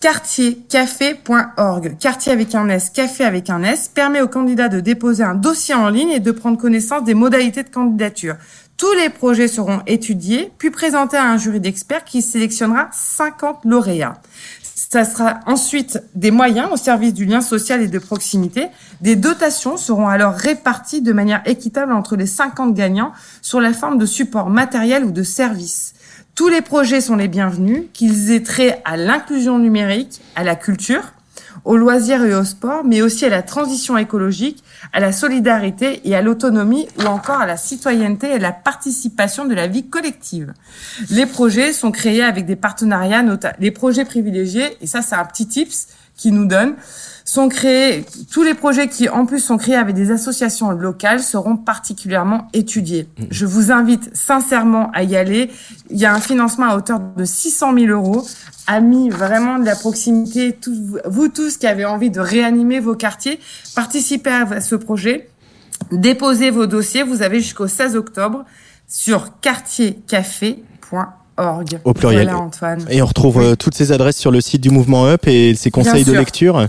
quartiercafé.org, 0.00 1.96
quartier 1.98 2.32
avec 2.32 2.54
un 2.54 2.68
S, 2.70 2.88
café 2.88 3.22
avec 3.24 3.50
un 3.50 3.62
S, 3.62 3.88
permet 3.88 4.22
aux 4.22 4.28
candidats 4.28 4.70
de 4.70 4.80
déposer 4.80 5.22
un 5.22 5.34
dossier 5.34 5.74
en 5.74 5.90
ligne 5.90 6.08
et 6.08 6.20
de 6.20 6.32
prendre 6.32 6.56
connaissance 6.56 7.04
des 7.04 7.12
modalités 7.12 7.62
de 7.62 7.68
candidature. 7.68 8.36
Tous 8.78 8.94
les 8.94 9.10
projets 9.10 9.46
seront 9.46 9.82
étudiés, 9.86 10.50
puis 10.56 10.70
présentés 10.70 11.18
à 11.18 11.30
un 11.30 11.36
jury 11.36 11.60
d'experts 11.60 12.06
qui 12.06 12.22
sélectionnera 12.22 12.88
50 12.92 13.66
lauréats. 13.66 14.22
Ça 14.72 15.04
sera 15.04 15.40
ensuite 15.44 16.02
des 16.14 16.30
moyens 16.30 16.70
au 16.72 16.78
service 16.78 17.12
du 17.12 17.26
lien 17.26 17.42
social 17.42 17.82
et 17.82 17.88
de 17.88 17.98
proximité. 17.98 18.68
Des 19.02 19.16
dotations 19.16 19.76
seront 19.76 20.08
alors 20.08 20.32
réparties 20.32 21.02
de 21.02 21.12
manière 21.12 21.42
équitable 21.44 21.92
entre 21.92 22.16
les 22.16 22.24
50 22.24 22.72
gagnants 22.72 23.12
sur 23.42 23.60
la 23.60 23.74
forme 23.74 23.98
de 23.98 24.06
support 24.06 24.48
matériel 24.48 25.04
ou 25.04 25.10
de 25.10 25.22
services. 25.22 25.92
Tous 26.34 26.48
les 26.48 26.62
projets 26.62 27.00
sont 27.00 27.16
les 27.16 27.28
bienvenus, 27.28 27.84
qu'ils 27.92 28.30
aient 28.30 28.42
trait 28.42 28.80
à 28.84 28.96
l'inclusion 28.96 29.58
numérique, 29.58 30.20
à 30.36 30.44
la 30.44 30.56
culture, 30.56 31.12
aux 31.64 31.76
loisirs 31.76 32.24
et 32.24 32.34
au 32.34 32.44
sport, 32.44 32.84
mais 32.84 33.02
aussi 33.02 33.26
à 33.26 33.28
la 33.28 33.42
transition 33.42 33.98
écologique, 33.98 34.62
à 34.92 35.00
la 35.00 35.12
solidarité 35.12 36.00
et 36.08 36.14
à 36.14 36.22
l'autonomie 36.22 36.88
ou 36.98 37.02
encore 37.02 37.40
à 37.40 37.46
la 37.46 37.56
citoyenneté 37.56 38.32
et 38.32 38.38
la 38.38 38.52
participation 38.52 39.44
de 39.44 39.54
la 39.54 39.66
vie 39.66 39.86
collective. 39.86 40.54
Les 41.10 41.26
projets 41.26 41.72
sont 41.72 41.90
créés 41.90 42.22
avec 42.22 42.46
des 42.46 42.56
partenariats, 42.56 43.24
les 43.58 43.70
projets 43.70 44.04
privilégiés, 44.04 44.76
et 44.80 44.86
ça 44.86 45.02
c'est 45.02 45.16
un 45.16 45.24
petit 45.24 45.46
tips 45.46 45.88
qui 46.16 46.32
nous 46.32 46.46
donne, 46.46 46.74
sont 47.24 47.48
créés, 47.48 48.04
tous 48.32 48.42
les 48.42 48.54
projets 48.54 48.88
qui 48.88 49.08
en 49.08 49.26
plus 49.26 49.38
sont 49.40 49.58
créés 49.58 49.76
avec 49.76 49.94
des 49.94 50.10
associations 50.10 50.70
locales 50.70 51.20
seront 51.20 51.56
particulièrement 51.56 52.48
étudiés. 52.52 53.06
Je 53.30 53.46
vous 53.46 53.70
invite 53.70 54.10
sincèrement 54.16 54.90
à 54.92 55.02
y 55.04 55.16
aller. 55.16 55.50
Il 55.90 55.98
y 55.98 56.06
a 56.06 56.14
un 56.14 56.20
financement 56.20 56.66
à 56.70 56.76
hauteur 56.76 57.00
de 57.16 57.24
600 57.24 57.74
000 57.78 57.86
euros. 57.92 58.26
Amis 58.66 59.10
vraiment 59.10 59.58
de 59.58 59.64
la 59.64 59.76
proximité, 59.76 60.52
tous- 60.60 60.98
vous 61.08 61.28
tous 61.28 61.56
qui 61.56 61.66
avez 61.66 61.84
envie 61.84 62.10
de 62.10 62.20
réanimer 62.20 62.80
vos 62.80 62.94
quartiers, 62.94 63.40
participez 63.74 64.30
à 64.30 64.60
ce 64.60 64.74
projet. 64.76 65.28
Déposez 65.92 66.50
vos 66.50 66.66
dossiers. 66.66 67.02
Vous 67.02 67.22
avez 67.22 67.40
jusqu'au 67.40 67.66
16 67.66 67.96
octobre 67.96 68.44
sur 68.86 69.30
quartiercafé.org. 69.40 71.80
Au 71.84 71.94
pluriel. 71.94 72.24
Voilà, 72.28 72.38
Antoine. 72.38 72.84
Et 72.90 73.02
on 73.02 73.06
retrouve 73.06 73.40
euh, 73.40 73.56
toutes 73.56 73.74
ces 73.74 73.92
adresses 73.92 74.16
sur 74.18 74.30
le 74.30 74.40
site 74.40 74.60
du 74.60 74.70
Mouvement 74.70 75.06
Up 75.06 75.26
et 75.26 75.54
ses 75.54 75.70
conseils 75.70 76.04
de 76.04 76.12
lecture. 76.12 76.68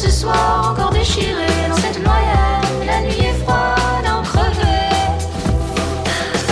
ce 0.02 0.10
soir 0.10 0.72
encore 0.72 0.90
déchiré 0.90 1.46
dans 1.68 1.76
cette 1.76 2.02
noyade. 2.02 2.66
La 2.84 3.02
nuit 3.02 3.20
est 3.20 3.38
froide, 3.44 4.04
en 4.04 4.22
crevé. 4.22 4.90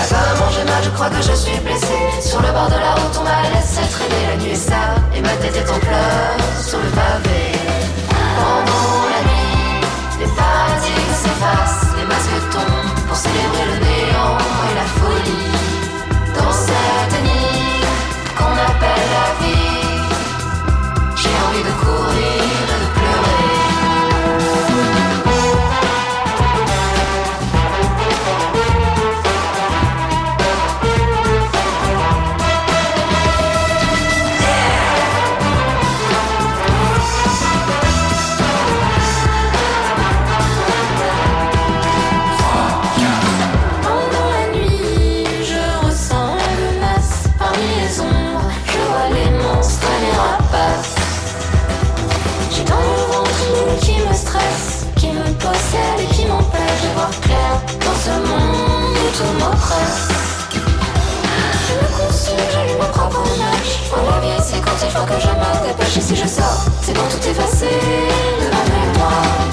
Ce 0.06 0.14
matin, 0.14 0.34
mon 0.38 0.50
j'ai 0.52 0.64
mal, 0.64 0.82
je 0.84 0.90
crois 0.90 1.10
que 1.10 1.20
je 1.20 1.34
suis 1.34 1.58
blessé. 1.58 1.98
Sur 2.20 2.40
le 2.42 2.52
bord 2.52 2.68
de 2.68 2.78
la 2.78 2.92
route, 2.94 3.16
on 3.18 3.24
m'a 3.24 3.42
laissé 3.52 3.82
traîner. 3.90 4.22
La 4.30 4.36
nuit 4.36 4.52
est 4.52 4.54
sale 4.54 5.02
et 5.16 5.20
ma 5.20 5.34
tête 5.42 5.56
est 5.56 5.68
en 5.68 5.78
pleurs 5.80 6.38
sur 6.64 6.78
le 6.78 6.90
pavé. 6.90 7.42
Pendant 8.38 9.02
la 9.14 9.20
nuit, 9.28 9.82
les 10.20 10.30
paradis 10.38 11.02
s'effacent, 11.22 11.90
les 11.98 12.06
masques 12.06 12.50
tombent 12.52 13.06
pour 13.08 13.16
célébrer 13.16 13.66
le 13.72 13.79
c'est 66.90 66.98
bon, 66.98 67.06
tout 67.08 67.28
effacé 67.28 67.66
de 67.66 68.46
ma 68.50 68.62
mémoire. 68.74 69.46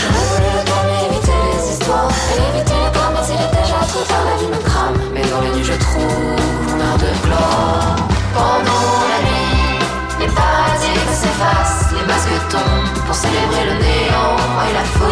Je 0.00 0.06
voulu 0.12 0.50
le 0.52 1.06
éviter 1.06 1.38
les 1.52 1.72
histoires, 1.72 2.10
éviter 2.52 2.78
le 2.84 2.90
corps, 2.92 3.12
mais 3.14 3.24
il 3.28 3.40
est 3.40 3.62
déjà 3.62 3.78
trop 3.88 4.04
tard, 4.04 4.24
la 4.28 4.36
vie 4.40 4.48
me 4.48 4.60
crame. 4.68 4.98
Mais 5.14 5.22
dans 5.30 5.40
les 5.40 5.50
nuits, 5.50 5.64
je 5.64 5.72
trouve 5.72 6.16
mon 6.66 6.80
heure 6.80 6.98
de 6.98 7.10
gloire. 7.24 7.96
Pendant 8.34 8.94
la 9.12 9.20
nuit, 9.28 9.78
les 10.20 10.28
parasites 10.28 11.10
s'effacent, 11.20 11.92
les 11.92 12.06
masques 12.06 12.48
tombent 12.50 13.04
pour 13.06 13.14
célébrer 13.14 13.64
le 13.70 13.74
néant 13.82 14.36
et 14.68 14.72
la 14.74 14.84
folie. 14.84 15.03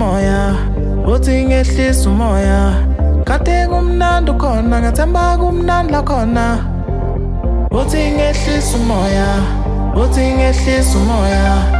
umoya 0.00 0.56
uthi 1.04 1.44
ngehlisa 1.44 2.08
umoya. 2.10 2.72
Kade 3.28 3.68
kumnandi 3.68 4.32
khona 4.40 4.80
ngathemba 4.80 5.36
kumnandi 5.36 5.92
la 5.92 6.00
khona 6.02 6.46
uthi 7.70 8.16
ngehlisa 8.16 8.76
umoya 8.80 9.28
uthi 10.02 10.24
ngehlisa 10.36 10.96
umoya. 10.98 11.79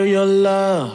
feel 0.00 0.06
your 0.06 0.24
love. 0.24 0.89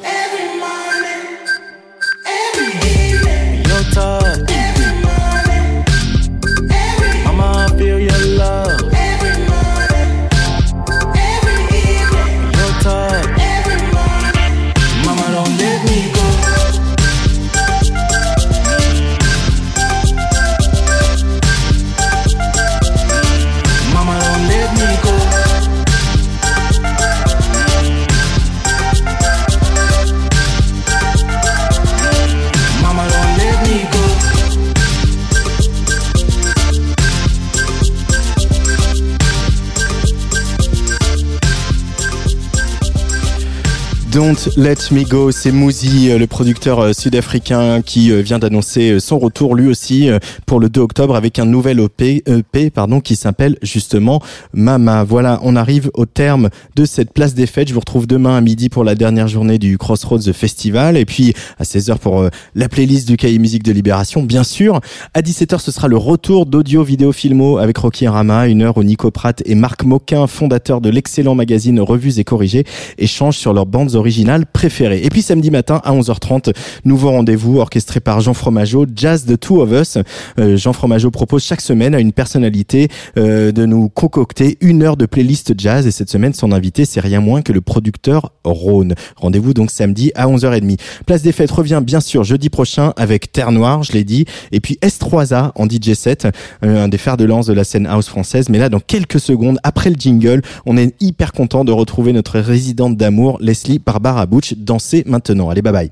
Let 44.57 44.91
Me 44.91 45.03
Go, 45.07 45.31
c'est 45.31 45.51
Mouzi, 45.51 46.09
euh, 46.09 46.17
le 46.17 46.27
producteur 46.27 46.79
euh, 46.79 46.93
sud-africain 46.93 47.81
qui 47.81 48.11
euh, 48.11 48.21
vient 48.21 48.37
d'annoncer 48.37 48.99
son 48.99 49.17
retour 49.17 49.55
lui 49.55 49.67
aussi 49.67 50.09
pour 50.45 50.59
le 50.59 50.67
2 50.67 50.81
octobre 50.81 51.15
avec 51.15 51.39
un 51.39 51.45
nouvel 51.45 51.79
EP, 51.79 52.21
EP 52.27 52.69
pardon, 52.69 52.99
qui 52.99 53.15
s'appelle 53.15 53.57
justement 53.61 54.21
Mama. 54.53 55.03
Voilà, 55.03 55.39
on 55.43 55.55
arrive 55.55 55.89
au 55.93 56.05
terme 56.05 56.49
de 56.75 56.83
cette 56.85 57.13
place 57.13 57.33
des 57.33 57.45
fêtes. 57.45 57.69
Je 57.69 57.73
vous 57.73 57.79
retrouve 57.79 58.07
demain 58.07 58.35
à 58.35 58.41
midi 58.41 58.67
pour 58.67 58.83
la 58.83 58.95
dernière 58.95 59.27
journée 59.27 59.57
du 59.57 59.77
Crossroads 59.77 60.33
Festival 60.33 60.97
et 60.97 61.05
puis 61.05 61.33
à 61.57 61.63
16h 61.63 61.97
pour 61.99 62.29
la 62.55 62.69
playlist 62.69 63.07
du 63.07 63.17
cahier 63.17 63.39
musique 63.39 63.63
de 63.63 63.71
Libération, 63.71 64.21
bien 64.23 64.43
sûr. 64.43 64.81
À 65.13 65.21
17h, 65.21 65.59
ce 65.59 65.71
sera 65.71 65.87
le 65.87 65.97
retour 65.97 66.45
d'audio, 66.45 66.83
vidéo, 66.83 67.11
filmo 67.11 67.57
avec 67.57 67.77
Rocky 67.77 68.07
Rama, 68.07 68.47
une 68.47 68.63
heure 68.63 68.77
où 68.77 68.83
Nico 68.83 69.11
Pratt 69.11 69.41
et 69.45 69.55
Marc 69.55 69.83
Moquin, 69.83 70.27
fondateurs 70.27 70.81
de 70.81 70.89
l'excellent 70.89 71.35
magazine 71.35 71.79
Revues 71.79 72.19
et 72.19 72.23
Corrigés, 72.23 72.65
échangent 72.97 73.37
sur 73.37 73.53
leurs 73.53 73.65
bandes 73.65 73.95
originales 73.95 74.24
Et 74.27 75.09
puis 75.09 75.21
samedi 75.21 75.51
matin 75.51 75.81
à 75.83 75.93
11h30, 75.93 76.53
nouveau 76.83 77.11
rendez-vous 77.11 77.59
orchestré 77.59 77.99
par 77.99 78.21
Jean 78.21 78.33
Fromageau, 78.33 78.85
Jazz 78.95 79.25
The 79.25 79.39
Two 79.39 79.61
of 79.61 79.71
Us. 79.71 79.97
Euh, 80.39 80.57
Jean 80.57 80.73
Fromageau 80.73 81.11
propose 81.11 81.43
chaque 81.43 81.61
semaine 81.61 81.93
à 81.93 81.99
une 81.99 82.11
personnalité 82.11 82.87
euh, 83.17 83.51
de 83.51 83.65
nous 83.65 83.89
concocter 83.89 84.57
une 84.61 84.81
heure 84.81 84.97
de 84.97 85.05
playlist 85.05 85.53
jazz 85.57 85.85
et 85.85 85.91
cette 85.91 86.09
semaine 86.09 86.33
son 86.33 86.51
invité 86.51 86.85
c'est 86.85 86.99
rien 86.99 87.21
moins 87.21 87.41
que 87.41 87.53
le 87.53 87.61
producteur 87.61 88.31
Rhône. 88.43 88.95
Rendez-vous 89.15 89.53
donc 89.53 89.69
samedi 89.69 90.11
à 90.15 90.27
11h30. 90.27 90.79
Place 91.05 91.21
des 91.21 91.31
fêtes 91.31 91.51
revient 91.51 91.81
bien 91.85 91.99
sûr 91.99 92.23
jeudi 92.23 92.49
prochain 92.49 92.93
avec 92.97 93.31
Terre 93.31 93.51
Noire, 93.51 93.83
je 93.83 93.91
l'ai 93.91 94.03
dit, 94.03 94.25
et 94.51 94.59
puis 94.59 94.79
S3A 94.81 95.51
en 95.55 95.65
DJ 95.65 95.93
set, 95.93 96.27
euh, 96.63 96.83
un 96.83 96.87
des 96.87 96.97
fers 96.97 97.17
de 97.17 97.25
lance 97.25 97.45
de 97.45 97.53
la 97.53 97.63
scène 97.63 97.85
house 97.85 98.07
française. 98.07 98.49
Mais 98.49 98.57
là, 98.57 98.69
dans 98.69 98.79
quelques 98.79 99.19
secondes, 99.19 99.59
après 99.63 99.89
le 99.89 99.95
jingle, 99.97 100.41
on 100.65 100.77
est 100.77 100.95
hyper 101.01 101.31
content 101.31 101.63
de 101.63 101.71
retrouver 101.71 102.13
notre 102.13 102.39
résidente 102.39 102.97
d'amour, 102.97 103.37
Leslie 103.39 103.79
Barbara 104.05 104.27
Butch, 104.27 104.53
danser 104.55 105.03
maintenant. 105.07 105.49
Allez, 105.49 105.63
bye 105.63 105.71
bye. 105.71 105.89